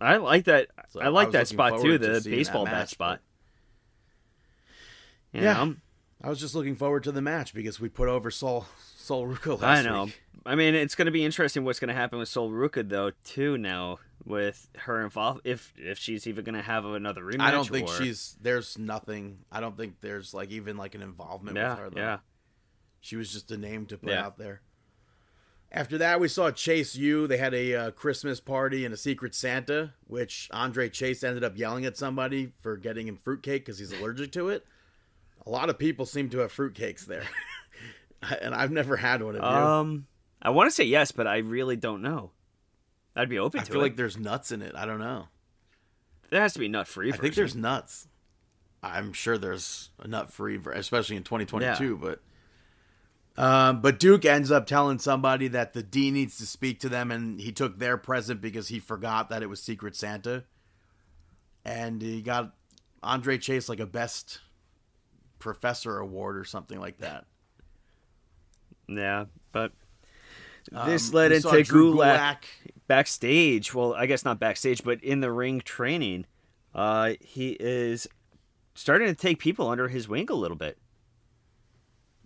I 0.00 0.16
like 0.16 0.44
that. 0.44 0.68
So 0.90 1.00
I 1.00 1.04
I 1.04 1.08
like 1.08 1.28
was 1.28 1.32
that 1.34 1.48
spot 1.48 1.80
too. 1.80 1.96
to 1.98 2.20
The 2.20 2.28
baseball 2.30 2.64
bat 2.64 2.88
spot. 2.88 3.20
You 5.32 5.42
Yeah. 5.42 5.52
know? 5.64 5.76
I 6.22 6.28
was 6.28 6.40
just 6.40 6.54
looking 6.54 6.74
forward 6.76 7.04
to 7.04 7.12
the 7.12 7.20
match 7.22 7.54
because 7.54 7.80
we 7.80 7.88
put 7.88 8.08
over 8.08 8.30
Sol 8.30 8.66
Sol 8.96 9.26
Ruca 9.26 9.62
I 9.62 9.82
know. 9.82 10.04
week. 10.04 10.20
I 10.46 10.54
mean, 10.54 10.74
it's 10.74 10.94
going 10.94 11.06
to 11.06 11.12
be 11.12 11.24
interesting 11.24 11.64
what's 11.64 11.78
going 11.80 11.88
to 11.88 11.94
happen 11.94 12.18
with 12.18 12.28
Sol 12.28 12.50
Ruca 12.50 12.86
though 12.88 13.10
too. 13.24 13.58
Now 13.58 13.98
with 14.24 14.68
her 14.76 15.02
involved, 15.02 15.42
if 15.44 15.72
if 15.76 15.98
she's 15.98 16.26
even 16.26 16.44
going 16.44 16.54
to 16.54 16.62
have 16.62 16.84
another 16.86 17.22
rematch. 17.22 17.40
I 17.40 17.50
don't 17.50 17.68
think 17.68 17.88
or- 17.88 17.94
she's 18.02 18.36
there's 18.40 18.78
nothing. 18.78 19.40
I 19.52 19.60
don't 19.60 19.76
think 19.76 20.00
there's 20.00 20.32
like 20.34 20.50
even 20.50 20.76
like 20.76 20.94
an 20.94 21.02
involvement 21.02 21.56
Yeah, 21.56 21.70
with 21.70 21.78
her. 21.78 21.90
Though. 21.90 22.00
yeah. 22.00 22.18
She 23.04 23.16
was 23.16 23.30
just 23.30 23.50
a 23.50 23.58
name 23.58 23.84
to 23.86 23.98
put 23.98 24.08
Yeah. 24.08 24.24
out 24.24 24.38
there. 24.38 24.62
After 25.70 25.98
that, 25.98 26.20
we 26.20 26.28
saw 26.28 26.50
Chase 26.50 26.94
U. 26.96 27.26
They 27.26 27.36
had 27.36 27.52
a 27.52 27.74
uh, 27.74 27.90
Christmas 27.90 28.40
party 28.40 28.86
and 28.86 28.94
a 28.94 28.96
Secret 28.96 29.34
Santa, 29.34 29.92
which 30.06 30.48
Andre 30.52 30.88
Chase 30.88 31.22
ended 31.22 31.44
up 31.44 31.58
yelling 31.58 31.84
at 31.84 31.98
somebody 31.98 32.52
for 32.60 32.78
getting 32.78 33.06
him 33.06 33.16
fruitcake 33.16 33.66
because 33.66 33.78
he's 33.78 33.92
allergic 33.92 34.32
to 34.32 34.48
it. 34.48 34.64
A 35.46 35.50
lot 35.50 35.68
of 35.68 35.78
people 35.78 36.06
seem 36.06 36.30
to 36.30 36.38
have 36.38 36.50
fruitcakes 36.54 37.04
there, 37.04 37.24
and 38.40 38.54
I've 38.54 38.70
never 38.70 38.96
had 38.96 39.22
one 39.22 39.36
of 39.36 39.42
you. 39.42 39.48
Um, 39.48 40.06
I 40.40 40.48
want 40.48 40.68
to 40.70 40.74
say 40.74 40.84
yes, 40.84 41.12
but 41.12 41.26
I 41.26 41.38
really 41.38 41.76
don't 41.76 42.00
know. 42.00 42.30
I'd 43.14 43.28
be 43.28 43.38
open 43.38 43.60
I 43.60 43.64
to 43.64 43.72
feel 43.72 43.82
like 43.82 43.96
there's 43.96 44.16
nuts 44.16 44.50
in 44.50 44.62
it. 44.62 44.74
I 44.74 44.86
don't 44.86 44.98
know. 45.00 45.28
there 46.30 46.40
has 46.40 46.54
to 46.54 46.58
be 46.58 46.68
nut 46.68 46.88
free. 46.88 47.12
I 47.12 47.16
think 47.18 47.34
there's 47.34 47.54
nuts. 47.54 48.08
I'm 48.82 49.12
sure 49.12 49.36
there's 49.36 49.90
a 49.98 50.08
nut 50.08 50.32
free, 50.32 50.58
especially 50.72 51.16
in 51.16 51.22
2022. 51.24 51.96
But 51.98 52.20
um, 53.36 53.80
but 53.80 53.98
Duke 53.98 54.24
ends 54.24 54.50
up 54.50 54.66
telling 54.66 54.98
somebody 54.98 55.48
that 55.48 55.72
the 55.72 55.82
D 55.82 56.10
needs 56.10 56.38
to 56.38 56.46
speak 56.46 56.80
to 56.80 56.88
them, 56.88 57.10
and 57.10 57.40
he 57.40 57.52
took 57.52 57.78
their 57.78 57.96
present 57.96 58.40
because 58.40 58.68
he 58.68 58.78
forgot 58.78 59.28
that 59.30 59.42
it 59.42 59.48
was 59.48 59.62
Secret 59.62 59.96
Santa, 59.96 60.44
and 61.64 62.00
he 62.00 62.22
got 62.22 62.54
Andre 63.02 63.38
Chase 63.38 63.68
like 63.68 63.80
a 63.80 63.86
best 63.86 64.40
professor 65.38 65.98
award 65.98 66.36
or 66.36 66.44
something 66.44 66.80
like 66.80 66.98
that. 66.98 67.26
Yeah, 68.88 69.26
but 69.52 69.72
this 70.86 71.08
Um, 71.08 71.14
led 71.14 71.32
into 71.32 71.62
Drew 71.62 71.94
Gulak, 71.94 72.44
backstage. 72.86 73.74
Well, 73.74 73.94
I 73.94 74.06
guess 74.06 74.24
not 74.24 74.38
backstage, 74.38 74.82
but 74.84 75.02
in 75.02 75.20
the 75.20 75.32
ring 75.32 75.60
training. 75.60 76.26
Uh, 76.74 77.14
he 77.20 77.56
is 77.60 78.08
starting 78.74 79.06
to 79.06 79.14
take 79.14 79.38
people 79.38 79.68
under 79.68 79.88
his 79.88 80.08
wing 80.08 80.26
a 80.30 80.34
little 80.34 80.56
bit. 80.56 80.78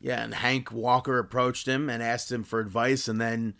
Yeah, 0.00 0.22
and 0.22 0.34
Hank 0.34 0.70
Walker 0.72 1.18
approached 1.18 1.66
him 1.66 1.90
and 1.90 2.02
asked 2.02 2.30
him 2.30 2.44
for 2.44 2.60
advice, 2.60 3.08
and 3.08 3.20
then 3.20 3.54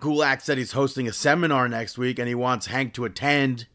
Gulak 0.00 0.40
said 0.40 0.56
he's 0.58 0.72
hosting 0.72 1.06
a 1.06 1.12
seminar 1.12 1.68
next 1.68 1.98
week, 1.98 2.18
and 2.18 2.26
he 2.26 2.34
wants 2.34 2.66
Hank 2.66 2.94
to 2.94 3.04
attend 3.04 3.66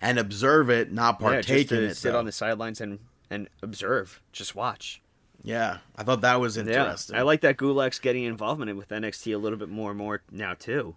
and 0.00 0.18
observe 0.18 0.70
it, 0.70 0.92
not 0.92 1.16
Yeah, 1.20 1.26
partake 1.28 1.68
to 1.68 1.78
in 1.78 1.84
it. 1.90 1.96
sit 1.96 2.12
though. 2.12 2.18
on 2.18 2.24
the 2.24 2.32
sidelines 2.32 2.80
and 2.80 2.98
and 3.30 3.48
observe, 3.62 4.22
just 4.32 4.54
watch. 4.54 5.02
Yeah, 5.42 5.78
I 5.96 6.02
thought 6.02 6.22
that 6.22 6.40
was 6.40 6.56
interesting. 6.56 7.14
Yeah. 7.14 7.20
I 7.20 7.24
like 7.24 7.42
that 7.42 7.58
Gulak's 7.58 7.98
getting 7.98 8.24
involvement 8.24 8.74
with 8.76 8.88
NXT 8.88 9.34
a 9.34 9.38
little 9.38 9.58
bit 9.58 9.68
more 9.68 9.90
and 9.90 9.98
more 9.98 10.22
now 10.32 10.54
too. 10.54 10.96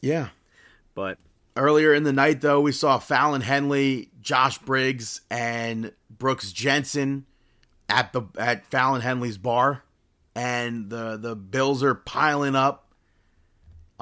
Yeah. 0.00 0.28
But 0.94 1.18
Earlier 1.54 1.92
in 1.92 2.04
the 2.04 2.14
night, 2.14 2.40
though, 2.40 2.62
we 2.62 2.72
saw 2.72 2.98
Fallon 2.98 3.42
Henley, 3.42 4.08
Josh 4.22 4.56
Briggs, 4.56 5.20
and 5.30 5.92
Brooks 6.08 6.50
Jensen 6.50 7.26
at 7.92 8.12
the 8.12 8.22
at 8.36 8.66
Fallon 8.66 9.02
Henley's 9.02 9.38
bar, 9.38 9.84
and 10.34 10.90
the 10.90 11.16
the 11.16 11.36
bills 11.36 11.82
are 11.82 11.94
piling 11.94 12.56
up 12.56 12.92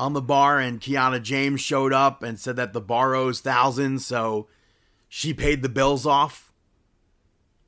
on 0.01 0.15
the 0.15 0.23
bar 0.23 0.59
and 0.59 0.81
Kiana 0.81 1.23
James 1.23 1.61
showed 1.61 1.93
up 1.93 2.23
and 2.23 2.41
said 2.41 2.57
that 2.57 2.73
the 2.73 2.81
bar 2.81 3.15
owes 3.15 3.41
thousands, 3.41 4.07
so 4.07 4.49
she 5.11 5.35
paid 5.35 5.61
the 5.61 5.69
bills 5.69 6.07
off. 6.07 6.53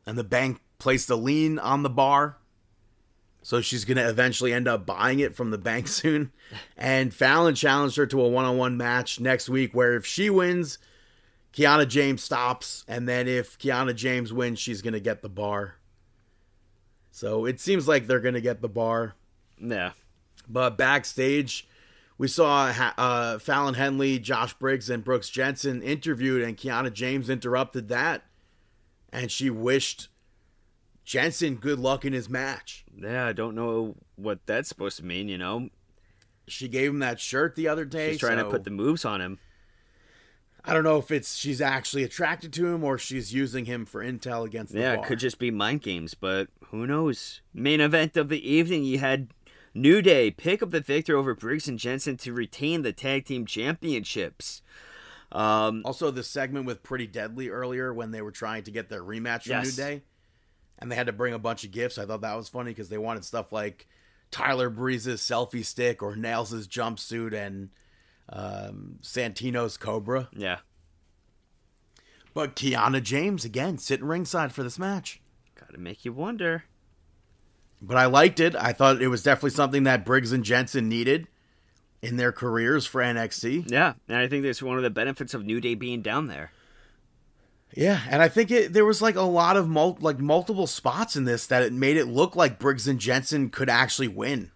And 0.06 0.16
the 0.16 0.24
bank 0.24 0.60
placed 0.78 1.10
a 1.10 1.14
lien 1.14 1.58
on 1.58 1.82
the 1.82 1.90
bar. 1.90 2.38
So 3.42 3.60
she's 3.60 3.84
going 3.84 3.98
to 3.98 4.08
eventually 4.08 4.52
end 4.52 4.66
up 4.66 4.86
buying 4.86 5.20
it 5.20 5.36
from 5.36 5.50
the 5.50 5.58
bank 5.58 5.88
soon. 5.88 6.32
And 6.76 7.12
Fallon 7.12 7.54
challenged 7.54 7.96
her 7.96 8.06
to 8.06 8.20
a 8.22 8.28
one 8.28 8.46
on 8.46 8.56
one 8.56 8.76
match 8.78 9.20
next 9.20 9.48
week 9.48 9.74
where 9.74 9.94
if 9.94 10.06
she 10.06 10.30
wins, 10.30 10.78
Kiana 11.52 11.86
James 11.86 12.22
stops. 12.22 12.84
And 12.88 13.06
then 13.06 13.28
if 13.28 13.58
Kiana 13.58 13.94
James 13.94 14.32
wins, 14.32 14.58
she's 14.58 14.80
going 14.80 14.94
to 14.94 15.00
get 15.00 15.20
the 15.20 15.28
bar. 15.28 15.74
So 17.12 17.44
it 17.44 17.60
seems 17.60 17.86
like 17.86 18.06
they're 18.06 18.20
going 18.20 18.34
to 18.34 18.40
get 18.40 18.62
the 18.62 18.68
bar. 18.68 19.14
Yeah. 19.58 19.92
But 20.48 20.76
backstage, 20.76 21.68
we 22.18 22.26
saw 22.26 22.72
uh, 22.96 23.38
Fallon 23.38 23.74
Henley, 23.74 24.18
Josh 24.18 24.54
Briggs, 24.54 24.90
and 24.90 25.04
Brooks 25.04 25.28
Jensen 25.28 25.82
interviewed, 25.82 26.42
and 26.42 26.56
Kiana 26.56 26.92
James 26.92 27.30
interrupted 27.30 27.88
that. 27.88 28.24
And 29.12 29.30
she 29.30 29.50
wished 29.50 30.08
Jensen 31.04 31.56
good 31.56 31.78
luck 31.78 32.04
in 32.04 32.14
his 32.14 32.28
match. 32.28 32.84
Yeah, 32.96 33.26
I 33.26 33.32
don't 33.32 33.54
know 33.54 33.96
what 34.16 34.40
that's 34.46 34.68
supposed 34.68 34.96
to 34.96 35.04
mean, 35.04 35.28
you 35.28 35.38
know? 35.38 35.68
She 36.48 36.66
gave 36.66 36.90
him 36.90 37.00
that 37.00 37.20
shirt 37.20 37.54
the 37.54 37.68
other 37.68 37.84
day. 37.84 38.12
She's 38.12 38.20
trying 38.20 38.38
so 38.38 38.44
to 38.44 38.50
put 38.50 38.64
the 38.64 38.70
moves 38.70 39.04
on 39.04 39.20
him. 39.20 39.38
I 40.64 40.72
don't 40.74 40.84
know 40.84 40.98
if 40.98 41.10
it's 41.10 41.34
she's 41.36 41.60
actually 41.60 42.04
attracted 42.04 42.52
to 42.54 42.66
him 42.66 42.84
or 42.84 42.96
she's 42.96 43.34
using 43.34 43.64
him 43.64 43.84
for 43.84 44.02
intel 44.04 44.46
against 44.46 44.72
the 44.72 44.80
Yeah, 44.80 44.94
it 44.94 45.02
could 45.04 45.18
just 45.18 45.38
be 45.38 45.50
mind 45.50 45.82
games, 45.82 46.14
but 46.14 46.48
who 46.66 46.86
knows? 46.86 47.40
Main 47.52 47.80
event 47.80 48.16
of 48.16 48.28
the 48.28 48.48
evening, 48.48 48.84
you 48.84 48.98
had 48.98 49.28
New 49.74 50.00
Day 50.02 50.30
pick 50.30 50.62
up 50.62 50.70
the 50.70 50.80
victor 50.80 51.16
over 51.16 51.34
Briggs 51.34 51.66
and 51.66 51.78
Jensen 51.78 52.16
to 52.18 52.32
retain 52.32 52.82
the 52.82 52.92
tag 52.92 53.24
team 53.24 53.44
championships. 53.44 54.62
Um, 55.32 55.82
Also, 55.84 56.10
the 56.10 56.22
segment 56.22 56.66
with 56.66 56.82
Pretty 56.82 57.06
Deadly 57.06 57.48
earlier 57.48 57.92
when 57.92 58.10
they 58.10 58.22
were 58.22 58.30
trying 58.30 58.62
to 58.64 58.70
get 58.70 58.88
their 58.88 59.02
rematch 59.02 59.44
from 59.44 59.52
Yes. 59.52 59.76
New 59.76 59.82
Day, 59.84 60.02
and 60.78 60.92
they 60.92 60.96
had 60.96 61.06
to 61.06 61.12
bring 61.12 61.34
a 61.34 61.38
bunch 61.38 61.64
of 61.64 61.70
gifts. 61.72 61.98
I 61.98 62.06
thought 62.06 62.20
that 62.20 62.36
was 62.36 62.48
funny 62.48 62.70
because 62.70 62.88
they 62.88 62.98
wanted 62.98 63.24
stuff 63.24 63.50
like 63.50 63.88
Tyler 64.30 64.70
Breeze's 64.70 65.20
selfie 65.22 65.64
stick 65.64 66.02
or 66.02 66.14
Nails's 66.16 66.68
jumpsuit 66.68 67.32
and 67.32 67.70
um, 68.28 68.98
Santino's 69.02 69.76
Cobra. 69.76 70.28
yeah, 70.36 70.58
But 72.34 72.56
Kiana 72.56 73.02
James 73.02 73.44
again 73.44 73.78
sitting 73.78 74.06
ringside 74.06 74.52
for 74.52 74.62
this 74.62 74.78
match. 74.78 75.20
gotta 75.58 75.78
make 75.78 76.04
you 76.04 76.12
wonder. 76.12 76.64
But 77.80 77.96
I 77.96 78.06
liked 78.06 78.38
it. 78.40 78.54
I 78.54 78.72
thought 78.72 79.02
it 79.02 79.08
was 79.08 79.22
definitely 79.24 79.50
something 79.50 79.82
that 79.84 80.04
Briggs 80.04 80.30
and 80.32 80.44
Jensen 80.44 80.88
needed 80.88 81.26
in 82.00 82.16
their 82.16 82.30
careers 82.32 82.86
for 82.86 83.00
NXT. 83.02 83.70
Yeah, 83.70 83.94
and 84.08 84.18
I 84.18 84.28
think 84.28 84.44
that's 84.44 84.62
one 84.62 84.76
of 84.76 84.82
the 84.84 84.90
benefits 84.90 85.34
of 85.34 85.44
New 85.44 85.60
Day 85.60 85.74
being 85.74 86.00
down 86.00 86.28
there. 86.28 86.52
Yeah, 87.74 88.00
and 88.08 88.22
I 88.22 88.28
think 88.28 88.50
it 88.50 88.72
there 88.72 88.84
was 88.84 89.00
like 89.02 89.16
a 89.16 89.22
lot 89.22 89.56
of 89.56 89.68
mul- 89.68 89.98
like 90.00 90.18
multiple 90.20 90.66
spots 90.66 91.16
in 91.16 91.24
this 91.24 91.46
that 91.46 91.62
it 91.62 91.72
made 91.72 91.96
it 91.96 92.04
look 92.06 92.36
like 92.36 92.58
Briggs 92.58 92.86
and 92.86 92.98
Jensen 93.00 93.50
could 93.50 93.68
actually 93.70 94.08
win. 94.08 94.50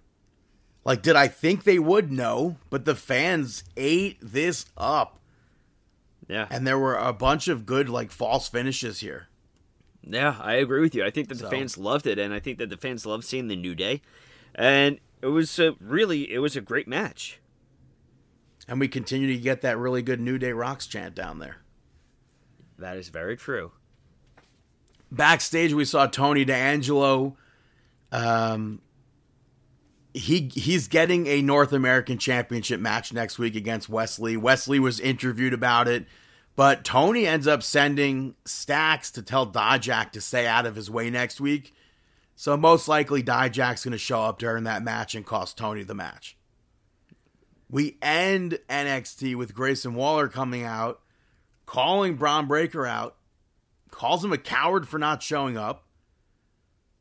Like, 0.86 1.02
did 1.02 1.16
I 1.16 1.26
think 1.28 1.64
they 1.64 1.78
would? 1.80 2.12
No, 2.12 2.56
but 2.70 2.84
the 2.84 2.94
fans 2.94 3.64
ate 3.76 4.18
this 4.22 4.66
up, 4.76 5.18
Yeah, 6.28 6.46
and 6.48 6.66
there 6.66 6.78
were 6.78 6.94
a 6.96 7.12
bunch 7.12 7.48
of 7.48 7.66
good 7.66 7.88
like 7.88 8.10
false 8.12 8.48
finishes 8.48 9.00
here. 9.00 9.26
yeah, 10.08 10.36
I 10.40 10.54
agree 10.54 10.80
with 10.80 10.94
you. 10.94 11.04
I 11.04 11.10
think 11.10 11.28
that 11.28 11.34
the 11.38 11.44
So- 11.44 11.50
fans 11.50 11.76
loved 11.76 12.06
it, 12.06 12.18
and 12.20 12.32
I 12.32 12.38
think 12.38 12.58
that 12.58 12.70
the 12.70 12.76
fans 12.76 13.04
loved 13.04 13.24
seeing 13.24 13.48
the 13.48 13.56
New 13.56 13.74
Day, 13.74 14.00
and 14.54 15.00
it 15.22 15.26
was 15.26 15.58
a, 15.58 15.74
really 15.80 16.32
it 16.32 16.38
was 16.38 16.54
a 16.56 16.60
great 16.60 16.86
match. 16.86 17.40
And 18.68 18.78
we 18.80 18.86
continue 18.88 19.26
to 19.28 19.38
get 19.38 19.60
that 19.62 19.78
really 19.78 20.02
good 20.02 20.20
New 20.20 20.38
Day 20.38 20.52
Rocks 20.52 20.86
chant 20.86 21.14
down 21.16 21.38
there. 21.40 21.58
That 22.78 22.96
is 22.96 23.08
very 23.08 23.36
true. 23.36 23.72
backstage 25.10 25.72
we 25.72 25.84
saw 25.84 26.06
Tony 26.06 26.44
D'Angelo. 26.44 27.36
Um, 28.12 28.80
he 30.16 30.50
he's 30.54 30.88
getting 30.88 31.26
a 31.26 31.42
North 31.42 31.72
American 31.72 32.16
Championship 32.18 32.80
match 32.80 33.12
next 33.12 33.38
week 33.38 33.54
against 33.54 33.88
Wes 33.88 34.18
Lee. 34.18 34.36
Wesley 34.36 34.78
was 34.78 34.98
interviewed 34.98 35.52
about 35.52 35.88
it, 35.88 36.06
but 36.56 36.84
Tony 36.84 37.26
ends 37.26 37.46
up 37.46 37.62
sending 37.62 38.34
Stacks 38.46 39.10
to 39.12 39.22
tell 39.22 39.46
Dijak 39.46 40.12
to 40.12 40.20
stay 40.20 40.46
out 40.46 40.64
of 40.64 40.74
his 40.74 40.90
way 40.90 41.10
next 41.10 41.40
week. 41.40 41.74
So 42.34 42.56
most 42.56 42.88
likely 42.88 43.22
Dijak's 43.22 43.84
going 43.84 43.92
to 43.92 43.98
show 43.98 44.22
up 44.22 44.38
during 44.38 44.64
that 44.64 44.82
match 44.82 45.14
and 45.14 45.24
cost 45.24 45.58
Tony 45.58 45.82
the 45.82 45.94
match. 45.94 46.36
We 47.68 47.98
end 48.00 48.58
NXT 48.68 49.36
with 49.36 49.54
Grayson 49.54 49.94
Waller 49.94 50.28
coming 50.28 50.62
out, 50.62 51.00
calling 51.66 52.16
Bron 52.16 52.46
Breakker 52.46 52.86
out, 52.86 53.16
calls 53.90 54.24
him 54.24 54.32
a 54.32 54.38
coward 54.38 54.88
for 54.88 54.98
not 54.98 55.22
showing 55.22 55.56
up, 55.58 55.85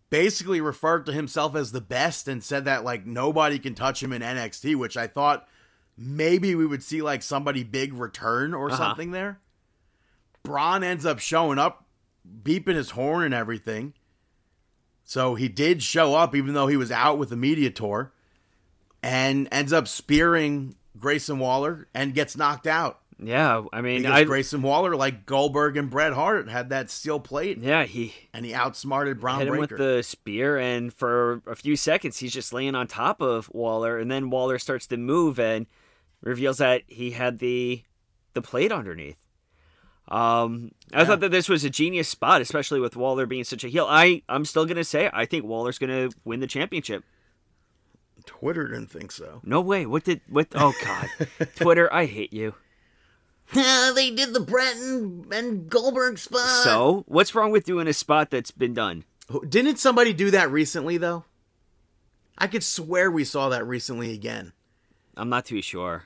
basically 0.09 0.61
referred 0.61 1.05
to 1.05 1.11
himself 1.11 1.55
as 1.55 1.71
the 1.71 1.81
best 1.81 2.27
and 2.27 2.43
said 2.43 2.65
that 2.65 2.83
like 2.83 3.05
nobody 3.05 3.59
can 3.59 3.75
touch 3.75 4.01
him 4.01 4.13
in 4.13 4.21
NXT, 4.21 4.75
which 4.75 4.97
I 4.97 5.07
thought 5.07 5.47
maybe 5.97 6.55
we 6.55 6.65
would 6.65 6.83
see 6.83 7.01
like 7.01 7.21
somebody 7.23 7.63
big 7.63 7.93
return 7.93 8.53
or 8.53 8.67
Uh-huh. 8.69 8.77
something 8.77 9.11
there. 9.11 9.39
Bron 10.43 10.83
ends 10.83 11.05
up 11.05 11.19
showing 11.19 11.57
up, 11.57 11.85
beeping 12.43 12.75
his 12.75 12.91
horn 12.91 13.23
and 13.23 13.33
everything. 13.33 13.93
So 15.03 15.35
he 15.35 15.47
did 15.47 15.81
show 15.83 16.15
up, 16.15 16.35
even 16.35 16.53
though 16.53 16.67
he 16.67 16.77
was 16.77 16.91
out 16.91 17.17
with 17.17 17.29
the 17.29 17.35
media 17.35 17.69
tour, 17.69 18.11
and 19.03 19.47
ends 19.51 19.71
up 19.73 19.87
spearing 19.87 20.75
Grayson 20.97 21.37
Waller 21.39 21.87
and 21.93 22.13
gets 22.13 22.35
knocked 22.35 22.65
out. 22.67 23.01
Yeah, 23.17 23.63
I 23.71 23.79
mean, 23.81 24.01
Because 24.01 24.13
I 24.13 24.23
Grayson 24.25 24.61
Waller, 24.61 24.95
like 24.95 25.25
Goldberg 25.25 25.77
and 25.77 25.89
Bret 25.89 26.11
Hart, 26.13 26.49
had 26.49 26.69
that 26.69 26.89
steel 26.89 27.19
plate, 27.19 27.57
yeah 27.59 27.85
he 27.85 28.13
and 28.33 28.45
he 28.45 28.53
outsmarted 28.53 29.21
Bron 29.21 29.39
hit 29.39 29.47
him 29.47 29.57
with 29.57 29.69
the 29.69 30.03
spear, 30.03 30.57
and 30.57 30.93
for 30.93 31.41
a 31.47 31.55
few 31.55 31.77
seconds 31.77 32.17
he's 32.17 32.33
just 32.33 32.51
laying 32.51 32.75
on 32.75 32.87
top 32.87 33.21
of 33.21 33.49
Waller, 33.53 33.97
and 33.97 34.11
then 34.11 34.29
Waller 34.29 34.59
starts 34.59 34.85
to 34.87 34.97
move 34.97 35.39
and 35.39 35.65
reveals 36.21 36.57
that 36.57 36.81
he 36.87 37.11
had 37.11 37.39
the 37.39 37.83
the 38.33 38.41
plate 38.41 38.71
underneath. 38.73 39.21
Um, 40.09 40.71
I 40.93 40.99
Yeah. 40.99 41.05
thought 41.05 41.19
that 41.21 41.31
this 41.31 41.47
was 41.49 41.63
a 41.63 41.69
genius 41.69 42.09
spot, 42.09 42.41
especially 42.41 42.79
with 42.81 42.95
Waller 42.97 43.25
being 43.25 43.43
such 43.45 43.63
a 43.63 43.69
heel. 43.69 43.87
I 43.89 44.23
I'm 44.27 44.43
still 44.43 44.65
gonna 44.65 44.83
say 44.83 45.09
I 45.13 45.25
think 45.25 45.45
Waller's 45.45 45.79
gonna 45.79 46.09
win 46.25 46.41
the 46.41 46.47
championship. 46.47 47.05
Twitter 48.25 48.67
didn't 48.67 48.87
think 48.91 49.11
so. 49.11 49.39
No 49.43 49.61
way. 49.61 49.85
What 49.85 50.03
did 50.03 50.19
what? 50.27 50.47
Oh 50.53 50.73
God, 50.83 51.09
Twitter, 51.55 51.91
I 51.93 52.05
hate 52.07 52.33
you. 52.33 52.55
they 53.95 54.11
did 54.11 54.33
the 54.33 54.39
Bret 54.39 54.75
and, 54.75 55.31
and 55.33 55.69
Goldberg 55.69 56.17
spot. 56.17 56.63
So 56.63 57.03
what's 57.07 57.35
wrong 57.35 57.51
with 57.51 57.65
doing 57.65 57.87
a 57.87 57.93
spot 57.93 58.29
that's 58.31 58.51
been 58.51 58.73
done? 58.73 59.03
didn't 59.49 59.77
somebody 59.77 60.13
do 60.13 60.31
that 60.31 60.51
recently 60.51 60.97
though? 60.97 61.23
I 62.37 62.47
could 62.47 62.63
swear 62.63 63.09
we 63.09 63.23
saw 63.23 63.49
that 63.49 63.65
recently 63.65 64.13
again, 64.13 64.53
I'm 65.15 65.29
not 65.29 65.45
too 65.45 65.61
sure. 65.61 66.05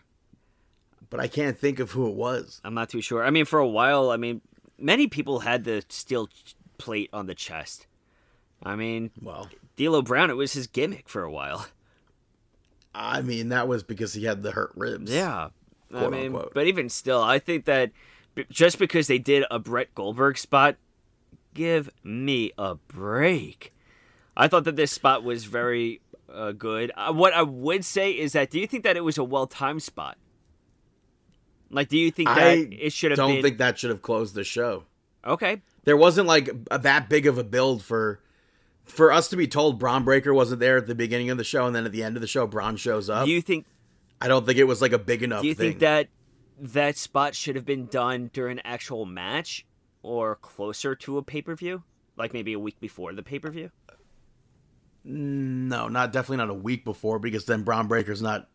but 1.09 1.19
I 1.19 1.27
can't 1.27 1.57
think 1.57 1.79
of 1.79 1.91
who 1.91 2.07
it 2.07 2.13
was. 2.15 2.61
I'm 2.63 2.73
not 2.75 2.89
too 2.89 3.01
sure. 3.01 3.23
I 3.23 3.29
mean, 3.31 3.45
for 3.45 3.59
a 3.59 3.67
while, 3.67 4.09
I 4.11 4.17
mean, 4.17 4.41
many 4.77 5.07
people 5.07 5.39
had 5.39 5.63
the 5.63 5.83
steel 5.89 6.29
plate 6.77 7.09
on 7.11 7.25
the 7.25 7.35
chest. 7.35 7.87
I 8.61 8.75
mean, 8.75 9.09
Well, 9.21 9.49
D'Lo 9.75 10.01
Brown, 10.01 10.29
it 10.29 10.33
was 10.35 10.53
his 10.53 10.67
gimmick 10.67 11.09
for 11.09 11.23
a 11.23 11.31
while. 11.31 11.67
I 12.93 13.21
mean 13.21 13.49
that 13.49 13.67
was 13.67 13.83
because 13.83 14.13
he 14.13 14.25
had 14.25 14.43
the 14.43 14.51
hurt 14.51 14.71
ribs. 14.75 15.11
Yeah. 15.11 15.49
I 15.93 16.07
mean, 16.07 16.27
unquote. 16.27 16.53
but 16.53 16.67
even 16.67 16.89
still, 16.89 17.21
I 17.21 17.39
think 17.39 17.65
that 17.65 17.91
just 18.49 18.79
because 18.79 19.07
they 19.07 19.17
did 19.17 19.43
a 19.49 19.59
Bret 19.59 19.93
Goldberg 19.95 20.37
spot, 20.37 20.75
give 21.53 21.89
me 22.03 22.51
a 22.57 22.75
break. 22.75 23.73
I 24.37 24.47
thought 24.47 24.63
that 24.65 24.75
this 24.75 24.91
spot 24.91 25.23
was 25.23 25.45
very 25.45 26.01
uh, 26.33 26.51
good. 26.51 26.91
Uh, 26.95 27.13
what 27.13 27.33
I 27.33 27.41
would 27.41 27.83
say 27.83 28.11
is 28.11 28.33
that 28.33 28.49
do 28.49 28.59
you 28.59 28.67
think 28.67 28.83
that 28.83 28.95
it 28.95 29.03
was 29.03 29.17
a 29.17 29.23
well 29.23 29.47
timed 29.47 29.83
spot? 29.83 30.17
Like, 31.71 31.89
do 31.89 31.97
you 31.97 32.11
think 32.11 32.29
that 32.29 32.37
I 32.37 32.67
it 32.71 32.93
should 32.93 33.11
have 33.11 33.17
don't 33.17 33.33
been 33.33 33.43
think 33.43 33.57
that 33.59 33.77
should 33.77 33.89
have 33.89 34.01
closed 34.01 34.33
the 34.35 34.43
show. 34.43 34.85
okay? 35.25 35.61
There 35.83 35.97
wasn't 35.97 36.27
like 36.27 36.49
a, 36.71 36.79
that 36.79 37.09
big 37.09 37.27
of 37.27 37.37
a 37.37 37.43
build 37.43 37.83
for 37.83 38.19
for 38.85 39.11
us 39.11 39.29
to 39.29 39.37
be 39.37 39.47
told 39.47 39.77
Bron 39.77 40.03
Breakker 40.03 40.33
wasn't 40.33 40.59
there 40.59 40.77
at 40.77 40.87
the 40.87 40.95
beginning 40.95 41.29
of 41.29 41.37
the 41.37 41.43
show, 41.43 41.65
and 41.65 41.75
then 41.75 41.85
at 41.85 41.91
the 41.91 42.03
end 42.03 42.17
of 42.17 42.21
the 42.21 42.27
show, 42.27 42.47
Bron 42.47 42.75
shows 42.75 43.09
up. 43.09 43.25
Do 43.25 43.31
you 43.31 43.41
think 43.41 43.65
I 44.21 44.27
don't 44.27 44.45
think 44.45 44.57
it 44.57 44.65
was 44.65 44.81
like 44.81 44.91
a 44.91 44.99
big 44.99 45.23
enough. 45.23 45.41
Do 45.41 45.47
you 45.47 45.55
thing. 45.55 45.71
think 45.71 45.79
that 45.79 46.07
that 46.59 46.97
spot 46.97 47.35
should 47.35 47.55
have 47.55 47.65
been 47.65 47.85
done 47.85 48.29
during 48.33 48.59
an 48.59 48.65
actual 48.65 49.05
match 49.05 49.65
or 50.01 50.35
closer 50.35 50.95
to 50.95 51.17
a 51.17 51.23
pay 51.23 51.41
per 51.41 51.55
view, 51.55 51.83
like 52.17 52.33
maybe 52.33 52.53
a 52.53 52.59
week 52.59 52.79
before 52.79 53.13
the 53.13 53.23
pay 53.23 53.39
per 53.39 53.49
view? 53.49 53.71
No, 55.03 55.87
not 55.87 56.11
definitely 56.11 56.37
not 56.37 56.49
a 56.49 56.53
week 56.53 56.83
before 56.83 57.19
because 57.19 57.45
then 57.45 57.63
Bron 57.63 57.87
Breakker's 57.87 58.21
not 58.21 58.49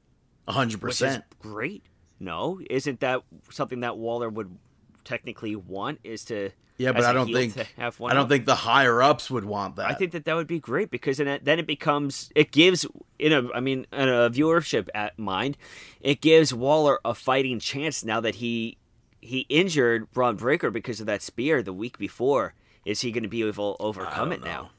hundred 0.46 0.80
percent. 0.80 1.24
great. 1.38 1.84
No, 2.20 2.60
isn't 2.70 3.00
that 3.00 3.22
something 3.50 3.80
that 3.80 3.96
Waller 3.96 4.28
would 4.28 4.56
technically 5.04 5.56
want? 5.56 6.00
Is 6.04 6.24
to 6.26 6.50
Yeah, 6.76 6.92
but 6.92 7.04
I 7.04 7.12
don't 7.12 7.32
think 7.32 7.56
I 7.78 8.14
don't 8.14 8.28
think 8.28 8.46
the 8.46 8.54
higher 8.54 9.00
ups 9.00 9.30
would 9.30 9.44
want 9.44 9.76
that. 9.76 9.88
I 9.88 9.94
think 9.94 10.12
that 10.12 10.24
that 10.24 10.34
would 10.34 10.48
be 10.48 10.58
great 10.58 10.90
because 10.90 11.18
then 11.18 11.28
it, 11.28 11.44
then 11.44 11.60
it 11.60 11.66
becomes 11.66 12.30
it 12.34 12.50
gives 12.50 12.84
in 13.18 13.32
a 13.32 13.52
I 13.52 13.60
mean 13.60 13.86
in 13.92 14.08
a 14.08 14.28
viewership 14.28 14.88
at 14.94 15.16
mind, 15.18 15.56
it 16.00 16.20
gives 16.20 16.52
Waller 16.52 16.98
a 17.04 17.14
fighting 17.14 17.60
chance 17.60 18.04
now 18.04 18.20
that 18.20 18.36
he 18.36 18.76
he 19.20 19.46
injured 19.48 20.10
Bron 20.10 20.36
Breakker 20.36 20.70
because 20.70 21.00
of 21.00 21.06
that 21.06 21.22
spear 21.22 21.62
the 21.62 21.72
week 21.72 21.96
before. 21.96 22.54
Is 22.84 23.00
he 23.00 23.12
going 23.12 23.22
to 23.22 23.28
be 23.28 23.42
able 23.42 23.76
to 23.76 23.82
overcome 23.82 24.32
it 24.32 24.44
now? 24.44 24.70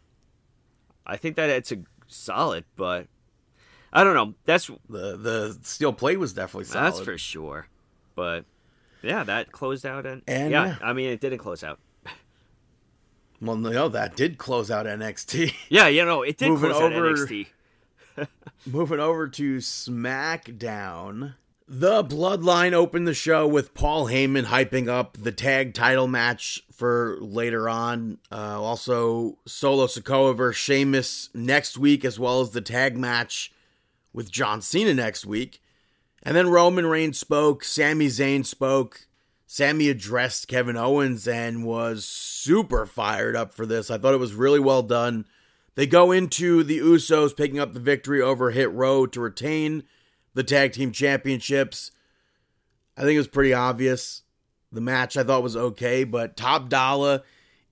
I 1.08 1.18
think 1.18 1.38
that 1.38 1.50
it's 1.50 1.72
a 1.72 1.78
solid, 2.08 2.66
but 2.76 3.08
I 3.94 4.04
don't 4.04 4.14
know. 4.14 4.36
That's 4.44 4.68
the 4.90 5.16
the 5.18 5.58
steel 5.64 5.94
plate 5.94 6.20
was 6.20 6.34
definitely 6.34 6.66
solid. 6.66 6.86
that's 6.86 7.00
for 7.00 7.18
sure. 7.18 7.68
But 8.16 8.46
yeah, 9.02 9.24
that 9.24 9.52
closed 9.52 9.86
out 9.86 10.06
and, 10.06 10.22
And, 10.28 10.52
yeah, 10.52 10.66
yeah. 10.68 10.76
I 10.82 10.94
mean 10.94 11.10
it 11.10 11.22
didn't 11.22 11.40
close 11.40 11.64
out. 11.64 11.80
Well, 13.42 13.58
no, 13.58 13.90
that 13.90 14.16
did 14.16 14.38
close 14.38 14.72
out 14.72 14.86
NXT. 14.86 15.54
Yeah, 15.70 15.88
you 15.88 16.06
know 16.06 16.22
it 16.22 16.38
did 16.38 16.50
Moving 16.50 16.72
close 16.72 16.82
out 16.84 16.94
over- 16.94 17.16
NXT. 17.16 17.48
Moving 18.66 19.00
over 19.00 19.28
to 19.28 19.58
SmackDown. 19.58 21.36
The 21.68 22.04
Bloodline 22.04 22.74
opened 22.74 23.08
the 23.08 23.14
show 23.16 23.48
with 23.48 23.74
Paul 23.74 24.06
Heyman 24.08 24.46
hyping 24.46 24.88
up 24.88 25.18
the 25.18 25.32
tag 25.32 25.74
title 25.74 26.08
match 26.08 26.64
for 26.72 27.18
later 27.20 27.68
on. 27.68 28.20
Uh, 28.32 28.62
also, 28.62 29.40
Solo 29.48 29.88
Sikoa 29.88 30.36
versus 30.38 30.62
Sheamus 30.62 31.30
next 31.34 31.78
week, 31.78 32.06
as 32.06 32.20
well 32.20 32.42
as 32.42 32.52
the 32.52 32.62
tag 32.62 32.96
match 32.98 33.52
with 34.14 34.32
John 34.32 34.62
Cena 34.62 34.94
next 34.94 35.26
week. 35.26 35.62
And 36.22 36.36
then 36.38 36.50
Roman 36.50 36.86
Reigns 36.86 37.18
spoke, 37.20 37.64
Sami 37.64 38.08
Zayn 38.08 38.46
spoke. 38.46 39.08
Sami 39.48 39.90
addressed 39.90 40.48
Kevin 40.48 40.76
Owens 40.76 41.28
and 41.28 41.64
was 41.66 42.06
super 42.06 42.86
fired 42.86 43.36
up 43.36 43.54
for 43.54 43.66
this. 43.66 43.92
I 43.92 43.98
thought 43.98 44.14
it 44.14 44.20
was 44.20 44.34
really 44.34 44.60
well 44.60 44.82
done. 44.82 45.26
They 45.76 45.86
go 45.86 46.12
into 46.12 46.64
the 46.64 46.80
Usos 46.80 47.36
picking 47.36 47.60
up 47.60 47.74
the 47.74 47.80
victory 47.80 48.22
over 48.22 48.52
Hit 48.52 48.72
Row 48.72 49.06
to 49.08 49.20
retain 49.20 49.84
the 50.34 50.44
tag 50.44 50.74
team 50.74 50.92
championships. 50.92 51.92
I 52.98 53.02
think 53.02 53.16
it 53.16 53.20
was 53.20 53.28
pretty 53.28 53.54
obvious. 53.54 54.24
The 54.72 54.82
match 54.82 55.16
I 55.16 55.24
thought 55.24 55.44
was 55.44 55.56
okay, 55.56 56.04
but 56.04 56.36
Top 56.36 56.70
Dollar 56.70 57.22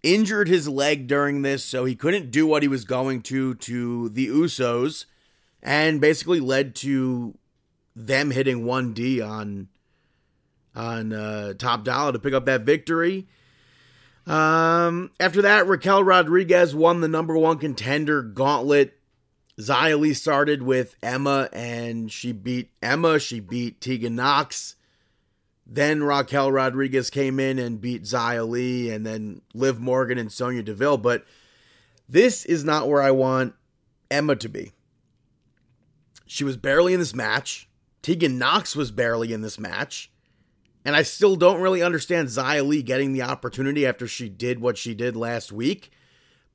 injured 0.03 0.49
his 0.49 0.67
leg 0.67 1.07
during 1.07 1.41
this, 1.41 1.63
so 1.63 1.85
he 1.85 1.95
couldn't 1.95 2.31
do 2.31 2.45
what 2.45 2.61
he 2.61 2.67
was 2.67 2.83
going 2.85 3.21
to 3.23 3.55
to 3.55 4.09
the 4.09 4.27
Usos, 4.27 5.05
and 5.61 6.01
basically 6.01 6.39
led 6.41 6.75
to 6.75 7.37
them 7.95 8.31
hitting 8.31 8.65
1D 8.65 9.25
on 9.25 9.69
on 10.75 11.13
uh, 11.13 11.53
Top 11.57 11.83
Dollar 11.83 12.13
to 12.13 12.19
pick 12.19 12.33
up 12.33 12.45
that 12.45 12.61
victory. 12.61 13.27
Um, 14.25 15.11
after 15.19 15.41
that, 15.41 15.67
Raquel 15.67 16.03
Rodriguez 16.03 16.73
won 16.73 17.01
the 17.01 17.07
number 17.07 17.37
one 17.37 17.57
contender 17.57 18.21
gauntlet. 18.21 18.97
Xia 19.59 19.99
Li 19.99 20.13
started 20.13 20.63
with 20.63 20.95
Emma 21.03 21.49
and 21.53 22.11
she 22.11 22.31
beat 22.31 22.71
Emma. 22.81 23.19
She 23.19 23.39
beat 23.39 23.81
Tegan 23.81 24.15
Nox. 24.15 24.75
Then 25.65 26.03
Raquel 26.03 26.51
Rodriguez 26.51 27.09
came 27.09 27.39
in 27.39 27.59
and 27.59 27.79
beat 27.79 28.03
Xia 28.03 28.47
Li 28.47 28.89
and 28.89 29.05
then 29.05 29.41
Liv 29.53 29.79
Morgan 29.79 30.17
and 30.17 30.31
Sonya 30.31 30.63
Deville. 30.63 30.97
But 30.97 31.25
this 32.09 32.45
is 32.45 32.63
not 32.63 32.87
where 32.87 33.01
I 33.01 33.11
want 33.11 33.53
Emma 34.09 34.35
to 34.37 34.49
be. 34.49 34.71
She 36.25 36.43
was 36.43 36.57
barely 36.57 36.93
in 36.93 36.99
this 36.99 37.13
match. 37.13 37.69
Tegan 38.01 38.37
Nox 38.37 38.75
was 38.75 38.91
barely 38.91 39.33
in 39.33 39.41
this 39.41 39.59
match. 39.59 40.11
And 40.85 40.95
I 40.95 41.03
still 41.03 41.35
don't 41.35 41.61
really 41.61 41.81
understand 41.81 42.27
Xia 42.27 42.65
Li 42.65 42.81
getting 42.81 43.13
the 43.13 43.21
opportunity 43.21 43.85
after 43.85 44.07
she 44.07 44.27
did 44.27 44.59
what 44.59 44.77
she 44.77 44.93
did 44.93 45.15
last 45.15 45.51
week. 45.51 45.91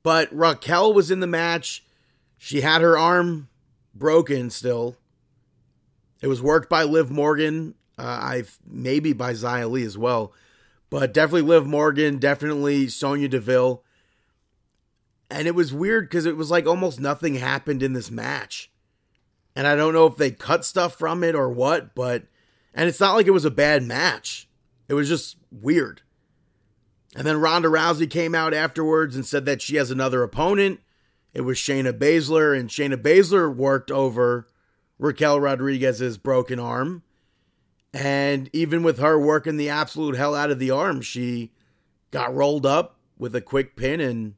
But 0.03 0.31
Raquel 0.31 0.93
was 0.93 1.09
in 1.09 1.19
the 1.19 1.27
match. 1.27 1.83
She 2.37 2.61
had 2.61 2.81
her 2.81 2.97
arm 2.97 3.49
broken 3.93 4.49
still. 4.49 4.95
It 6.21 6.27
was 6.27 6.41
worked 6.41 6.69
by 6.69 6.83
Liv 6.83 7.09
Morgan. 7.09 7.75
Uh, 7.97 8.03
I 8.03 8.43
maybe 8.65 9.11
by 9.11 9.33
Xia 9.33 9.69
Li 9.69 9.83
as 9.83 9.97
well, 9.97 10.33
but 10.89 11.13
definitely 11.13 11.49
Liv 11.49 11.65
Morgan, 11.65 12.17
definitely 12.17 12.87
Sonya 12.87 13.27
Deville. 13.27 13.83
And 15.29 15.47
it 15.47 15.55
was 15.55 15.73
weird 15.73 16.05
because 16.05 16.25
it 16.25 16.37
was 16.37 16.49
like 16.49 16.65
almost 16.65 16.99
nothing 16.99 17.35
happened 17.35 17.83
in 17.83 17.93
this 17.93 18.09
match. 18.09 18.71
And 19.53 19.67
I 19.67 19.75
don't 19.75 19.93
know 19.93 20.07
if 20.07 20.15
they 20.15 20.31
cut 20.31 20.63
stuff 20.63 20.97
from 20.97 21.23
it 21.23 21.35
or 21.35 21.49
what, 21.49 21.93
but 21.93 22.23
and 22.73 22.87
it's 22.87 22.99
not 22.99 23.15
like 23.15 23.27
it 23.27 23.31
was 23.31 23.45
a 23.45 23.51
bad 23.51 23.83
match. 23.83 24.47
It 24.87 24.93
was 24.93 25.07
just 25.07 25.37
weird. 25.51 26.01
And 27.15 27.25
then 27.25 27.39
Ronda 27.41 27.69
Rousey 27.69 28.09
came 28.09 28.35
out 28.35 28.53
afterwards 28.53 29.15
and 29.15 29.25
said 29.25 29.45
that 29.45 29.61
she 29.61 29.77
has 29.77 29.89
another 29.89 30.23
opponent. 30.23 30.79
It 31.33 31.41
was 31.41 31.57
Shayna 31.57 31.93
Baszler, 31.93 32.57
and 32.57 32.69
Shayna 32.69 32.95
Baszler 32.95 33.53
worked 33.53 33.91
over 33.91 34.47
Raquel 34.97 35.39
Rodriguez's 35.39 36.17
broken 36.17 36.59
arm. 36.59 37.03
And 37.93 38.49
even 38.53 38.83
with 38.83 38.99
her 38.99 39.19
working 39.19 39.57
the 39.57 39.69
absolute 39.69 40.15
hell 40.15 40.35
out 40.35 40.51
of 40.51 40.59
the 40.59 40.71
arm, 40.71 41.01
she 41.01 41.51
got 42.11 42.33
rolled 42.33 42.65
up 42.65 42.99
with 43.17 43.35
a 43.35 43.41
quick 43.41 43.75
pin 43.75 43.99
and 43.99 44.35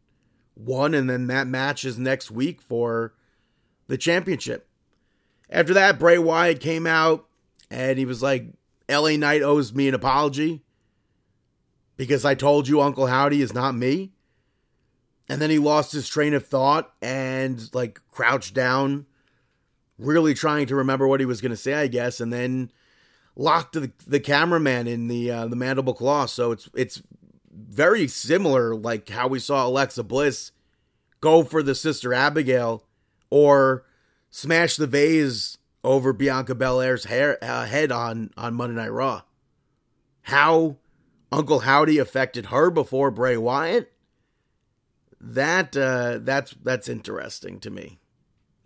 won. 0.55 0.93
And 0.93 1.09
then 1.09 1.27
that 1.27 1.47
match 1.47 1.83
is 1.83 1.97
next 1.99 2.31
week 2.31 2.61
for 2.61 3.13
the 3.87 3.97
championship. 3.97 4.69
After 5.49 5.73
that, 5.73 5.99
Bray 5.99 6.17
Wyatt 6.17 6.61
came 6.61 6.87
out 6.87 7.27
and 7.71 7.97
he 7.97 8.05
was 8.05 8.21
like, 8.21 8.47
LA 8.89 9.15
Knight 9.15 9.41
owes 9.41 9.73
me 9.73 9.87
an 9.87 9.95
apology 9.95 10.61
because 11.95 12.25
I 12.25 12.35
told 12.35 12.67
you 12.67 12.81
Uncle 12.81 13.07
Howdy 13.07 13.41
is 13.41 13.53
not 13.53 13.73
me. 13.73 14.11
And 15.29 15.41
then 15.41 15.49
he 15.49 15.57
lost 15.57 15.93
his 15.93 16.09
train 16.09 16.33
of 16.33 16.45
thought 16.45 16.91
and 17.01 17.73
like 17.73 18.01
crouched 18.11 18.53
down, 18.53 19.05
really 19.97 20.33
trying 20.33 20.67
to 20.67 20.75
remember 20.75 21.07
what 21.07 21.21
he 21.21 21.25
was 21.25 21.39
going 21.39 21.51
to 21.51 21.57
say, 21.57 21.73
I 21.73 21.87
guess, 21.87 22.19
and 22.19 22.33
then 22.33 22.69
locked 23.37 23.73
the, 23.73 23.93
the 24.05 24.19
cameraman 24.19 24.87
in 24.87 25.07
the 25.07 25.31
uh, 25.31 25.47
the 25.47 25.55
mandible 25.55 25.93
claw. 25.93 26.25
So 26.25 26.51
it's 26.51 26.67
it's 26.75 27.01
very 27.49 28.09
similar, 28.09 28.75
like 28.75 29.07
how 29.07 29.29
we 29.29 29.39
saw 29.39 29.65
Alexa 29.65 30.03
Bliss 30.03 30.51
go 31.21 31.43
for 31.43 31.63
the 31.63 31.75
sister 31.75 32.13
Abigail 32.13 32.83
or 33.29 33.85
smash 34.29 34.75
the 34.75 34.87
vase 34.87 35.57
over 35.83 36.13
Bianca 36.13 36.55
Belair's 36.55 37.05
hair, 37.05 37.37
uh, 37.41 37.65
head 37.65 37.91
on 37.91 38.31
on 38.37 38.53
Monday 38.53 38.75
Night 38.75 38.91
Raw. 38.91 39.21
How 40.23 40.77
Uncle 41.31 41.59
Howdy 41.59 41.97
affected 41.97 42.47
her 42.47 42.69
before 42.69 43.09
Bray 43.11 43.37
Wyatt. 43.37 43.91
That 45.19 45.77
uh, 45.77 46.19
that's 46.21 46.55
that's 46.63 46.89
interesting 46.89 47.59
to 47.61 47.69
me. 47.69 47.99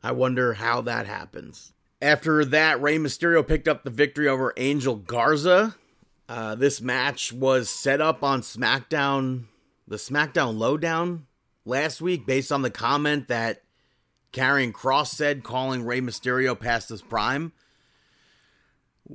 I 0.02 0.12
wonder 0.12 0.54
how 0.54 0.82
that 0.82 1.08
happens. 1.08 1.74
After 2.02 2.46
that, 2.46 2.82
Rey 2.82 2.98
Mysterio 2.98 3.46
picked 3.46 3.68
up 3.68 3.84
the 3.84 3.90
victory 3.90 4.28
over 4.28 4.54
Angel 4.58 4.96
Garza. 4.96 5.76
Uh, 6.28 6.56
this 6.56 6.82
match 6.82 7.32
was 7.32 7.70
set 7.70 8.02
up 8.02 8.24
on 8.24 8.42
SmackDown, 8.42 9.46
the 9.88 9.98
SmackDown 9.98 10.58
Lowdown 10.58 11.28
last 11.66 12.02
week, 12.02 12.26
based 12.26 12.52
on 12.52 12.62
the 12.62 12.72
comment 12.72 13.28
that 13.28 13.64
Karrion 14.36 14.74
Kross 14.74 15.08
said, 15.08 15.44
calling 15.44 15.86
Rey 15.86 16.02
Mysterio 16.02 16.60
past 16.60 16.90
his 16.90 17.02
prime. 17.02 17.54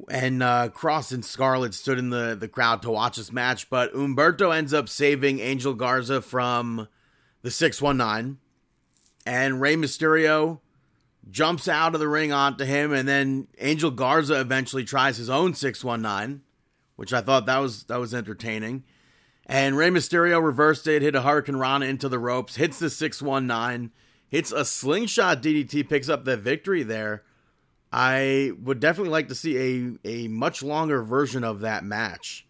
And 0.08 0.42
uh, 0.42 0.70
Kross 0.72 1.12
and 1.12 1.24
Scarlett 1.24 1.74
stood 1.74 1.98
in 1.98 2.10
the, 2.10 2.36
the 2.38 2.48
crowd 2.48 2.80
to 2.82 2.90
watch 2.90 3.16
this 3.16 3.30
match, 3.30 3.68
but 3.68 3.92
Humberto 3.92 4.56
ends 4.56 4.72
up 4.72 4.88
saving 4.88 5.40
Angel 5.40 5.74
Garza 5.74 6.22
from 6.22 6.88
the 7.42 7.50
619. 7.50 8.38
And 9.26 9.60
Rey 9.60 9.76
Mysterio 9.76 10.60
jumps 11.28 11.68
out 11.68 11.94
of 11.94 12.00
the 12.00 12.08
ring 12.08 12.32
onto 12.32 12.64
him, 12.64 12.92
and 12.92 13.06
then 13.06 13.48
Angel 13.58 13.90
Garza 13.90 14.40
eventually 14.40 14.84
tries 14.84 15.18
his 15.18 15.28
own 15.28 15.52
619, 15.54 16.40
which 16.96 17.12
I 17.12 17.20
thought 17.20 17.46
that 17.46 17.58
was 17.58 17.84
that 17.84 18.00
was 18.00 18.14
entertaining. 18.14 18.84
And 19.44 19.76
Rey 19.76 19.90
Mysterio 19.90 20.42
reversed 20.42 20.86
it, 20.86 21.02
hit 21.02 21.14
a 21.14 21.22
Hurricane 21.22 21.56
Rana 21.56 21.86
into 21.86 22.08
the 22.08 22.18
ropes, 22.18 22.56
hits 22.56 22.78
the 22.78 22.88
619, 22.88 23.90
hits 24.30 24.52
a 24.52 24.64
slingshot 24.64 25.42
DDT, 25.42 25.88
picks 25.88 26.08
up 26.08 26.24
the 26.24 26.36
victory 26.36 26.82
there. 26.82 27.24
I 27.92 28.52
would 28.62 28.80
definitely 28.80 29.10
like 29.10 29.28
to 29.28 29.34
see 29.34 29.98
a, 30.04 30.08
a 30.08 30.28
much 30.28 30.62
longer 30.62 31.02
version 31.02 31.42
of 31.42 31.60
that 31.60 31.84
match. 31.84 32.46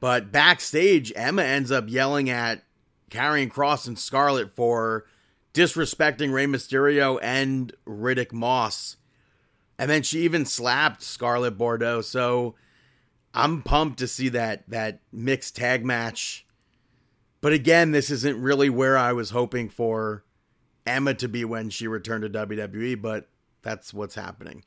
But 0.00 0.32
backstage, 0.32 1.12
Emma 1.14 1.42
ends 1.42 1.70
up 1.70 1.84
yelling 1.88 2.28
at 2.28 2.62
Karrion 3.10 3.50
Kross 3.50 3.86
and 3.86 3.98
Scarlett 3.98 4.54
for 4.54 5.06
disrespecting 5.54 6.32
Rey 6.32 6.46
Mysterio 6.46 7.18
and 7.22 7.72
Riddick 7.86 8.32
Moss. 8.32 8.96
And 9.78 9.88
then 9.90 10.02
she 10.02 10.20
even 10.20 10.44
slapped 10.44 11.02
Scarlett 11.02 11.56
Bordeaux. 11.56 12.00
So 12.00 12.56
I'm 13.32 13.62
pumped 13.62 14.00
to 14.00 14.08
see 14.08 14.28
that 14.30 14.68
that 14.68 15.00
mixed 15.12 15.56
tag 15.56 15.84
match. 15.84 16.44
But 17.40 17.52
again, 17.52 17.92
this 17.92 18.10
isn't 18.10 18.40
really 18.40 18.68
where 18.68 18.98
I 18.98 19.12
was 19.12 19.30
hoping 19.30 19.68
for 19.68 20.24
Emma 20.88 21.14
to 21.14 21.28
be 21.28 21.44
when 21.44 21.70
she 21.70 21.86
returned 21.86 22.22
to 22.22 22.30
WWE, 22.46 23.00
but 23.00 23.28
that's 23.62 23.92
what's 23.94 24.14
happening. 24.14 24.64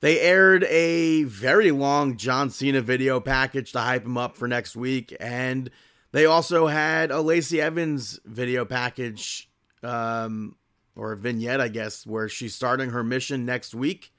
They 0.00 0.20
aired 0.20 0.64
a 0.64 1.22
very 1.24 1.70
long 1.70 2.16
John 2.18 2.50
Cena 2.50 2.82
video 2.82 3.18
package 3.20 3.72
to 3.72 3.80
hype 3.80 4.04
him 4.04 4.18
up 4.18 4.36
for 4.36 4.46
next 4.46 4.76
week, 4.76 5.16
and 5.18 5.70
They 6.12 6.24
also 6.24 6.66
had 6.66 7.10
a 7.10 7.20
Lacey 7.20 7.60
Evans 7.60 8.18
video 8.24 8.64
package, 8.64 9.50
um, 9.82 10.56
or 10.94 11.14
vignette, 11.14 11.60
I 11.60 11.68
guess, 11.68 12.06
where 12.06 12.28
she's 12.28 12.54
starting 12.54 12.90
her 12.90 13.04
mission 13.04 13.44
next 13.44 13.74
week. 13.74 14.12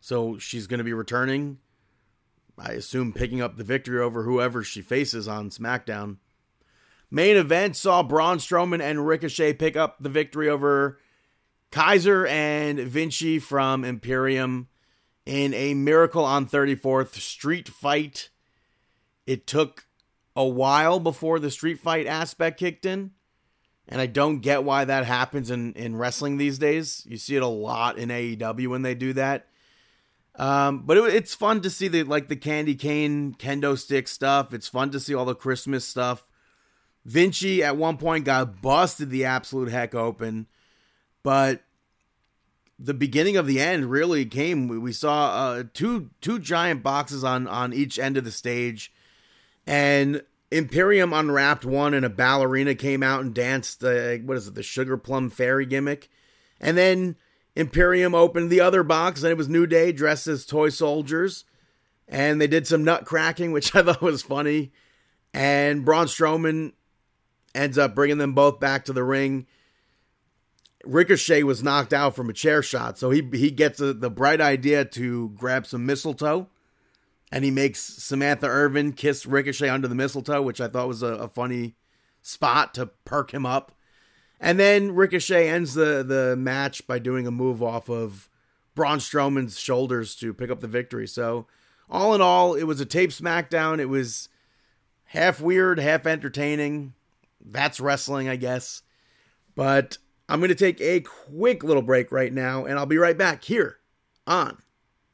So 0.00 0.36
she's 0.38 0.66
going 0.66 0.78
to 0.78 0.84
be 0.84 0.92
returning, 0.92 1.58
I 2.58 2.72
assume, 2.72 3.12
picking 3.12 3.40
up 3.40 3.56
the 3.56 3.64
victory 3.64 4.00
over 4.00 4.24
whoever 4.24 4.62
she 4.62 4.82
faces 4.82 5.26
on 5.26 5.48
SmackDown. 5.50 6.16
Main 7.14 7.36
event 7.36 7.76
saw 7.76 8.02
Braun 8.02 8.38
Strowman 8.38 8.80
and 8.80 9.06
Ricochet 9.06 9.52
pick 9.52 9.76
up 9.76 9.96
the 10.00 10.08
victory 10.08 10.48
over 10.48 10.98
Kaiser 11.70 12.26
and 12.26 12.78
Vinci 12.78 13.38
from 13.38 13.84
Imperium 13.84 14.68
in 15.26 15.52
a 15.52 15.74
Miracle 15.74 16.24
on 16.24 16.46
34th 16.46 17.16
street 17.16 17.68
fight. 17.68 18.30
It 19.26 19.46
took 19.46 19.84
a 20.34 20.46
while 20.46 21.00
before 21.00 21.38
the 21.38 21.50
street 21.50 21.78
fight 21.78 22.06
aspect 22.06 22.58
kicked 22.58 22.86
in. 22.86 23.10
And 23.86 24.00
I 24.00 24.06
don't 24.06 24.38
get 24.38 24.64
why 24.64 24.86
that 24.86 25.04
happens 25.04 25.50
in, 25.50 25.74
in 25.74 25.96
wrestling 25.96 26.38
these 26.38 26.58
days. 26.58 27.04
You 27.06 27.18
see 27.18 27.36
it 27.36 27.42
a 27.42 27.46
lot 27.46 27.98
in 27.98 28.08
AEW 28.08 28.68
when 28.68 28.80
they 28.80 28.94
do 28.94 29.12
that. 29.12 29.48
Um, 30.36 30.84
but 30.86 30.96
it, 30.96 31.14
it's 31.14 31.34
fun 31.34 31.60
to 31.60 31.68
see 31.68 31.88
the 31.88 32.04
like 32.04 32.28
the 32.28 32.36
candy 32.36 32.74
cane 32.74 33.34
kendo 33.34 33.76
stick 33.76 34.08
stuff. 34.08 34.54
It's 34.54 34.68
fun 34.68 34.88
to 34.92 35.00
see 35.00 35.14
all 35.14 35.26
the 35.26 35.34
Christmas 35.34 35.86
stuff. 35.86 36.24
Vinci 37.04 37.62
at 37.62 37.76
one 37.76 37.96
point 37.96 38.24
got 38.24 38.62
busted 38.62 39.10
the 39.10 39.24
absolute 39.24 39.68
heck 39.68 39.94
open, 39.94 40.46
but 41.22 41.62
the 42.78 42.94
beginning 42.94 43.36
of 43.36 43.46
the 43.46 43.60
end 43.60 43.90
really 43.90 44.24
came. 44.24 44.68
We 44.68 44.92
saw 44.92 45.30
uh, 45.30 45.64
two 45.72 46.10
two 46.20 46.38
giant 46.38 46.82
boxes 46.82 47.24
on 47.24 47.48
on 47.48 47.72
each 47.72 47.98
end 47.98 48.16
of 48.16 48.24
the 48.24 48.30
stage, 48.30 48.92
and 49.66 50.22
Imperium 50.50 51.12
unwrapped 51.12 51.64
one, 51.64 51.94
and 51.94 52.04
a 52.04 52.10
ballerina 52.10 52.74
came 52.74 53.02
out 53.02 53.20
and 53.20 53.34
danced. 53.34 53.82
Uh, 53.82 54.16
what 54.18 54.36
is 54.36 54.48
it? 54.48 54.54
The 54.54 54.62
sugar 54.62 54.96
plum 54.96 55.30
fairy 55.30 55.66
gimmick, 55.66 56.08
and 56.60 56.76
then 56.76 57.16
Imperium 57.56 58.14
opened 58.14 58.50
the 58.50 58.60
other 58.60 58.82
box, 58.82 59.22
and 59.22 59.30
it 59.30 59.36
was 59.36 59.48
New 59.48 59.66
Day 59.66 59.92
dressed 59.92 60.26
as 60.26 60.46
toy 60.46 60.68
soldiers, 60.68 61.44
and 62.08 62.40
they 62.40 62.46
did 62.46 62.66
some 62.66 62.84
nut 62.84 63.04
cracking, 63.04 63.52
which 63.52 63.74
I 63.74 63.82
thought 63.82 64.02
was 64.02 64.22
funny. 64.22 64.72
And 65.34 65.84
Braun 65.84 66.06
Strowman 66.06 66.72
ends 67.54 67.78
up 67.78 67.94
bringing 67.94 68.18
them 68.18 68.34
both 68.34 68.60
back 68.60 68.84
to 68.84 68.92
the 68.92 69.04
ring. 69.04 69.46
Ricochet 70.84 71.42
was 71.44 71.62
knocked 71.62 71.92
out 71.92 72.16
from 72.16 72.28
a 72.28 72.32
chair 72.32 72.62
shot, 72.62 72.98
so 72.98 73.10
he 73.10 73.22
he 73.32 73.50
gets 73.50 73.80
a, 73.80 73.92
the 73.92 74.10
bright 74.10 74.40
idea 74.40 74.84
to 74.86 75.30
grab 75.30 75.66
some 75.66 75.86
mistletoe, 75.86 76.48
and 77.30 77.44
he 77.44 77.50
makes 77.50 77.80
Samantha 77.80 78.46
Irvin 78.46 78.92
kiss 78.92 79.24
Ricochet 79.24 79.68
under 79.68 79.86
the 79.86 79.94
mistletoe, 79.94 80.42
which 80.42 80.60
I 80.60 80.68
thought 80.68 80.88
was 80.88 81.02
a, 81.02 81.14
a 81.14 81.28
funny 81.28 81.76
spot 82.20 82.74
to 82.74 82.86
perk 83.04 83.32
him 83.32 83.46
up. 83.46 83.72
And 84.40 84.58
then 84.58 84.92
Ricochet 84.94 85.48
ends 85.48 85.74
the 85.74 86.02
the 86.02 86.34
match 86.36 86.86
by 86.88 86.98
doing 86.98 87.28
a 87.28 87.30
move 87.30 87.62
off 87.62 87.88
of 87.88 88.28
Braun 88.74 88.98
Strowman's 88.98 89.58
shoulders 89.58 90.16
to 90.16 90.34
pick 90.34 90.50
up 90.50 90.60
the 90.60 90.66
victory. 90.66 91.06
So 91.06 91.46
all 91.88 92.12
in 92.14 92.20
all, 92.20 92.54
it 92.54 92.64
was 92.64 92.80
a 92.80 92.86
tape 92.86 93.10
SmackDown. 93.10 93.78
It 93.78 93.88
was 93.88 94.28
half 95.06 95.40
weird, 95.40 95.78
half 95.78 96.06
entertaining 96.06 96.94
that's 97.44 97.80
wrestling, 97.80 98.28
I 98.28 98.36
guess. 98.36 98.82
But 99.54 99.98
I'm 100.28 100.40
going 100.40 100.48
to 100.48 100.54
take 100.54 100.80
a 100.80 101.00
quick 101.00 101.62
little 101.64 101.82
break 101.82 102.12
right 102.12 102.32
now, 102.32 102.64
and 102.64 102.78
I'll 102.78 102.86
be 102.86 102.98
right 102.98 103.16
back 103.16 103.44
here 103.44 103.78
on 104.26 104.58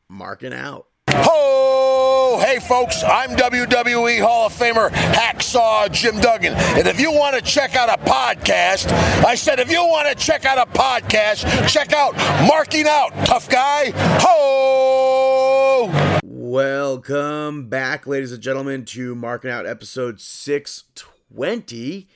Marking 0.09 0.53
Out. 0.53 0.87
Ho! 1.11 2.39
Hey, 2.41 2.61
folks, 2.61 3.03
I'm 3.03 3.31
WWE 3.31 4.20
Hall 4.20 4.47
of 4.47 4.53
Famer 4.53 4.91
Hacksaw 4.91 5.91
Jim 5.91 6.20
Duggan. 6.20 6.55
And 6.55 6.87
if 6.87 7.01
you 7.01 7.11
want 7.11 7.35
to 7.35 7.43
check 7.43 7.74
out 7.74 7.89
a 7.89 8.01
podcast, 8.03 8.93
I 9.24 9.35
said, 9.35 9.59
if 9.59 9.70
you 9.70 9.83
want 9.83 10.09
to 10.09 10.14
check 10.14 10.45
out 10.45 10.59
a 10.59 10.70
podcast, 10.70 11.68
check 11.68 11.93
out 11.93 12.14
Marking 12.47 12.87
Out, 12.87 13.11
tough 13.26 13.49
guy. 13.49 13.93
Ho! 14.20 15.91
Welcome 16.22 17.68
back, 17.68 18.07
ladies 18.07 18.33
and 18.33 18.43
gentlemen, 18.43 18.85
to 18.87 19.14
Marking 19.14 19.51
Out 19.51 19.66
episode 19.66 20.20
620 20.20 22.09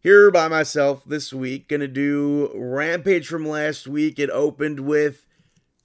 here 0.00 0.30
by 0.30 0.48
myself 0.48 1.04
this 1.04 1.32
week. 1.32 1.68
Gonna 1.68 1.86
do 1.86 2.50
Rampage 2.54 3.28
from 3.28 3.46
last 3.46 3.86
week. 3.86 4.18
It 4.18 4.30
opened 4.30 4.80
with 4.80 5.26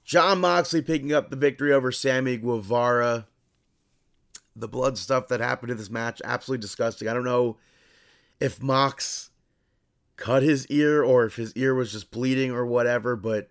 Jon 0.04 0.40
Moxley 0.42 0.82
picking 0.82 1.14
up 1.14 1.30
the 1.30 1.36
victory 1.36 1.72
over 1.72 1.92
Sammy 1.92 2.38
Guevara. 2.38 3.28
The 4.56 4.70
blood 4.70 4.98
stuff 4.98 5.28
that 5.28 5.42
happened 5.42 5.72
in 5.72 5.78
this 5.78 5.90
match, 5.90 6.22
absolutely 6.24 6.62
disgusting. 6.62 7.10
I 7.10 7.14
don't 7.14 7.26
know 7.26 7.58
if 8.40 8.64
Mox 8.64 9.32
cut 10.16 10.44
his 10.44 10.66
ear 10.68 11.04
or 11.04 11.26
if 11.26 11.36
his 11.36 11.54
ear 11.56 11.76
was 11.76 11.92
just 11.92 12.10
bleeding 12.10 12.52
or 12.52 12.66
whatever, 12.66 13.18
but 13.18 13.50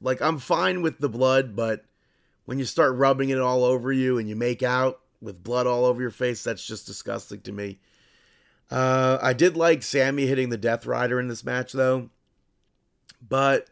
like 0.00 0.22
I'm 0.22 0.38
fine 0.38 0.82
with 0.82 1.00
the 1.00 1.08
blood, 1.08 1.56
but 1.56 1.84
when 2.44 2.60
you 2.60 2.64
start 2.64 2.94
rubbing 2.94 3.30
it 3.30 3.40
all 3.40 3.64
over 3.64 3.92
you 3.92 4.18
and 4.18 4.28
you 4.28 4.36
make 4.36 4.62
out 4.62 5.00
with 5.20 5.42
blood 5.42 5.66
all 5.66 5.84
over 5.84 6.00
your 6.00 6.10
face, 6.10 6.44
that's 6.44 6.64
just 6.64 6.86
disgusting 6.86 7.40
to 7.40 7.50
me. 7.50 7.80
Uh, 8.70 9.18
I 9.22 9.32
did 9.32 9.56
like 9.56 9.82
Sammy 9.82 10.26
hitting 10.26 10.48
the 10.48 10.56
Death 10.56 10.86
Rider 10.86 11.20
in 11.20 11.28
this 11.28 11.44
match, 11.44 11.72
though. 11.72 12.10
But 13.26 13.68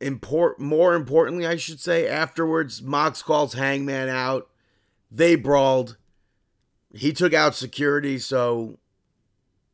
import 0.00 0.60
more 0.60 0.94
importantly, 0.94 1.46
I 1.46 1.56
should 1.56 1.80
say, 1.80 2.08
afterwards, 2.08 2.82
Mox 2.82 3.22
calls 3.22 3.54
Hangman 3.54 4.08
out. 4.08 4.48
They 5.10 5.36
brawled. 5.36 5.96
He 6.92 7.12
took 7.12 7.32
out 7.32 7.54
security, 7.54 8.18
so 8.18 8.78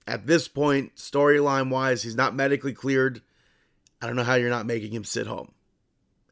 at 0.07 0.27
this 0.27 0.49
point, 0.49 0.97
storyline 0.97 1.71
wise, 1.71 2.03
he's 2.03 2.17
not 2.17 2.35
medically 2.35 2.73
cleared. 2.73 3.23
I 4.01 4.07
don't 4.07 4.17
know 4.17 4.25
how 4.25 4.35
you're 4.35 4.51
not 4.51 4.67
making 4.67 4.93
him 4.93 5.05
sit 5.05 5.27
home. 5.27 5.53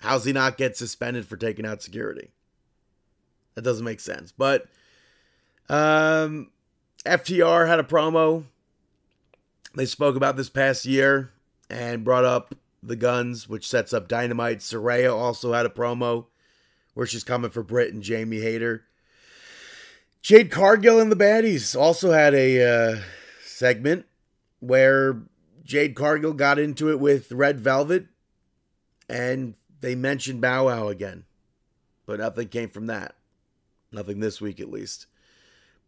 How's 0.00 0.24
he 0.24 0.32
not 0.32 0.56
get 0.56 0.76
suspended 0.76 1.26
for 1.26 1.36
taking 1.36 1.66
out 1.66 1.82
security? 1.82 2.30
That 3.54 3.62
doesn't 3.62 3.84
make 3.84 4.00
sense. 4.00 4.32
But 4.32 4.66
um 5.68 6.50
FTR 7.08 7.66
had 7.66 7.80
a 7.80 7.84
promo. 7.84 8.44
They 9.74 9.86
spoke 9.86 10.16
about 10.16 10.36
this 10.36 10.50
past 10.50 10.84
year 10.84 11.30
and 11.70 12.04
brought 12.04 12.24
up 12.24 12.54
the 12.82 12.96
Gunns, 12.96 13.48
which 13.48 13.68
sets 13.68 13.92
up 13.92 14.08
Dynamite. 14.08 14.58
Saraya 14.58 15.14
also 15.14 15.52
had 15.52 15.66
a 15.66 15.70
promo 15.70 16.26
where 16.94 17.06
she's 17.06 17.24
coming 17.24 17.50
for 17.50 17.62
Britt 17.62 17.94
and 17.94 18.02
Jamie 18.02 18.40
Hayter. 18.40 18.84
Jade 20.20 20.50
Cargill 20.50 21.00
and 21.00 21.10
the 21.10 21.16
Baddies 21.16 21.78
also 21.78 22.10
had 22.10 22.34
a 22.34 22.62
uh, 22.62 23.00
segment 23.42 24.04
where 24.60 25.22
Jade 25.64 25.94
Cargill 25.94 26.34
got 26.34 26.58
into 26.58 26.90
it 26.90 27.00
with 27.00 27.32
Red 27.32 27.60
Velvet 27.60 28.06
and 29.08 29.54
they 29.80 29.94
mentioned 29.94 30.40
Bow 30.40 30.66
Wow 30.66 30.88
again. 30.88 31.24
But 32.04 32.20
nothing 32.20 32.48
came 32.48 32.68
from 32.68 32.86
that. 32.86 33.14
Nothing 33.92 34.20
this 34.20 34.40
week, 34.40 34.60
at 34.60 34.70
least. 34.70 35.06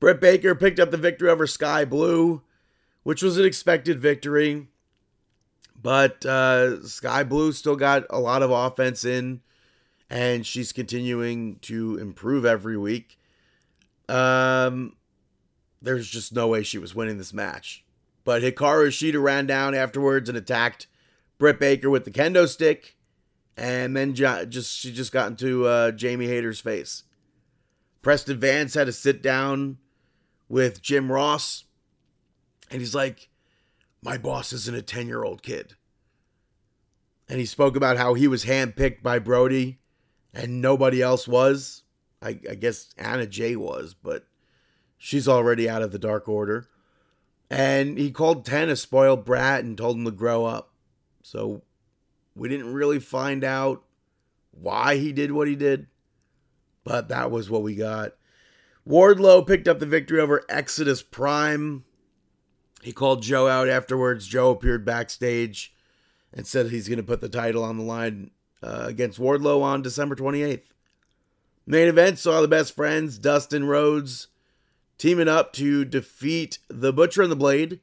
Britt 0.01 0.21
Baker 0.21 0.55
picked 0.55 0.81
up 0.81 0.91
the 0.91 0.97
victory 0.97 1.29
over 1.29 1.47
Skye 1.47 1.85
Blue, 1.85 2.43
which 3.03 3.23
was 3.23 3.37
an 3.37 3.45
expected 3.45 4.01
victory. 4.01 4.67
But 5.81 6.25
uh, 6.27 6.83
Skye 6.87 7.23
Blue 7.23 7.53
still 7.53 7.77
got 7.77 8.05
a 8.11 8.19
lot 8.19 8.43
of 8.43 8.51
offense 8.51 9.05
in, 9.05 9.43
and 10.09 10.47
she's 10.47 10.73
continuing 10.73 11.57
to 11.61 11.99
improve 11.99 12.45
every 12.45 12.77
week. 12.77 13.19
Um, 14.09 14.97
there's 15.81 16.09
just 16.09 16.35
no 16.35 16.49
way 16.49 16.63
she 16.63 16.79
was 16.79 16.95
winning 16.95 17.19
this 17.19 17.33
match. 17.33 17.85
But 18.25 18.43
Hikaru 18.43 18.89
Shida 18.89 19.23
ran 19.23 19.47
down 19.47 19.75
afterwards 19.75 20.29
and 20.29 20.37
attacked 20.37 20.87
Britt 21.39 21.59
Baker 21.59 21.89
with 21.89 22.05
the 22.05 22.11
kendo 22.11 22.49
stick, 22.49 22.97
and 23.57 23.97
then 23.97 24.15
just 24.15 24.79
she 24.79 24.93
just 24.93 25.13
got 25.13 25.29
into 25.29 25.67
uh, 25.67 25.91
Jamie 25.91 26.27
Hayter's 26.27 26.61
face. 26.61 27.05
Preston 28.03 28.39
Vance 28.39 28.75
had 28.75 28.87
to 28.87 28.93
sit 28.93 29.23
down 29.23 29.79
with 30.51 30.83
Jim 30.83 31.11
Ross. 31.11 31.65
And 32.71 32.83
he's 32.83 32.95
like, 32.95 33.31
My 34.03 34.19
boss 34.19 34.53
isn't 34.53 34.77
a 34.77 34.83
10 34.83 35.07
year 35.07 35.25
old 35.25 35.43
kid. 35.43 35.77
And 37.27 37.39
he 37.39 37.47
spoke 37.47 37.77
about 37.77 37.97
how 37.97 38.13
he 38.13 38.29
was 38.29 38.45
handpicked 38.45 39.03
by 39.03 39.21
Brodie 39.21 39.79
and 40.35 40.61
nobody 40.61 41.01
else 41.01 41.27
was. 41.27 41.85
I, 42.21 42.41
I 42.51 42.55
guess 42.57 42.93
Anna 42.99 43.25
Jay 43.25 43.57
was, 43.57 43.95
but 43.95 44.27
she's 44.99 45.29
already 45.29 45.69
out 45.69 45.81
of 45.81 45.93
the 45.93 45.99
Dark 45.99 46.29
Order. 46.29 46.67
And 47.49 47.97
he 47.97 48.11
called 48.11 48.45
Ten 48.45 48.69
a 48.69 48.77
spoiled 48.77 49.25
brat 49.25 49.65
and 49.65 49.79
told 49.79 49.97
him 49.97 50.05
to 50.05 50.11
grow 50.11 50.45
up. 50.45 50.73
So 51.23 51.63
we 52.35 52.49
didn't 52.49 52.75
really 52.75 52.99
find 52.99 53.45
out 53.45 53.85
why 54.51 54.97
he 54.97 55.13
did 55.13 55.33
what 55.33 55.49
he 55.49 55.57
did, 55.57 55.87
but 56.85 57.09
that 57.09 57.31
was 57.31 57.49
what 57.49 57.63
we 57.63 57.75
got. 57.75 58.15
Wardlow 58.89 59.47
picked 59.47 59.69
up 59.69 59.79
the 59.79 59.87
victory 59.87 60.21
over 60.21 60.45
Exodus 60.49 61.03
Prime. 61.03 61.85
He 62.83 62.93
called 62.93 63.23
Joe 63.23 63.47
out 63.47 63.69
afterwards. 63.69 64.27
Joe 64.27 64.51
appeared 64.51 64.85
backstage 64.85 65.75
and 66.33 66.47
said 66.47 66.71
he's 66.71 66.89
going 66.89 66.99
to 66.99 67.03
put 67.03 67.21
the 67.21 67.29
title 67.29 67.63
on 67.63 67.77
the 67.77 67.83
line 67.83 68.31
uh, 68.63 68.85
against 68.87 69.21
Wardlow 69.21 69.63
on 69.63 69.83
December 69.83 70.15
28th. 70.15 70.73
Main 71.67 71.89
event 71.89 72.19
saw 72.19 72.41
the 72.41 72.49
best 72.49 72.75
friends, 72.75 73.19
Dustin 73.19 73.65
Rhodes, 73.65 74.29
teaming 74.99 75.29
up 75.29 75.53
to 75.55 75.85
defeat 75.85 76.59
the 76.69 76.93
Butcher 76.93 77.23
and 77.23 77.31
the 77.31 77.37
Blade, 77.37 77.81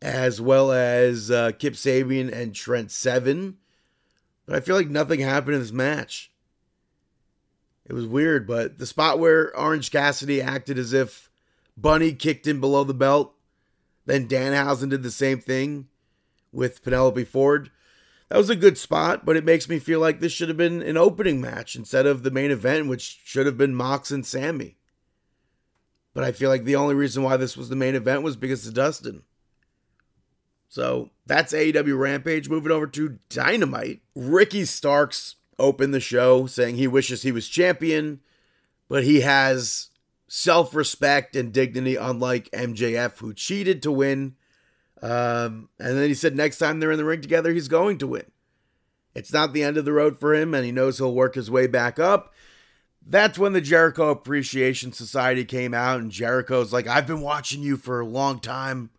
as 0.00 0.40
well 0.40 0.72
as 0.72 1.30
uh, 1.30 1.52
Kip 1.58 1.74
Sabian 1.74 2.32
and 2.32 2.54
Trent 2.54 2.90
Seven. 2.90 3.58
But 4.46 4.56
I 4.56 4.60
feel 4.60 4.76
like 4.76 4.88
nothing 4.88 5.20
happened 5.20 5.56
in 5.56 5.60
this 5.60 5.72
match. 5.72 6.32
It 7.88 7.94
was 7.94 8.06
weird, 8.06 8.46
but 8.46 8.78
the 8.78 8.86
spot 8.86 9.18
where 9.18 9.56
Orange 9.56 9.90
Cassidy 9.90 10.42
acted 10.42 10.78
as 10.78 10.92
if 10.92 11.30
Bunny 11.76 12.12
kicked 12.12 12.46
him 12.46 12.60
below 12.60 12.84
the 12.84 12.92
belt, 12.92 13.34
then 14.04 14.28
Danhausen 14.28 14.90
did 14.90 15.02
the 15.02 15.10
same 15.10 15.40
thing 15.40 15.88
with 16.52 16.82
Penelope 16.82 17.24
Ford. 17.24 17.70
That 18.28 18.36
was 18.36 18.50
a 18.50 18.56
good 18.56 18.76
spot, 18.76 19.24
but 19.24 19.36
it 19.36 19.44
makes 19.44 19.70
me 19.70 19.78
feel 19.78 20.00
like 20.00 20.20
this 20.20 20.32
should 20.32 20.48
have 20.48 20.58
been 20.58 20.82
an 20.82 20.98
opening 20.98 21.40
match 21.40 21.76
instead 21.76 22.04
of 22.04 22.22
the 22.22 22.30
main 22.30 22.50
event, 22.50 22.88
which 22.88 23.20
should 23.24 23.46
have 23.46 23.56
been 23.56 23.74
Mox 23.74 24.10
and 24.10 24.26
Sammy. 24.26 24.76
But 26.12 26.24
I 26.24 26.32
feel 26.32 26.50
like 26.50 26.64
the 26.64 26.76
only 26.76 26.94
reason 26.94 27.22
why 27.22 27.38
this 27.38 27.56
was 27.56 27.70
the 27.70 27.76
main 27.76 27.94
event 27.94 28.22
was 28.22 28.36
because 28.36 28.66
of 28.66 28.74
Dustin. 28.74 29.22
So 30.68 31.10
that's 31.24 31.54
AEW 31.54 31.98
Rampage. 31.98 32.50
Moving 32.50 32.72
over 32.72 32.86
to 32.88 33.18
Dynamite. 33.30 34.02
Ricky 34.14 34.66
Starks 34.66 35.36
opened 35.58 35.94
the 35.94 36.00
show 36.00 36.46
saying 36.46 36.76
he 36.76 36.86
wishes 36.86 37.22
he 37.22 37.32
was 37.32 37.48
champion, 37.48 38.20
but 38.88 39.04
he 39.04 39.20
has 39.20 39.90
self 40.28 40.74
respect 40.74 41.34
and 41.36 41.52
dignity, 41.52 41.96
unlike 41.96 42.50
MJF, 42.52 43.18
who 43.18 43.34
cheated 43.34 43.82
to 43.82 43.92
win. 43.92 44.36
Um, 45.02 45.68
and 45.78 45.96
then 45.96 46.08
he 46.08 46.14
said 46.14 46.36
next 46.36 46.58
time 46.58 46.80
they're 46.80 46.90
in 46.92 46.98
the 46.98 47.04
ring 47.04 47.20
together, 47.20 47.52
he's 47.52 47.68
going 47.68 47.98
to 47.98 48.06
win. 48.06 48.30
It's 49.14 49.32
not 49.32 49.52
the 49.52 49.62
end 49.62 49.76
of 49.76 49.84
the 49.84 49.92
road 49.92 50.18
for 50.18 50.34
him, 50.34 50.54
and 50.54 50.64
he 50.64 50.72
knows 50.72 50.98
he'll 50.98 51.14
work 51.14 51.34
his 51.34 51.50
way 51.50 51.66
back 51.66 51.98
up. 51.98 52.32
That's 53.04 53.38
when 53.38 53.52
the 53.52 53.60
Jericho 53.60 54.10
Appreciation 54.10 54.92
Society 54.92 55.44
came 55.44 55.72
out, 55.72 56.00
and 56.00 56.12
Jericho's 56.12 56.72
like, 56.72 56.86
I've 56.86 57.06
been 57.06 57.22
watching 57.22 57.62
you 57.62 57.76
for 57.76 58.00
a 58.00 58.06
long 58.06 58.38
time 58.38 58.90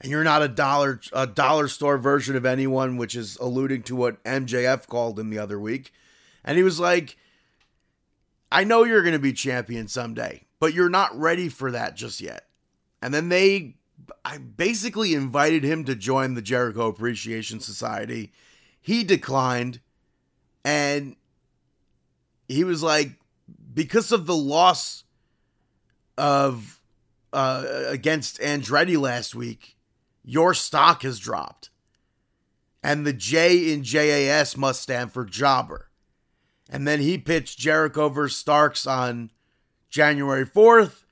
and 0.00 0.10
you're 0.10 0.24
not 0.24 0.42
a 0.42 0.48
dollar 0.48 1.00
a 1.12 1.26
dollar 1.26 1.68
store 1.68 1.98
version 1.98 2.36
of 2.36 2.44
anyone, 2.44 2.96
which 2.96 3.14
is 3.14 3.36
alluding 3.38 3.82
to 3.84 3.96
what 3.96 4.22
MJF 4.24 4.86
called 4.86 5.18
him 5.18 5.30
the 5.30 5.38
other 5.38 5.58
week. 5.58 5.92
And 6.44 6.56
he 6.56 6.62
was 6.62 6.78
like, 6.78 7.16
I 8.52 8.64
know 8.64 8.84
you're 8.84 9.02
going 9.02 9.12
to 9.14 9.18
be 9.18 9.32
champion 9.32 9.88
someday, 9.88 10.42
but 10.60 10.74
you're 10.74 10.88
not 10.88 11.18
ready 11.18 11.48
for 11.48 11.70
that 11.72 11.96
just 11.96 12.20
yet. 12.20 12.46
And 13.02 13.12
then 13.12 13.28
they 13.28 13.76
I 14.24 14.38
basically 14.38 15.14
invited 15.14 15.64
him 15.64 15.84
to 15.84 15.94
join 15.94 16.34
the 16.34 16.42
Jericho 16.42 16.88
Appreciation 16.88 17.60
Society. 17.60 18.32
He 18.80 19.02
declined 19.02 19.80
and 20.64 21.16
he 22.48 22.64
was 22.64 22.82
like 22.82 23.12
because 23.72 24.12
of 24.12 24.26
the 24.26 24.36
loss 24.36 25.04
of 26.18 26.80
uh, 27.32 27.64
against 27.88 28.40
Andretti 28.40 28.98
last 28.98 29.34
week, 29.34 29.75
your 30.26 30.52
stock 30.52 31.02
has 31.02 31.18
dropped. 31.18 31.70
And 32.82 33.06
the 33.06 33.12
J 33.12 33.72
in 33.72 33.82
JAS 33.82 34.56
must 34.56 34.82
stand 34.82 35.12
for 35.12 35.24
jobber. 35.24 35.88
And 36.68 36.86
then 36.86 37.00
he 37.00 37.16
pitched 37.16 37.58
Jericho 37.58 38.08
versus 38.08 38.36
Starks 38.36 38.86
on 38.86 39.30
January 39.88 40.44
4th. 40.44 41.04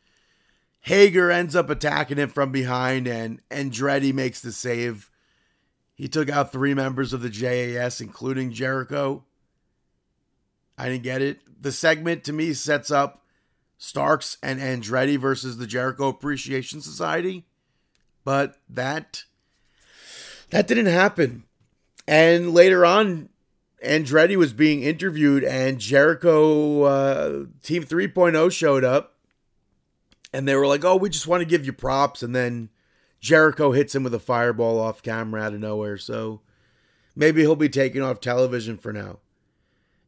Hager 0.80 1.30
ends 1.30 1.56
up 1.56 1.70
attacking 1.70 2.18
him 2.18 2.28
from 2.28 2.52
behind, 2.52 3.06
and 3.06 3.40
Andretti 3.50 4.12
makes 4.12 4.42
the 4.42 4.52
save. 4.52 5.10
He 5.94 6.08
took 6.08 6.28
out 6.28 6.52
three 6.52 6.74
members 6.74 7.12
of 7.12 7.22
the 7.22 7.30
JAS, 7.30 8.00
including 8.00 8.52
Jericho. 8.52 9.24
I 10.76 10.88
didn't 10.88 11.04
get 11.04 11.22
it. 11.22 11.40
The 11.62 11.72
segment 11.72 12.24
to 12.24 12.32
me 12.32 12.52
sets 12.52 12.90
up 12.90 13.24
Starks 13.78 14.38
and 14.42 14.60
Andretti 14.60 15.16
versus 15.16 15.56
the 15.56 15.66
Jericho 15.68 16.08
Appreciation 16.08 16.80
Society. 16.80 17.46
But 18.24 18.56
that 18.68 19.24
that 20.50 20.66
didn't 20.66 20.86
happen. 20.86 21.44
And 22.06 22.52
later 22.52 22.84
on, 22.84 23.28
Andretti 23.84 24.36
was 24.36 24.52
being 24.52 24.82
interviewed, 24.82 25.44
and 25.44 25.78
Jericho 25.78 26.82
uh, 26.82 27.44
Team 27.62 27.84
3.0 27.84 28.52
showed 28.52 28.84
up, 28.84 29.16
and 30.32 30.48
they 30.48 30.54
were 30.54 30.66
like, 30.66 30.84
"Oh, 30.84 30.96
we 30.96 31.10
just 31.10 31.26
want 31.26 31.42
to 31.42 31.48
give 31.48 31.66
you 31.66 31.72
props." 31.72 32.22
And 32.22 32.34
then 32.34 32.70
Jericho 33.20 33.72
hits 33.72 33.94
him 33.94 34.04
with 34.04 34.14
a 34.14 34.18
fireball 34.18 34.78
off 34.80 35.02
camera 35.02 35.42
out 35.42 35.54
of 35.54 35.60
nowhere. 35.60 35.98
So 35.98 36.40
maybe 37.16 37.40
he'll 37.40 37.56
be 37.56 37.68
taken 37.68 38.02
off 38.02 38.20
television 38.20 38.76
for 38.76 38.92
now. 38.92 39.18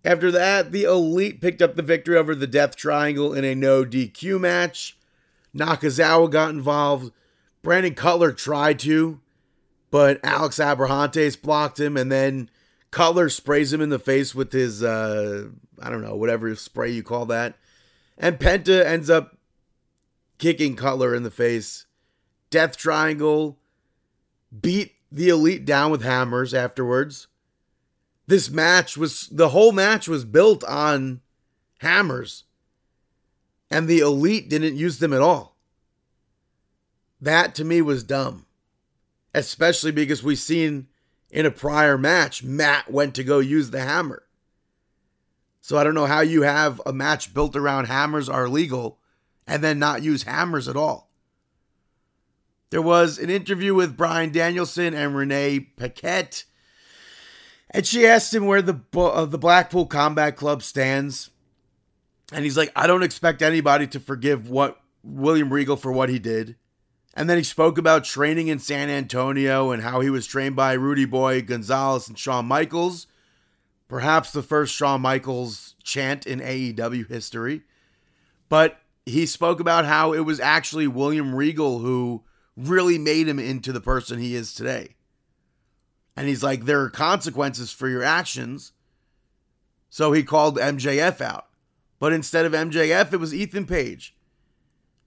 After 0.05 0.31
that, 0.31 0.71
the 0.71 0.85
Elite 0.85 1.41
picked 1.41 1.61
up 1.61 1.75
the 1.75 1.83
victory 1.83 2.17
over 2.17 2.35
the 2.35 2.47
Death 2.47 2.77
Triangle 2.77 3.35
in 3.35 3.45
a 3.45 3.55
no 3.55 3.85
DQ 3.85 4.39
match. 4.39 4.97
Nakazawa 5.55 6.31
got 6.31 6.51
involved. 6.51 7.13
Brandon 7.67 7.97
Cutler 7.97 8.31
tried 8.31 8.79
to, 8.79 9.21
but 9.91 10.21
Alex 10.23 10.61
Abrahantes 10.61 11.35
blocked 11.35 11.81
him, 11.81 11.97
and 11.97 12.13
then 12.13 12.49
Cutler 12.93 13.29
sprays 13.29 13.73
him 13.73 13.81
in 13.81 13.89
the 13.89 13.99
face 13.99 14.37
with 14.37 14.53
his, 14.53 14.85
uh, 14.85 15.49
I 15.83 15.91
don't 15.91 16.01
know, 16.01 16.15
whatever 16.15 16.55
spray 16.55 16.93
you 16.93 17.03
call 17.03 17.27
that. 17.27 17.57
And 18.17 18.39
Penta 18.39 18.85
ends 18.85 19.11
up 19.11 19.37
kicking 20.39 20.77
Cutler 20.77 21.13
in 21.13 21.25
the 21.25 21.31
face. 21.33 21.87
Death 22.51 22.77
Triangle 22.77 23.59
beat 24.61 24.93
the 25.11 25.29
Elite 25.29 25.65
down 25.65 25.91
with 25.91 26.05
hammers 26.05 26.55
afterwards. 26.55 27.27
This 28.29 28.49
match 28.49 28.97
was, 28.97 29.27
the 29.27 29.49
whole 29.49 29.73
match 29.73 30.07
was 30.07 30.25
built 30.25 30.63
on 30.63 31.21
hammers. 31.79 32.45
And 33.73 33.89
the 33.89 33.99
Elite 33.99 34.49
didn't 34.49 34.77
use 34.77 35.01
them 35.01 35.13
at 35.13 35.21
all. 35.21 35.56
That 37.21 37.55
to 37.57 37.65
me 37.65 37.83
was 37.83 38.03
dumb. 38.03 38.47
Especially 39.35 39.93
because 39.93 40.23
we've 40.23 40.39
seen 40.39 40.89
in 41.31 41.47
a 41.47 41.51
prior 41.51 41.99
match, 41.99 42.43
Matt 42.43 42.91
went 42.91 43.15
to 43.17 43.25
go 43.25 43.39
use 43.39 43.71
the 43.71 43.83
hammer. 43.83 44.23
So 45.61 45.77
I 45.77 45.85
don't 45.85 45.95
know 45.95 46.07
how 46.07 46.21
you 46.21 46.43
have 46.43 46.81
a 46.87 46.93
match 46.93 47.35
built 47.35 47.57
around 47.57 47.87
hammers 47.87 48.29
are 48.29 48.49
legal 48.49 48.99
and 49.47 49.63
then 49.63 49.79
not 49.79 50.03
use 50.03 50.23
hammers 50.23 50.69
at 50.69 50.77
all. 50.77 51.11
There 52.71 52.83
was 52.83 53.19
an 53.19 53.31
interview 53.31 53.75
with 53.75 53.97
Bryan 53.97 54.33
Danielson 54.33 54.95
and 54.95 55.17
Renee 55.17 55.61
Paquette, 55.61 56.45
and 57.71 57.87
she 57.87 58.07
asked 58.07 58.35
him 58.35 58.47
where 58.47 58.63
the 58.63 58.81
uh, 58.95 59.25
the 59.25 59.39
Blackpool 59.39 59.87
Combat 59.87 60.37
Club 60.37 60.63
stands, 60.63 61.31
and 62.33 62.45
he's 62.45 62.57
like, 62.57 62.73
"I 62.75 62.87
don't 62.87 63.05
expect 63.05 63.41
anybody 63.41 63.87
to 63.89 64.01
forgive 64.01 64.51
what 64.51 64.81
William 65.05 65.53
Regal 65.53 65.77
for 65.77 65.93
what 65.93 66.09
he 66.09 66.19
did. 66.19 66.57
And 67.17 67.31
then 67.31 67.39
he 67.39 67.43
spoke 67.43 67.79
about 67.79 68.05
training 68.05 68.49
in 68.49 68.59
San 68.59 68.91
Antonio 68.91 69.71
and 69.71 69.83
how 69.83 70.01
he 70.01 70.11
was 70.11 70.27
trained 70.27 70.55
by 70.55 70.75
Rudy 70.75 71.07
Boy 71.07 71.41
Gonzalez 71.41 72.09
and 72.09 72.19
Shawn 72.19 72.45
Michaels, 72.45 73.07
perhaps 73.89 74.31
the 74.31 74.43
first 74.43 74.75
Shawn 74.75 75.01
Michaels 75.01 75.75
chant 75.83 76.27
in 76.27 76.41
AEW 76.41 77.09
history. 77.09 77.63
But 78.51 78.81
he 79.07 79.25
spoke 79.25 79.61
about 79.61 79.87
how 79.87 80.13
it 80.13 80.21
was 80.21 80.41
actually 80.41 80.87
William 80.87 81.35
Regal 81.35 81.79
who 81.79 82.23
really 82.55 82.99
made 82.99 83.29
him 83.29 83.39
into 83.39 83.73
the 83.73 83.81
person 83.81 84.19
he 84.19 84.35
is 84.35 84.53
today. 84.53 84.97
And 86.19 86.29
he's 86.29 86.43
like, 86.43 86.65
there 86.65 86.83
are 86.83 86.91
consequences 86.91 87.73
for 87.73 87.89
your 87.89 88.03
actions. 88.03 88.73
So 89.89 90.13
he 90.13 90.23
called 90.23 90.59
MJF 90.59 91.23
out. 91.23 91.47
But 91.99 92.13
instead 92.13 92.45
of 92.45 92.53
MJF, 92.53 93.15
it 93.15 93.21
was 93.21 93.35
Ethan 93.35 93.67
Page. 93.67 94.16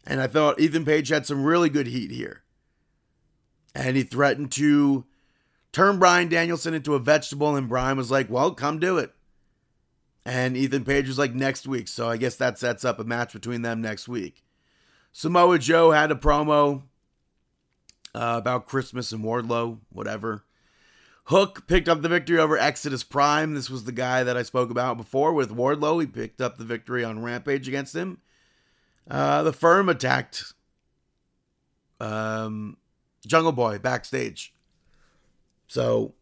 And 0.09 0.19
I 0.19 0.25
thought 0.25 0.59
Ethan 0.59 0.85
Page 0.85 1.09
had 1.09 1.27
some 1.27 1.43
really 1.43 1.69
good 1.69 1.85
heat 1.85 2.09
here. 2.09 2.41
And 3.75 3.95
he 3.95 4.01
threatened 4.01 4.51
to 4.53 5.05
turn 5.71 5.99
Bryan 5.99 6.29
Danielson 6.29 6.73
into 6.73 6.95
a 6.95 6.99
vegetable, 6.99 7.55
and 7.55 7.69
Bryan 7.69 7.95
was 7.95 8.09
like, 8.09 8.27
Well, 8.27 8.55
come 8.55 8.79
do 8.79 8.97
it. 8.97 9.13
And 10.25 10.57
Ethan 10.57 10.83
Page 10.83 11.07
was 11.07 11.19
like, 11.19 11.35
Next 11.35 11.67
week. 11.67 11.87
So 11.87 12.09
I 12.09 12.17
guess 12.17 12.35
that 12.37 12.57
sets 12.57 12.83
up 12.83 12.99
a 12.99 13.03
match 13.03 13.33
between 13.33 13.61
them 13.61 13.81
next 13.81 14.07
week. 14.07 14.43
Samoa 15.11 15.59
Joe 15.59 15.91
had 15.91 16.11
a 16.11 16.15
promo 16.15 16.81
uh, 18.15 18.35
about 18.37 18.67
Christmas 18.67 19.11
and 19.11 19.23
Wardlow, 19.23 19.77
whatever. 19.89 20.43
Hook 21.25 21.67
picked 21.67 21.87
up 21.87 22.01
the 22.01 22.09
victory 22.09 22.39
over 22.39 22.57
Exodus 22.57 23.03
Prime. 23.03 23.53
This 23.53 23.69
was 23.69 23.83
the 23.83 23.91
guy 23.91 24.23
that 24.23 24.35
I 24.35 24.41
spoke 24.41 24.71
about 24.71 24.97
before 24.97 25.33
with 25.33 25.55
Wardlow. 25.55 26.01
He 26.01 26.07
picked 26.07 26.41
up 26.41 26.57
the 26.57 26.65
victory 26.65 27.03
on 27.03 27.21
Rampage 27.21 27.67
against 27.67 27.95
him. 27.95 28.17
Uh, 29.09 29.43
the 29.43 29.53
firm 29.53 29.89
attacked 29.89 30.53
um, 31.99 32.77
Jungle 33.25 33.51
Boy 33.51 33.79
backstage. 33.79 34.53
So, 35.67 36.13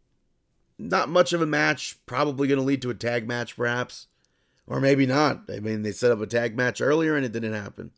not 0.78 1.10
much 1.10 1.34
of 1.34 1.42
a 1.42 1.46
match. 1.46 1.98
Probably 2.06 2.48
going 2.48 2.60
to 2.60 2.66
lead 2.66 2.82
to 2.82 2.90
a 2.90 2.96
tag 2.96 3.28
match, 3.28 3.56
perhaps. 3.56 4.08
Or 4.68 4.82
maybe 4.82 5.06
not. 5.06 5.44
I 5.50 5.60
mean, 5.60 5.84
they 5.84 5.94
set 5.94 6.12
up 6.12 6.20
a 6.20 6.28
tag 6.28 6.58
match 6.58 6.82
earlier 6.82 7.16
and 7.16 7.26
it 7.26 7.32
didn't 7.32 7.54
happen. 7.54 7.92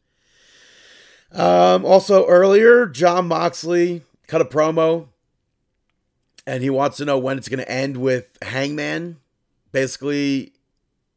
Um, 1.31 1.85
also, 1.85 2.27
earlier, 2.27 2.85
Jon 2.85 3.27
Moxley 3.27 4.03
cut 4.27 4.41
a 4.41 4.45
promo 4.45 5.07
and 6.45 6.63
he 6.63 6.69
wants 6.69 6.97
to 6.97 7.05
know 7.05 7.17
when 7.17 7.37
it's 7.37 7.49
going 7.49 7.59
to 7.59 7.71
end 7.71 7.97
with 7.97 8.37
Hangman 8.41 9.17
basically 9.71 10.53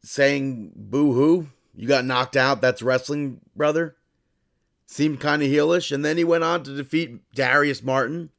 saying 0.02 0.72
boo 0.74 1.12
hoo 1.12 1.48
you 1.75 1.89
got 1.89 2.05
knocked 2.05 2.37
out. 2.37 2.61
That's 2.61 2.83
wrestling, 2.83 3.41
brother. 3.57 3.97
seemed 4.87 5.20
kind 5.20 5.43
of 5.43 5.49
heelish, 5.49 5.93
and 5.93 6.05
then 6.05 6.16
he 6.16 6.25
went 6.25 6.45
on 6.45 6.62
to 6.64 6.77
defeat 6.77 7.20
Darius 7.35 7.83
Martin. 7.83 8.31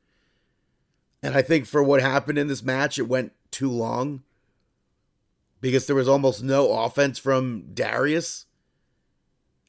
And 1.21 1.35
I 1.35 1.41
think 1.41 1.65
for 1.65 1.81
what 1.81 2.01
happened 2.01 2.37
in 2.37 2.47
this 2.47 2.63
match, 2.63 2.99
it 2.99 3.07
went 3.07 3.31
too 3.49 3.71
long 3.71 4.23
because 5.61 5.87
there 5.87 5.95
was 5.95 6.09
almost 6.09 6.43
no 6.43 6.73
offense 6.73 7.17
from 7.17 7.73
Darius, 7.73 8.45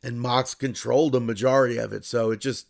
and 0.03 0.21
Mox 0.21 0.55
controlled 0.55 1.13
the 1.13 1.21
majority 1.21 1.79
of 1.79 1.93
it. 1.93 2.05
So 2.05 2.33
it 2.33 2.41
just 2.41 2.67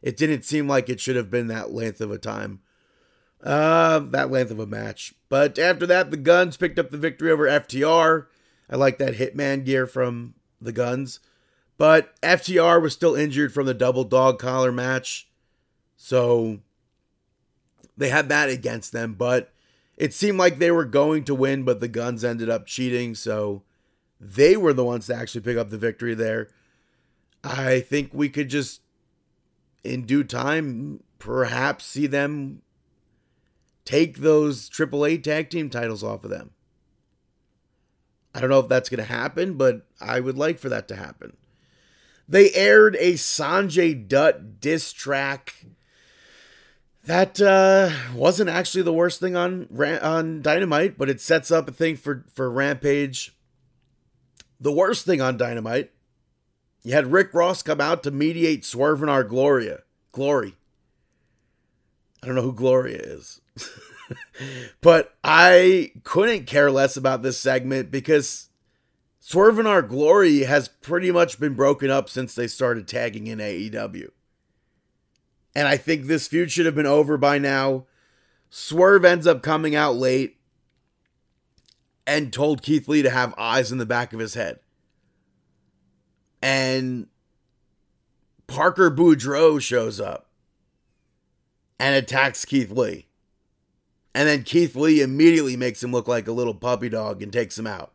it 0.00 0.16
didn't 0.16 0.44
seem 0.44 0.68
like 0.68 0.88
it 0.88 1.00
should 1.00 1.16
have 1.16 1.30
been 1.30 1.48
that 1.48 1.72
length 1.72 2.00
of 2.00 2.10
a 2.10 2.18
time. 2.18 2.60
Uh, 3.42 3.98
that 3.98 4.30
length 4.30 4.52
of 4.52 4.60
a 4.60 4.66
match. 4.66 5.14
But 5.28 5.58
after 5.58 5.84
that, 5.86 6.12
the 6.12 6.16
Gunns 6.16 6.56
picked 6.56 6.78
up 6.78 6.90
the 6.90 6.96
victory 6.96 7.30
over 7.30 7.46
FTR. 7.46 8.26
I 8.72 8.76
like 8.76 8.96
that 8.98 9.16
Hitman 9.16 9.66
gear 9.66 9.86
from 9.86 10.32
the 10.58 10.72
Gunns. 10.72 11.20
But 11.76 12.18
FTR 12.22 12.80
was 12.80 12.94
still 12.94 13.14
injured 13.14 13.52
from 13.52 13.66
the 13.66 13.74
double 13.74 14.04
dog 14.04 14.38
collar 14.38 14.72
match. 14.72 15.28
So 15.94 16.60
they 17.98 18.08
had 18.08 18.30
that 18.30 18.48
against 18.48 18.92
them. 18.92 19.12
But 19.12 19.52
it 19.98 20.14
seemed 20.14 20.38
like 20.38 20.58
they 20.58 20.70
were 20.70 20.86
going 20.86 21.24
to 21.24 21.34
win, 21.34 21.64
but 21.64 21.80
the 21.80 21.88
Gunns 21.88 22.24
ended 22.24 22.48
up 22.48 22.64
cheating. 22.66 23.14
So 23.14 23.62
they 24.18 24.56
were 24.56 24.72
the 24.72 24.84
ones 24.84 25.06
to 25.08 25.14
actually 25.14 25.42
pick 25.42 25.58
up 25.58 25.68
the 25.68 25.76
victory 25.76 26.14
there. 26.14 26.48
I 27.44 27.80
think 27.80 28.12
we 28.14 28.30
could 28.30 28.48
just, 28.48 28.80
in 29.84 30.06
due 30.06 30.24
time, 30.24 31.02
perhaps 31.18 31.84
see 31.84 32.06
them 32.06 32.62
take 33.84 34.18
those 34.18 34.70
AAA 34.70 35.22
tag 35.22 35.50
team 35.50 35.68
titles 35.68 36.02
off 36.02 36.24
of 36.24 36.30
them. 36.30 36.52
I 38.34 38.40
don't 38.40 38.50
know 38.50 38.60
if 38.60 38.68
that's 38.68 38.88
going 38.88 38.98
to 38.98 39.12
happen, 39.12 39.54
but 39.54 39.86
I 40.00 40.20
would 40.20 40.38
like 40.38 40.58
for 40.58 40.68
that 40.70 40.88
to 40.88 40.96
happen. 40.96 41.36
They 42.28 42.52
aired 42.52 42.96
a 42.98 43.14
Sanjay 43.14 44.08
Dutt 44.08 44.60
diss 44.60 44.92
track. 44.92 45.66
That 47.04 47.40
uh, 47.40 47.90
wasn't 48.14 48.48
actually 48.48 48.82
the 48.82 48.92
worst 48.92 49.20
thing 49.20 49.36
on 49.36 49.68
on 50.00 50.40
Dynamite, 50.40 50.96
but 50.96 51.10
it 51.10 51.20
sets 51.20 51.50
up 51.50 51.68
a 51.68 51.72
thing 51.72 51.96
for 51.96 52.24
for 52.32 52.50
Rampage. 52.50 53.34
The 54.60 54.72
worst 54.72 55.04
thing 55.04 55.20
on 55.20 55.36
Dynamite, 55.36 55.90
you 56.84 56.94
had 56.94 57.10
Rick 57.10 57.34
Ross 57.34 57.62
come 57.62 57.80
out 57.80 58.04
to 58.04 58.12
mediate 58.12 58.64
Swerve 58.64 59.02
and 59.02 59.10
our 59.10 59.24
Gloria 59.24 59.80
Glory. 60.12 60.54
I 62.22 62.26
don't 62.26 62.36
know 62.36 62.42
who 62.42 62.52
Gloria 62.52 62.98
is. 62.98 63.40
but 64.80 65.14
I 65.22 65.92
couldn't 66.04 66.46
care 66.46 66.70
less 66.70 66.96
about 66.96 67.22
this 67.22 67.38
segment 67.38 67.90
because 67.90 68.48
Swerve 69.20 69.58
and 69.58 69.68
Our 69.68 69.82
Glory 69.82 70.40
has 70.40 70.68
pretty 70.68 71.10
much 71.10 71.38
been 71.38 71.54
broken 71.54 71.90
up 71.90 72.08
since 72.08 72.34
they 72.34 72.46
started 72.46 72.88
tagging 72.88 73.26
in 73.26 73.38
AEW. 73.38 74.10
And 75.54 75.68
I 75.68 75.76
think 75.76 76.06
this 76.06 76.28
feud 76.28 76.50
should 76.50 76.66
have 76.66 76.74
been 76.74 76.86
over 76.86 77.16
by 77.16 77.38
now. 77.38 77.86
Swerve 78.50 79.04
ends 79.04 79.26
up 79.26 79.42
coming 79.42 79.74
out 79.74 79.96
late 79.96 80.38
and 82.06 82.32
told 82.32 82.62
Keith 82.62 82.88
Lee 82.88 83.02
to 83.02 83.10
have 83.10 83.34
eyes 83.38 83.70
in 83.70 83.78
the 83.78 83.86
back 83.86 84.12
of 84.12 84.20
his 84.20 84.34
head. 84.34 84.58
And 86.42 87.06
Parker 88.46 88.90
Boudreaux 88.90 89.60
shows 89.60 90.00
up 90.00 90.28
and 91.78 91.94
attacks 91.94 92.44
Keith 92.44 92.70
Lee. 92.70 93.06
And 94.14 94.28
then 94.28 94.42
Keith 94.42 94.76
Lee 94.76 95.00
immediately 95.00 95.56
makes 95.56 95.82
him 95.82 95.92
look 95.92 96.06
like 96.06 96.28
a 96.28 96.32
little 96.32 96.54
puppy 96.54 96.88
dog 96.88 97.22
and 97.22 97.32
takes 97.32 97.58
him 97.58 97.66
out. 97.66 97.92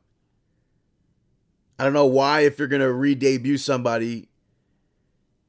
I 1.78 1.84
don't 1.84 1.94
know 1.94 2.08
why, 2.08 2.42
if 2.42 2.58
you're 2.58 2.68
going 2.68 2.82
to 2.82 2.92
re 2.92 3.14
debut 3.14 3.58
somebody, 3.58 4.30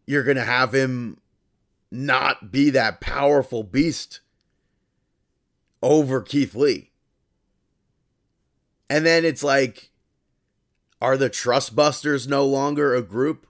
you're 0.07 0.25
going 0.25 0.37
to 0.37 0.45
have 0.45 0.75
him 0.75 1.19
not 1.91 2.53
be 2.53 2.71
that 2.71 3.01
powerful 3.01 3.63
beast 3.63 4.21
over 5.83 6.21
Keith 6.21 6.55
Lee. 6.55 6.91
And 8.91 9.07
then 9.07 9.25
it's 9.25 9.43
like, 9.43 9.91
are 11.01 11.17
the 11.17 11.31
Trustbusters 11.31 12.29
no 12.29 12.45
longer 12.45 12.95
a 12.95 13.03
group? 13.03 13.47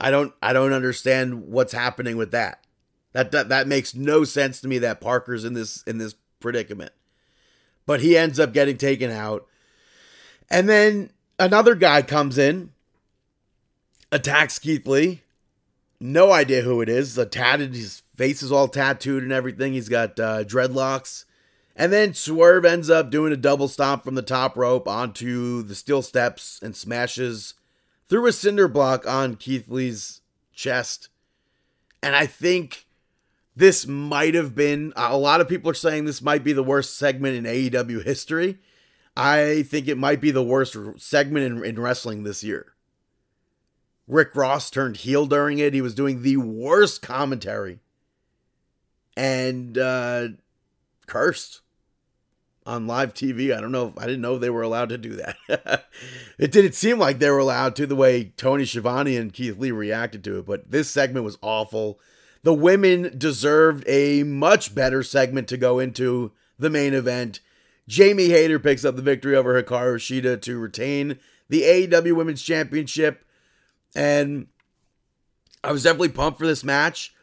I 0.00 0.10
don't 0.10 0.34
I 0.42 0.52
don't 0.52 0.72
understand 0.72 1.46
what's 1.46 1.72
happening 1.72 2.16
with 2.16 2.30
that. 2.32 2.63
That, 3.14 3.30
that 3.30 3.48
that 3.48 3.68
makes 3.68 3.94
no 3.94 4.24
sense 4.24 4.60
to 4.60 4.68
me 4.68 4.78
that 4.78 5.00
Parker's 5.00 5.44
in 5.44 5.54
this 5.54 5.82
in 5.84 5.98
this 5.98 6.14
predicament. 6.40 6.92
But 7.86 8.00
he 8.00 8.18
ends 8.18 8.38
up 8.38 8.52
getting 8.52 8.76
taken 8.76 9.10
out. 9.10 9.46
And 10.50 10.68
then 10.68 11.10
another 11.38 11.74
guy 11.74 12.02
comes 12.02 12.36
in, 12.36 12.72
attacks 14.12 14.58
Keith 14.58 14.86
Lee. 14.86 15.22
No 16.00 16.32
idea 16.32 16.62
who 16.62 16.80
it 16.80 16.88
is. 16.88 17.16
A 17.16 17.24
tatted, 17.24 17.74
his 17.74 18.02
face 18.16 18.42
is 18.42 18.52
all 18.52 18.68
tattooed 18.68 19.22
and 19.22 19.32
everything. 19.32 19.72
He's 19.72 19.88
got 19.88 20.18
uh, 20.18 20.44
dreadlocks. 20.44 21.24
And 21.76 21.92
then 21.92 22.14
Swerve 22.14 22.64
ends 22.64 22.90
up 22.90 23.10
doing 23.10 23.32
a 23.32 23.36
double 23.36 23.68
stomp 23.68 24.04
from 24.04 24.14
the 24.14 24.22
top 24.22 24.56
rope 24.56 24.86
onto 24.86 25.62
the 25.62 25.74
steel 25.74 26.02
steps 26.02 26.60
and 26.62 26.76
smashes 26.76 27.54
through 28.08 28.26
a 28.26 28.32
cinder 28.32 28.68
block 28.68 29.06
on 29.06 29.36
Keith 29.36 29.68
Lee's 29.68 30.20
chest. 30.52 31.08
And 32.02 32.14
I 32.14 32.26
think 32.26 32.86
this 33.56 33.86
might 33.86 34.34
have 34.34 34.54
been 34.54 34.92
a 34.96 35.16
lot 35.16 35.40
of 35.40 35.48
people 35.48 35.70
are 35.70 35.74
saying 35.74 36.04
this 36.04 36.22
might 36.22 36.42
be 36.42 36.52
the 36.52 36.62
worst 36.62 36.96
segment 36.96 37.36
in 37.36 37.44
AEW 37.44 38.04
history. 38.04 38.58
I 39.16 39.62
think 39.62 39.86
it 39.86 39.98
might 39.98 40.20
be 40.20 40.32
the 40.32 40.42
worst 40.42 40.76
segment 40.96 41.46
in, 41.46 41.64
in, 41.64 41.80
wrestling 41.80 42.24
this 42.24 42.42
year. 42.42 42.74
Rick 44.08 44.34
Ross 44.34 44.70
turned 44.70 44.98
heel 44.98 45.26
during 45.26 45.58
it. 45.58 45.72
He 45.72 45.80
was 45.80 45.94
doing 45.94 46.22
the 46.22 46.36
worst 46.36 47.00
commentary 47.00 47.78
and 49.16 49.78
uh, 49.78 50.28
cursed 51.06 51.60
on 52.66 52.88
live 52.88 53.14
TV. 53.14 53.56
I 53.56 53.60
don't 53.60 53.72
know. 53.72 53.88
If, 53.88 53.98
I 53.98 54.06
didn't 54.06 54.20
know 54.20 54.36
they 54.36 54.50
were 54.50 54.62
allowed 54.62 54.88
to 54.88 54.98
do 54.98 55.16
that. 55.16 55.36
it 56.38 56.50
didn't 56.50 56.74
seem 56.74 56.98
like 56.98 57.18
they 57.18 57.30
were 57.30 57.38
allowed 57.38 57.76
to 57.76 57.86
the 57.86 57.96
way 57.96 58.32
Tony 58.36 58.64
Schiavone 58.64 59.16
and 59.16 59.32
Keith 59.32 59.58
Lee 59.58 59.70
reacted 59.70 60.24
to 60.24 60.38
it, 60.40 60.46
but 60.46 60.70
this 60.70 60.90
segment 60.90 61.24
was 61.24 61.38
awful. 61.40 62.00
The 62.44 62.54
women 62.54 63.14
deserved 63.16 63.84
a 63.88 64.22
much 64.22 64.74
better 64.74 65.02
segment 65.02 65.48
to 65.48 65.56
go 65.56 65.78
into 65.78 66.30
the 66.58 66.68
main 66.68 66.92
event. 66.92 67.40
Jamie 67.88 68.28
Hayter 68.28 68.58
picks 68.58 68.84
up 68.84 68.96
the 68.96 69.02
victory 69.02 69.34
over 69.34 69.60
Hikaru 69.60 69.96
Shida 69.96 70.40
to 70.42 70.58
retain 70.58 71.18
the 71.48 71.62
AEW 71.62 72.14
Women's 72.14 72.42
Championship. 72.42 73.24
And 73.96 74.48
I 75.62 75.72
was 75.72 75.84
definitely 75.84 76.10
pumped 76.10 76.38
for 76.38 76.46
this 76.46 76.62
match, 76.62 77.14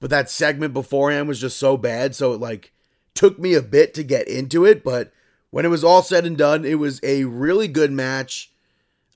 but 0.00 0.08
that 0.08 0.30
segment 0.30 0.72
beforehand 0.72 1.28
was 1.28 1.42
just 1.42 1.58
so 1.58 1.76
bad. 1.76 2.16
So 2.16 2.32
it 2.32 2.40
like 2.40 2.72
took 3.14 3.38
me 3.38 3.52
a 3.52 3.62
bit 3.62 3.92
to 3.94 4.02
get 4.02 4.28
into 4.28 4.64
it. 4.64 4.82
But 4.82 5.12
when 5.50 5.66
it 5.66 5.70
was 5.70 5.84
all 5.84 6.02
said 6.02 6.24
and 6.24 6.38
done, 6.38 6.64
it 6.64 6.78
was 6.78 7.00
a 7.02 7.24
really 7.24 7.68
good 7.68 7.92
match. 7.92 8.50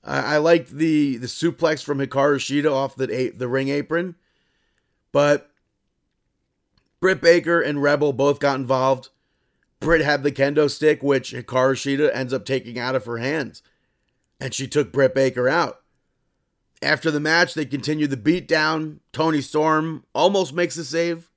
I, 0.03 0.35
I 0.35 0.37
liked 0.37 0.69
the 0.69 1.17
the 1.17 1.25
suplex 1.25 1.83
from 1.83 1.97
Hikaru 1.97 2.37
Shida 2.37 2.71
off 2.71 2.95
the 2.95 3.33
the 3.35 3.47
ring 3.47 3.69
apron, 3.69 4.13
but 5.11 5.49
Britt 7.05 7.21
Baker 7.21 7.61
and 7.61 7.83
Rebel 7.83 8.13
both 8.13 8.39
got 8.39 8.59
involved. 8.59 9.09
Britt 9.79 10.01
had 10.01 10.23
the 10.23 10.31
kendo 10.31 10.67
stick, 10.67 11.03
which 11.03 11.33
Hikaru 11.33 11.75
Shida 11.75 12.09
ends 12.11 12.33
up 12.33 12.45
taking 12.45 12.79
out 12.79 12.95
of 12.95 13.05
her 13.05 13.19
hands. 13.19 13.61
And 14.39 14.55
she 14.55 14.67
took 14.67 14.91
Britt 14.91 15.13
Baker 15.13 15.47
out. 15.47 15.81
After 16.81 17.11
the 17.11 17.19
match, 17.19 17.53
they 17.53 17.63
continued 17.63 18.09
the 18.09 18.17
beatdown. 18.17 19.01
Toni 19.13 19.41
Storm 19.41 20.03
almost 20.15 20.55
makes 20.55 20.77
a 20.77 20.83
save. 20.83 21.29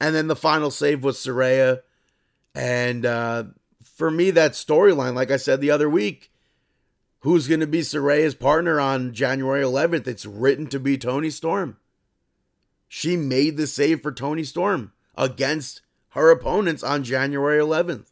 And 0.00 0.16
then 0.16 0.26
the 0.26 0.34
final 0.34 0.72
save 0.72 1.04
was 1.04 1.16
Saraya. 1.16 1.82
And 2.52 3.06
uh, 3.06 3.44
for 3.84 4.10
me, 4.10 4.32
that 4.32 4.54
storyline, 4.54 5.14
like 5.14 5.30
I 5.30 5.36
said 5.36 5.60
the 5.60 5.70
other 5.70 5.88
week, 5.88 6.32
who's 7.20 7.46
going 7.46 7.60
to 7.60 7.68
be 7.68 7.82
Saraya's 7.82 8.34
partner 8.34 8.80
on 8.80 9.14
January 9.14 9.62
11th? 9.62 10.08
It's 10.08 10.26
written 10.26 10.66
to 10.66 10.80
be 10.80 10.98
Toni 10.98 11.30
Storm. 11.30 11.76
She 12.94 13.16
made 13.16 13.56
the 13.56 13.66
save 13.66 14.02
for 14.02 14.12
Toni 14.12 14.44
Storm 14.44 14.92
against 15.16 15.80
her 16.10 16.30
opponents 16.30 16.82
on 16.82 17.04
January 17.04 17.58
11th. 17.58 18.08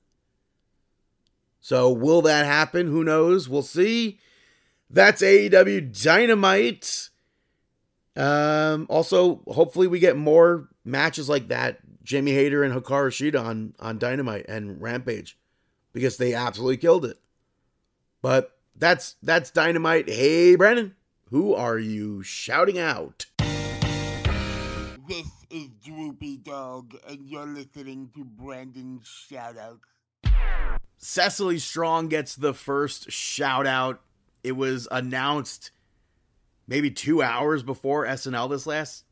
So, 1.60 1.90
will 1.90 2.22
that 2.22 2.46
happen? 2.46 2.86
Who 2.86 3.04
knows? 3.04 3.46
We'll 3.46 3.60
see. 3.60 4.20
That's 4.88 5.20
AEW 5.20 6.02
Dynamite. 6.02 7.10
Um, 8.16 8.86
also, 8.88 9.42
hopefully, 9.48 9.86
we 9.86 9.98
get 9.98 10.16
more 10.16 10.70
matches 10.82 11.28
like 11.28 11.48
that. 11.48 11.80
Jamie 12.02 12.32
Hayter 12.32 12.64
and 12.64 12.72
Hikaru 12.72 13.10
Shida 13.10 13.44
on, 13.44 13.74
on 13.80 13.98
Dynamite 13.98 14.46
and 14.48 14.80
Rampage 14.80 15.36
because 15.92 16.16
they 16.16 16.32
absolutely 16.32 16.78
killed 16.78 17.04
it. 17.04 17.18
But 18.22 18.56
that's 18.74 19.16
that's 19.22 19.50
Dynamite. 19.50 20.08
Hey, 20.08 20.56
Brandon, 20.56 20.94
who 21.28 21.52
are 21.52 21.78
you 21.78 22.22
shouting 22.22 22.78
out? 22.78 23.26
This 25.10 25.26
is 25.50 25.70
Droopy 25.84 26.36
Dog, 26.36 26.94
and 27.08 27.28
you're 27.28 27.44
listening 27.44 28.10
to 28.14 28.24
Brandon's 28.24 29.08
Shoutout. 29.08 29.80
Cecily 30.98 31.58
Strong 31.58 32.10
gets 32.10 32.36
the 32.36 32.54
first 32.54 33.10
shout 33.10 33.66
out. 33.66 34.02
It 34.44 34.52
was 34.52 34.86
announced 34.88 35.72
maybe 36.68 36.92
two 36.92 37.22
hours 37.22 37.64
before 37.64 38.06
SNL 38.06 38.50
this 38.50 38.68
last 38.68 39.04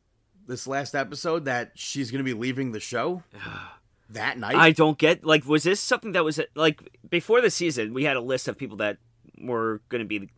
this 0.47 0.65
last 0.67 0.95
episode 0.95 1.43
that 1.43 1.71
she's 1.75 2.11
going 2.11 2.23
to 2.23 2.23
be 2.23 2.33
leaving 2.33 2.71
the 2.71 2.79
show 2.79 3.23
that 4.09 4.39
night. 4.39 4.55
I 4.55 4.71
don't 4.71 4.97
get 4.97 5.25
like 5.25 5.45
was 5.45 5.63
this 5.63 5.81
something 5.81 6.13
that 6.13 6.23
was 6.23 6.39
like 6.55 6.79
before 7.09 7.41
the 7.41 7.51
season 7.51 7.93
we 7.93 8.05
had 8.05 8.15
a 8.15 8.21
list 8.21 8.47
of 8.47 8.57
people 8.57 8.77
that 8.77 8.99
were 9.37 9.81
going 9.89 9.99
to 9.99 10.07
be 10.07 10.29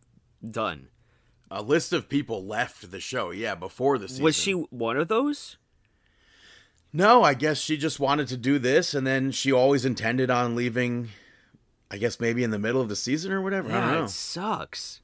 done. 0.44 0.88
A 1.52 1.62
list 1.62 1.92
of 1.92 2.08
people 2.08 2.44
left 2.44 2.90
the 2.90 3.00
show. 3.00 3.30
Yeah, 3.30 3.54
before 3.54 3.98
the 3.98 4.08
season. 4.08 4.24
Was 4.24 4.36
she 4.36 4.52
one 4.52 4.96
of 4.96 5.08
those? 5.08 5.56
No, 6.92 7.22
I 7.22 7.34
guess 7.34 7.58
she 7.58 7.76
just 7.76 7.98
wanted 8.00 8.28
to 8.28 8.36
do 8.36 8.58
this, 8.58 8.94
and 8.94 9.06
then 9.06 9.30
she 9.30 9.50
always 9.52 9.84
intended 9.84 10.30
on 10.30 10.54
leaving. 10.54 11.08
I 11.90 11.98
guess 11.98 12.18
maybe 12.20 12.42
in 12.42 12.50
the 12.50 12.58
middle 12.58 12.80
of 12.80 12.88
the 12.88 12.96
season 12.96 13.32
or 13.32 13.42
whatever. 13.42 13.68
I 13.70 13.72
don't 13.80 13.88
Yeah, 13.88 13.94
know. 13.98 14.04
it 14.04 14.10
sucks. 14.10 15.00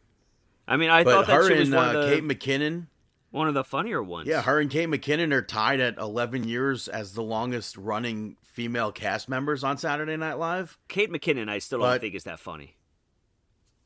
I 0.66 0.76
mean, 0.78 0.88
I 0.90 1.04
But 1.04 1.10
thought 1.12 1.26
that 1.26 1.34
her 1.34 1.48
she 1.48 1.58
was 1.58 1.68
and 1.68 1.76
one, 1.76 1.96
uh, 1.96 2.00
the, 2.06 2.14
Kate 2.14 2.24
McKinnon, 2.24 2.86
one 3.30 3.46
of 3.46 3.52
the 3.54 3.62
funnier 3.64 4.02
ones. 4.02 4.26
yeah, 4.26 4.40
her 4.42 4.58
and 4.58 4.70
Kate 4.70 4.88
McKinnon 4.88 5.32
are 5.34 5.42
tied 5.42 5.80
at 5.80 5.98
11 5.98 6.44
years 6.48 6.88
as 6.88 7.12
the 7.12 7.22
longest 7.22 7.76
running 7.76 8.36
female 8.42 8.90
cast 8.90 9.28
members 9.28 9.62
on 9.64 9.76
Saturday 9.76 10.16
Night 10.16 10.38
Live. 10.38 10.78
Kate 10.88 11.10
McKinnon, 11.12 11.48
I 11.50 11.58
still 11.58 11.80
don't 11.80 12.00
think 12.00 12.14
is 12.14 12.24
that 12.24 12.40
funny. 12.40 12.74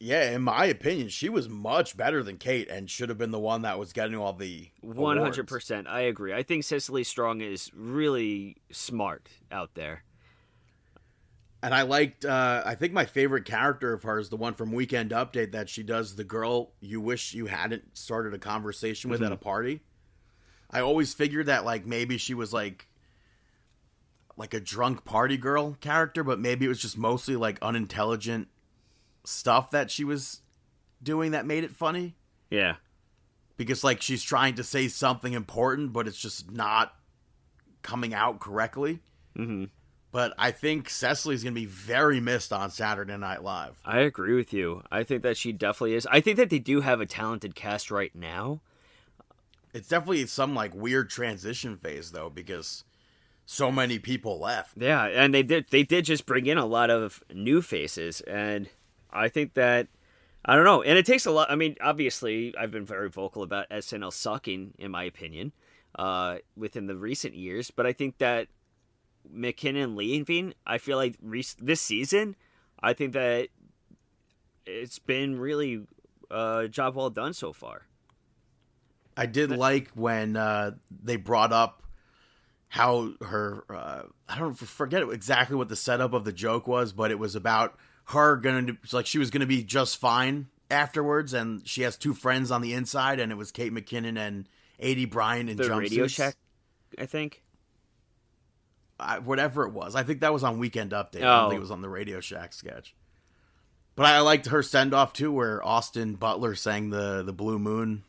Yeah, 0.04 0.32
in 0.32 0.42
my 0.42 0.64
opinion, 0.64 1.10
she 1.10 1.28
was 1.28 1.48
much 1.48 1.96
better 1.96 2.24
than 2.24 2.36
Kate 2.36 2.68
and 2.68 2.90
should 2.90 3.08
have 3.08 3.18
been 3.18 3.30
the 3.30 3.38
one 3.38 3.62
that 3.62 3.78
was 3.78 3.92
getting 3.92 4.16
all 4.16 4.32
the 4.32 4.68
one 4.80 5.16
hundred 5.16 5.46
percent. 5.46 5.86
I 5.86 6.00
agree. 6.00 6.34
I 6.34 6.42
think 6.42 6.64
Cecily 6.64 7.04
Strong 7.04 7.40
is 7.40 7.70
really 7.72 8.56
smart 8.72 9.28
out 9.52 9.76
there. 9.76 10.02
And 11.62 11.72
I 11.72 11.82
liked, 11.82 12.24
uh, 12.24 12.64
I 12.66 12.74
think 12.74 12.92
my 12.92 13.04
favorite 13.04 13.44
character 13.44 13.92
of 13.92 14.02
hers, 14.02 14.28
the 14.28 14.36
one 14.36 14.54
from 14.54 14.72
Weekend 14.72 15.12
Update, 15.12 15.52
that 15.52 15.68
she 15.68 15.84
does 15.84 16.16
the 16.16 16.24
girl 16.24 16.72
you 16.80 17.00
wish 17.00 17.32
you 17.32 17.46
hadn't 17.46 17.96
started 17.96 18.34
a 18.34 18.38
conversation 18.38 19.08
with 19.08 19.22
at 19.22 19.30
a 19.30 19.36
party. 19.36 19.82
I 20.68 20.80
always 20.80 21.14
figured 21.14 21.46
that, 21.46 21.64
like, 21.64 21.86
maybe 21.86 22.18
she 22.18 22.34
was 22.34 22.52
like, 22.52 22.88
like 24.36 24.52
a 24.52 24.58
drunk 24.58 25.04
party 25.04 25.36
girl 25.36 25.76
character, 25.80 26.24
but 26.24 26.40
maybe 26.40 26.64
it 26.64 26.68
was 26.70 26.82
just 26.82 26.98
mostly 26.98 27.36
like 27.36 27.60
unintelligent 27.62 28.48
stuff 29.24 29.70
that 29.70 29.90
she 29.90 30.04
was 30.04 30.40
doing 31.02 31.32
that 31.32 31.46
made 31.46 31.64
it 31.64 31.70
funny. 31.72 32.14
Yeah, 32.50 32.76
Because, 33.56 33.82
like, 33.82 34.02
she's 34.02 34.22
trying 34.22 34.54
to 34.56 34.64
say 34.64 34.88
something 34.88 35.32
important, 35.32 35.92
but 35.92 36.06
it's 36.06 36.18
just 36.20 36.50
not 36.50 36.94
coming 37.82 38.12
out 38.14 38.40
correctly. 38.40 39.00
hmm 39.34 39.64
But 40.10 40.34
I 40.36 40.50
think 40.50 40.90
Cecily's 40.90 41.42
going 41.42 41.54
to 41.54 41.60
be 41.60 41.66
very 41.66 42.20
missed 42.20 42.52
on 42.52 42.70
Saturday 42.70 43.16
Night 43.16 43.42
Live. 43.42 43.80
I 43.86 44.00
agree 44.00 44.34
with 44.34 44.52
you. 44.52 44.82
I 44.92 45.02
think 45.02 45.22
that 45.22 45.36
she 45.38 45.50
definitely 45.52 45.94
is. 45.94 46.06
I 46.10 46.20
think 46.20 46.36
that 46.36 46.50
they 46.50 46.58
do 46.58 46.82
have 46.82 47.00
a 47.00 47.06
talented 47.06 47.54
cast 47.54 47.90
right 47.90 48.14
now. 48.14 48.60
It's 49.72 49.88
definitely 49.88 50.26
some 50.26 50.54
like 50.54 50.74
weird 50.74 51.08
transition 51.08 51.78
phase 51.78 52.12
though 52.12 52.28
because 52.28 52.84
so 53.46 53.72
many 53.72 53.98
people 53.98 54.38
left. 54.38 54.74
Yeah, 54.76 55.04
and 55.06 55.32
they 55.32 55.42
did 55.42 55.66
they 55.70 55.82
did 55.82 56.04
just 56.04 56.26
bring 56.26 56.44
in 56.44 56.58
a 56.58 56.66
lot 56.66 56.90
of 56.90 57.22
new 57.32 57.62
faces 57.62 58.20
and 58.22 58.68
I 59.12 59.28
think 59.28 59.54
that 59.54 59.88
I 60.44 60.56
don't 60.56 60.64
know, 60.64 60.82
and 60.82 60.98
it 60.98 61.06
takes 61.06 61.26
a 61.26 61.30
lot 61.30 61.50
I 61.50 61.54
mean, 61.54 61.76
obviously 61.80 62.54
I've 62.56 62.70
been 62.70 62.86
very 62.86 63.08
vocal 63.08 63.42
about 63.42 63.68
SNL 63.70 64.12
sucking 64.12 64.74
in 64.78 64.90
my 64.90 65.04
opinion 65.04 65.52
uh 65.96 66.38
within 66.56 66.86
the 66.86 66.96
recent 66.96 67.34
years, 67.34 67.70
but 67.70 67.86
I 67.86 67.92
think 67.92 68.18
that 68.18 68.48
McKinnon 69.32 69.94
leaving, 69.94 70.54
I 70.66 70.78
feel 70.78 70.96
like 70.96 71.16
re- 71.22 71.44
this 71.60 71.80
season, 71.80 72.34
I 72.82 72.92
think 72.92 73.12
that 73.12 73.48
it's 74.66 74.98
been 74.98 75.38
really 75.38 75.86
uh 76.30 76.66
job 76.66 76.96
well 76.96 77.10
done 77.10 77.34
so 77.34 77.52
far. 77.52 77.86
I 79.16 79.26
did 79.26 79.50
like 79.50 79.90
when 79.94 80.36
uh, 80.36 80.72
they 80.90 81.16
brought 81.16 81.52
up 81.52 81.82
how 82.68 83.12
her 83.20 83.64
uh, 83.68 84.02
I 84.28 84.38
don't 84.38 84.54
forget 84.54 85.02
exactly 85.02 85.56
what 85.56 85.68
the 85.68 85.76
setup 85.76 86.14
of 86.14 86.24
the 86.24 86.32
joke 86.32 86.66
was, 86.66 86.92
but 86.92 87.10
it 87.10 87.18
was 87.18 87.34
about 87.34 87.76
her 88.06 88.36
going 88.36 88.66
to 88.66 88.76
like 88.96 89.06
she 89.06 89.18
was 89.18 89.30
going 89.30 89.40
to 89.40 89.46
be 89.46 89.62
just 89.62 89.98
fine 89.98 90.48
afterwards, 90.70 91.32
and 91.34 91.66
she 91.66 91.82
has 91.82 91.96
two 91.96 92.14
friends 92.14 92.50
on 92.50 92.60
the 92.62 92.72
inside, 92.74 93.20
and 93.20 93.30
it 93.32 93.36
was 93.36 93.50
Kate 93.50 93.72
McKinnon 93.72 94.18
and 94.18 94.48
Aidy 94.82 95.08
Bryant 95.10 95.48
in 95.50 95.56
The 95.56 95.64
jumpsuits. 95.64 95.78
Radio 95.80 96.06
Shack, 96.06 96.36
I 96.98 97.06
think. 97.06 97.42
I, 98.98 99.18
whatever 99.18 99.64
it 99.66 99.72
was. 99.72 99.96
I 99.96 100.02
think 100.04 100.20
that 100.20 100.32
was 100.32 100.44
on 100.44 100.58
Weekend 100.58 100.92
Update. 100.92 101.16
I 101.16 101.20
don't 101.20 101.46
Oh. 101.46 101.48
think 101.48 101.58
it 101.58 101.62
was 101.62 101.70
on 101.70 101.82
the 101.82 101.88
Radio 101.88 102.20
Shack 102.20 102.52
sketch. 102.52 102.94
But 103.96 104.06
I 104.06 104.20
liked 104.20 104.46
her 104.46 104.62
send 104.62 104.94
off 104.94 105.12
too, 105.12 105.32
where 105.32 105.64
Austin 105.66 106.14
Butler 106.14 106.54
sang 106.54 106.90
the 106.90 107.22
the 107.22 107.32
Blue 107.32 107.58
Moon, 107.58 108.04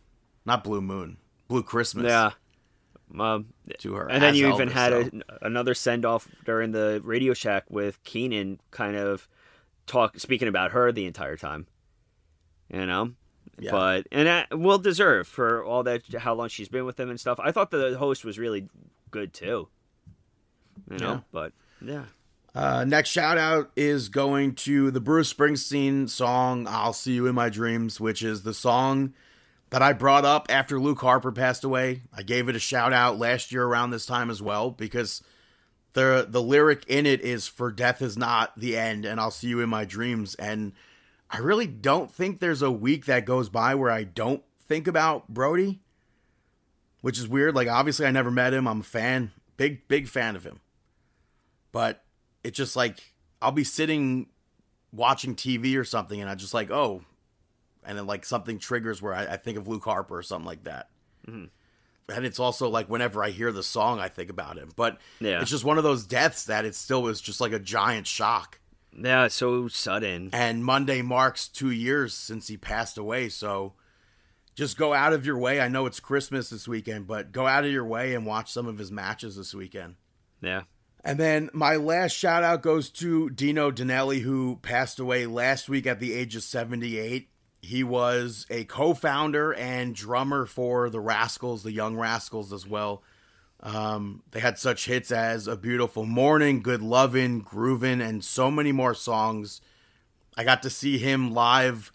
not 0.45 0.64
Blue 0.64 0.82
Moon, 0.82 1.18
Blue 1.48 1.64
Christmas. 1.64 2.06
Yeah. 2.06 2.32
Um, 3.20 3.48
to 3.80 3.94
her, 3.94 4.10
and 4.10 4.24
then 4.24 4.34
you 4.34 4.52
even 4.52 4.70
had 4.70 4.91
so. 4.91 5.20
a, 5.30 5.45
another 5.45 5.76
send 5.76 6.03
off 6.03 6.28
during 6.45 6.72
the 6.72 6.99
Radio 7.03 7.34
Shack 7.36 7.65
with 7.70 8.03
Kenan, 8.03 8.60
kind 8.72 8.95
of 8.95 9.28
talk 9.88 10.19
speaking 10.19 10.47
about 10.47 10.72
her 10.72 10.91
the 10.91 11.05
entire 11.05 11.38
time. 11.38 11.68
You 12.69 12.85
know, 12.85 13.11
Yeah. 13.60 13.72
but 13.72 14.07
and 14.11 14.27
that 14.27 14.57
well 14.57 14.77
deserved 14.80 15.30
for 15.30 15.64
all 15.64 15.84
that 15.84 16.01
how 16.18 16.34
long 16.34 16.49
she's 16.49 16.69
been 16.69 16.85
with 16.85 16.95
them 16.95 17.10
and 17.10 17.19
stuff. 17.19 17.39
I 17.41 17.51
thought 17.51 17.72
the 17.72 17.97
host 17.97 18.26
was 18.26 18.39
really 18.39 18.68
good 19.11 19.34
too. 19.34 19.68
You 20.89 20.97
know, 20.97 21.11
Yeah. 21.14 21.19
but 21.31 21.53
yeah, 21.81 22.03
Uh, 22.55 22.85
next 22.85 23.10
shout 23.10 23.38
out 23.38 23.72
is 23.76 24.10
going 24.10 24.53
to 24.55 24.91
the 24.91 24.99
Bruce 25.01 25.31
Springsteen 25.34 26.07
song 26.10 26.68
"I'll 26.68 26.93
See 26.93 27.14
You 27.14 27.27
in 27.27 27.35
My 27.35 27.49
Dreams," 27.49 27.99
which 27.99 28.22
is 28.23 28.43
the 28.43 28.53
song 28.53 29.14
that 29.72 29.81
I 29.81 29.91
brought 29.93 30.23
up 30.23 30.45
after 30.49 30.80
Luke 30.80 31.01
Harper 31.01 31.31
passed 31.31 31.64
away. 31.64 32.03
I 32.15 32.22
gave 32.23 32.47
it 32.49 32.55
a 32.55 32.60
shout 32.60 32.93
out 32.93 33.18
last 33.18 33.51
year 33.51 33.64
around 33.65 33.89
this 33.89 34.05
time 34.05 34.30
as 34.30 34.39
well 34.41 34.69
because 34.72 35.22
the 35.94 36.26
the 36.30 36.41
lyric 36.41 36.86
in 36.88 37.06
it 37.06 37.22
is 37.22 37.48
"For 37.48 37.72
death 37.72 38.02
is 38.02 38.18
not 38.18 38.57
the 38.60 38.78
end, 38.78 39.06
and 39.06 39.20
I'll 39.20 39.32
see 39.32 39.48
you 39.48 39.60
in 39.61 39.70
my 39.70 39.86
dreams." 39.86 40.36
And 40.36 40.74
I 41.30 41.38
really 41.38 41.68
don't 41.68 42.11
think 42.11 42.40
there's 42.40 42.61
a 42.61 42.72
week 42.72 43.06
that 43.06 43.26
goes 43.26 43.49
by 43.49 43.76
where 43.76 43.91
I 43.91 44.03
don't 44.03 44.44
think 44.60 44.88
about 44.88 45.30
Brodie, 45.30 45.82
which 47.02 47.18
is 47.18 47.28
weird. 47.28 47.56
Like 47.56 47.68
obviously 47.68 48.06
I 48.06 48.11
never 48.11 48.32
met 48.32 48.53
him. 48.53 48.68
I'm 48.68 48.82
a 48.82 48.84
fan, 48.84 49.32
big 49.57 49.88
big 49.88 50.07
fan 50.07 50.36
of 50.36 50.44
him, 50.44 50.60
but 51.72 52.03
it's 52.44 52.57
just 52.57 52.76
like 52.76 53.14
I'll 53.41 53.52
be 53.52 53.64
sitting 53.64 54.28
watching 54.91 55.36
TV 55.36 55.76
or 55.78 55.84
something, 55.84 56.22
and 56.22 56.30
I 56.30 56.36
just 56.36 56.53
like, 56.53 56.70
oh, 56.72 57.03
and 57.84 57.98
then 57.98 58.06
like 58.07 58.26
something 58.26 58.60
triggers 58.60 59.02
where 59.02 59.14
I, 59.14 59.26
I 59.26 59.38
think 59.38 59.57
of 59.57 59.68
Luke 59.68 59.84
Harper 59.84 60.18
or 60.18 60.24
something 60.24 60.45
like 60.45 60.64
that. 60.64 60.90
Mhm. 61.28 61.49
And 62.09 62.25
it's 62.25 62.39
also 62.39 62.69
like 62.69 62.89
whenever 62.89 63.23
I 63.23 63.30
hear 63.30 63.51
the 63.51 63.63
song, 63.63 63.99
I 63.99 64.09
think 64.09 64.30
about 64.30 64.57
him. 64.57 64.69
But 64.75 64.97
Yeah. 65.19 65.41
it's 65.41 65.51
just 65.51 65.63
one 65.63 65.77
of 65.77 65.84
those 65.84 66.05
deaths 66.05 66.45
that 66.45 66.65
it 66.65 66.75
still 66.75 67.01
was 67.01 67.21
just 67.21 67.39
like 67.41 67.53
a 67.53 67.59
giant 67.59 68.07
shock. 68.07 68.59
yeah, 68.95 69.27
so 69.27 69.67
sudden. 69.67 70.30
And 70.34 70.63
Monday 70.65 71.01
marks 71.01 71.47
two 71.47 71.71
years 71.71 72.13
since 72.13 72.47
he 72.47 72.57
passed 72.57 72.97
away, 72.97 73.30
so 73.30 73.73
just 74.55 74.77
go 74.77 74.93
out 74.93 75.13
of 75.13 75.25
your 75.25 75.38
way. 75.38 75.59
I 75.61 75.67
know 75.67 75.85
it's 75.88 75.99
Christmas 75.99 76.49
this 76.49 76.67
weekend, 76.67 77.07
but 77.07 77.31
go 77.31 77.47
out 77.47 77.65
of 77.65 77.71
your 77.71 77.85
way 77.85 78.13
and 78.13 78.25
watch 78.25 78.51
some 78.51 78.67
of 78.67 78.77
his 78.77 78.91
matches 78.91 79.35
this 79.35 79.55
weekend. 79.55 79.95
Yeah, 80.41 80.63
And 81.03 81.17
then 81.19 81.49
my 81.53 81.75
last 81.77 82.11
shout 82.11 82.43
out 82.43 82.61
goes 82.61 82.89
to 82.91 83.30
Dino 83.31 83.71
Danelli, 83.71 84.19
who 84.21 84.59
passed 84.61 84.99
away 84.99 85.25
last 85.25 85.69
week 85.69 85.88
at 85.88 85.99
the 85.99 86.13
age 86.13 86.35
of 86.35 86.43
78. 86.43 87.30
He 87.64 87.81
was 87.81 88.45
a 88.49 88.65
co 88.65 88.94
founder 88.94 89.53
and 89.53 89.95
drummer 89.95 90.45
for 90.45 90.90
the 90.90 90.99
Rascals, 90.99 91.64
the 91.64 91.72
Young 91.72 91.95
Rascals, 91.95 92.52
as 92.52 92.68
well. 92.68 93.03
Um, 93.61 94.22
they 94.31 94.41
had 94.41 94.60
such 94.60 94.85
hits 94.85 95.11
as 95.11 95.48
A 95.48 95.56
Beautiful 95.56 96.06
Morning, 96.06 96.61
Good 96.61 96.81
Lovin', 96.81 97.41
Groovin', 97.41 98.06
and 98.06 98.22
so 98.22 98.52
many 98.52 98.73
more 98.73 98.94
songs. 98.94 99.61
I 100.35 100.44
got 100.44 100.61
to 100.64 100.69
see 100.69 100.98
him 100.98 101.34
live 101.34 101.94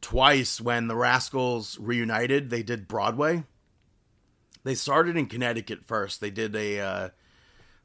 twice 0.00 0.60
when 0.60 0.86
the 0.86 0.94
Rascals 0.94 1.76
reunited. 1.80 2.50
They 2.50 2.62
did 2.62 2.86
Broadway. 2.86 3.42
They 4.62 4.76
started 4.76 5.16
in 5.16 5.26
Connecticut 5.26 5.84
first. 5.84 6.20
They 6.20 6.30
did 6.30 6.54
a. 6.54 6.78
Uh, 6.78 7.08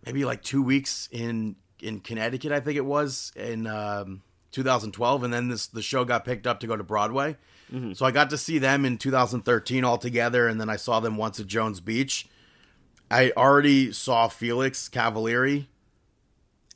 maybe 0.06 0.24
like 0.24 0.44
two 0.44 0.62
weeks 0.62 1.10
in 1.12 1.56
in 1.80 2.00
Connecticut, 2.00 2.52
I 2.52 2.60
think 2.60 2.78
it 2.78 2.86
was 2.86 3.32
in 3.36 3.66
um, 3.66 4.22
2012, 4.54 5.24
and 5.24 5.34
then 5.34 5.50
this 5.50 5.68
the 5.68 5.82
show 5.82 6.06
got 6.06 6.24
picked 6.26 6.48
up 6.48 6.60
to 6.62 6.68
go 6.68 6.78
to 6.78 6.84
Broadway. 6.84 7.36
So 7.94 8.06
I 8.06 8.12
got 8.12 8.30
to 8.30 8.38
see 8.38 8.60
them 8.60 8.86
in 8.86 8.98
2013 8.98 9.84
all 9.84 9.98
together, 9.98 10.48
and 10.48 10.62
then 10.62 10.70
I 10.70 10.76
saw 10.76 11.00
them 11.00 11.18
once 11.18 11.40
at 11.40 11.48
Jones 11.48 11.80
Beach. 11.80 12.28
I 13.10 13.32
already 13.36 13.92
saw 13.92 14.28
Felix 14.28 14.90
Cavaliere 14.90 15.66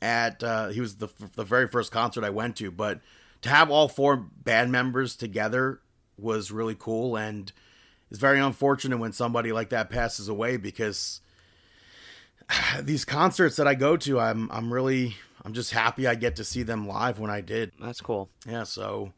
at 0.02 0.42
uh, 0.42 0.68
he 0.68 0.80
was 0.80 0.96
the 0.96 1.08
the 1.36 1.44
very 1.44 1.68
first 1.68 1.92
concert 1.92 2.24
I 2.24 2.30
went 2.30 2.56
to, 2.56 2.70
but 2.70 3.00
to 3.42 3.48
have 3.48 3.70
all 3.70 3.88
four 3.88 4.16
band 4.16 4.72
members 4.72 5.16
together 5.16 5.80
was 6.18 6.50
really 6.50 6.76
cool, 6.78 7.16
and 7.16 7.52
it's 8.10 8.20
very 8.20 8.40
unfortunate 8.40 8.98
when 8.98 9.12
somebody 9.12 9.52
like 9.52 9.70
that 9.70 9.90
passes 9.90 10.28
away 10.28 10.56
because 10.56 11.20
these 12.80 13.04
concerts 13.04 13.56
that 13.56 13.68
I 13.68 13.74
go 13.74 13.96
to, 13.98 14.18
I'm 14.18 14.50
I'm 14.50 14.72
really 14.72 15.16
I'm 15.48 15.54
just 15.54 15.72
happy 15.72 16.06
I 16.06 16.14
get 16.14 16.36
to 16.36 16.44
see 16.44 16.62
them 16.62 16.86
live 16.86 17.18
when 17.18 17.30
I 17.30 17.40
did. 17.40 17.72
that's 17.80 18.02
cool. 18.02 18.28
Yeah, 18.46 18.64
so 18.64 19.14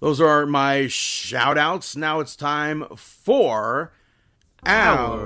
Those 0.00 0.20
are 0.20 0.44
my 0.44 0.88
shout 0.88 1.56
outs. 1.56 1.94
Now 1.94 2.18
it's 2.18 2.34
time 2.34 2.86
for 2.96 3.92
our. 4.66 5.16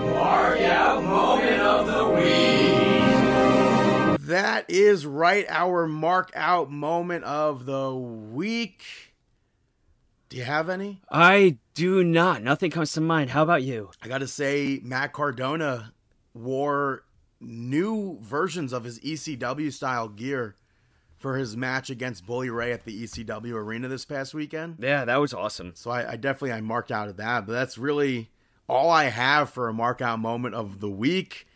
Mark 0.00 0.60
out 0.62 1.04
moment 1.04 1.60
of 1.60 1.86
the 1.88 2.08
week. 4.16 4.20
That 4.20 4.64
is 4.70 5.04
right, 5.04 5.44
our 5.50 5.86
mark 5.86 6.30
out 6.34 6.70
moment 6.70 7.24
of 7.24 7.66
the 7.66 7.94
week. 7.94 8.82
Do 10.28 10.36
you 10.36 10.44
have 10.44 10.68
any? 10.68 11.00
I 11.10 11.56
do 11.74 12.04
not. 12.04 12.42
Nothing 12.42 12.70
comes 12.70 12.92
to 12.92 13.00
mind. 13.00 13.30
How 13.30 13.42
about 13.42 13.62
you? 13.62 13.90
I 14.02 14.08
got 14.08 14.18
to 14.18 14.26
say, 14.26 14.80
Matt 14.82 15.12
Cardona 15.12 15.92
wore 16.34 17.04
new 17.40 18.18
versions 18.20 18.72
of 18.72 18.84
his 18.84 19.00
ECW 19.00 19.72
style 19.72 20.08
gear 20.08 20.56
for 21.16 21.36
his 21.36 21.56
match 21.56 21.90
against 21.90 22.26
Bully 22.26 22.50
Ray 22.50 22.72
at 22.72 22.84
the 22.84 23.04
ECW 23.04 23.54
arena 23.54 23.88
this 23.88 24.04
past 24.04 24.34
weekend. 24.34 24.76
Yeah, 24.80 25.04
that 25.04 25.16
was 25.16 25.32
awesome. 25.32 25.72
So 25.74 25.90
I, 25.90 26.12
I 26.12 26.16
definitely 26.16 26.52
I 26.52 26.60
marked 26.60 26.92
out 26.92 27.08
of 27.08 27.16
that, 27.16 27.46
but 27.46 27.52
that's 27.52 27.78
really 27.78 28.30
all 28.68 28.90
I 28.90 29.04
have 29.04 29.50
for 29.50 29.68
a 29.68 29.74
mark 29.74 30.00
out 30.00 30.20
moment 30.20 30.54
of 30.54 30.80
the 30.80 30.90
week. 30.90 31.46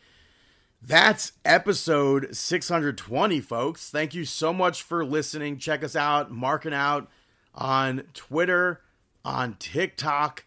That's 0.81 1.33
episode 1.45 2.35
620, 2.35 3.41
folks. 3.41 3.91
Thank 3.91 4.15
you 4.15 4.25
so 4.25 4.53
much 4.53 4.83
for 4.83 5.05
listening. 5.05 5.59
Check 5.59 5.85
us 5.85 5.95
out, 5.95 6.33
marking 6.33 6.75
out 6.75 7.09
on 7.55 8.03
Twitter, 8.15 8.81
on 9.25 9.57
TikTok, 9.59 10.45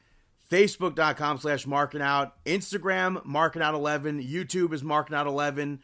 Facebook.com 0.51 1.37
slash 1.39 1.65
marking 1.67 2.01
out, 2.01 2.43
Instagram, 2.45 3.23
marking 3.25 3.61
out 3.61 3.73
11, 3.73 4.21
YouTube 4.23 4.73
is 4.73 4.83
marking 4.83 5.15
out 5.15 5.27
11, 5.27 5.81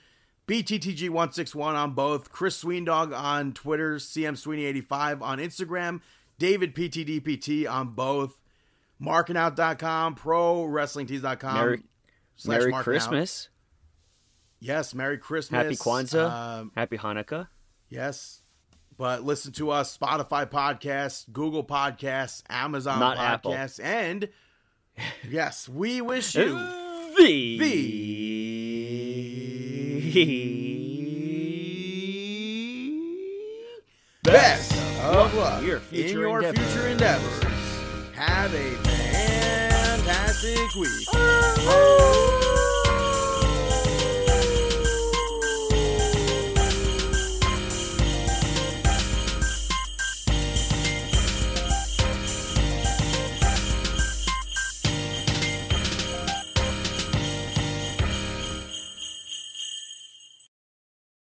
BTTG161 0.47 1.73
on 1.75 1.93
both, 1.93 2.31
Chris 2.31 2.63
Sweendog 2.63 3.17
on 3.17 3.53
Twitter, 3.53 3.95
CM 3.95 4.33
Sweeney85 4.33 5.21
on 5.21 5.39
Instagram, 5.39 6.01
David 6.37 6.75
PTDPT 6.75 7.69
on 7.69 7.89
both, 7.89 8.39
markingout.com, 9.01 10.15
pro 10.15 10.65
wrestlingtees.com. 10.65 11.55
Merry, 11.55 11.83
Merry 12.45 12.71
marking 12.71 12.75
out. 12.77 12.83
Christmas. 12.83 13.49
Yes, 14.59 14.93
Merry 14.93 15.17
Christmas. 15.17 15.63
Happy 15.63 15.75
Kwanzaa. 15.75 16.59
Um, 16.59 16.71
Happy 16.75 16.97
Hanukkah. 16.97 17.47
yes. 17.89 18.40
But 19.01 19.23
listen 19.23 19.51
to 19.53 19.71
us 19.71 19.97
Spotify 19.97 20.47
podcasts, 20.47 21.25
Google 21.33 21.63
podcasts, 21.63 22.43
Amazon 22.51 22.99
Not 22.99 23.17
Apple. 23.17 23.51
podcasts, 23.51 23.83
and 23.83 24.29
yes, 25.27 25.67
we 25.67 26.01
wish 26.01 26.35
you 26.35 26.49
The, 27.17 27.57
the 34.21 34.31
best 34.31 34.71
of 35.01 35.33
luck 35.33 35.63
your 35.63 35.81
in 35.91 36.07
your 36.09 36.43
endeavors. 36.43 36.71
future 36.71 36.87
endeavors. 36.87 37.43
Have 38.13 38.53
a 38.53 38.75
fantastic 38.83 40.75
week. 40.75 41.07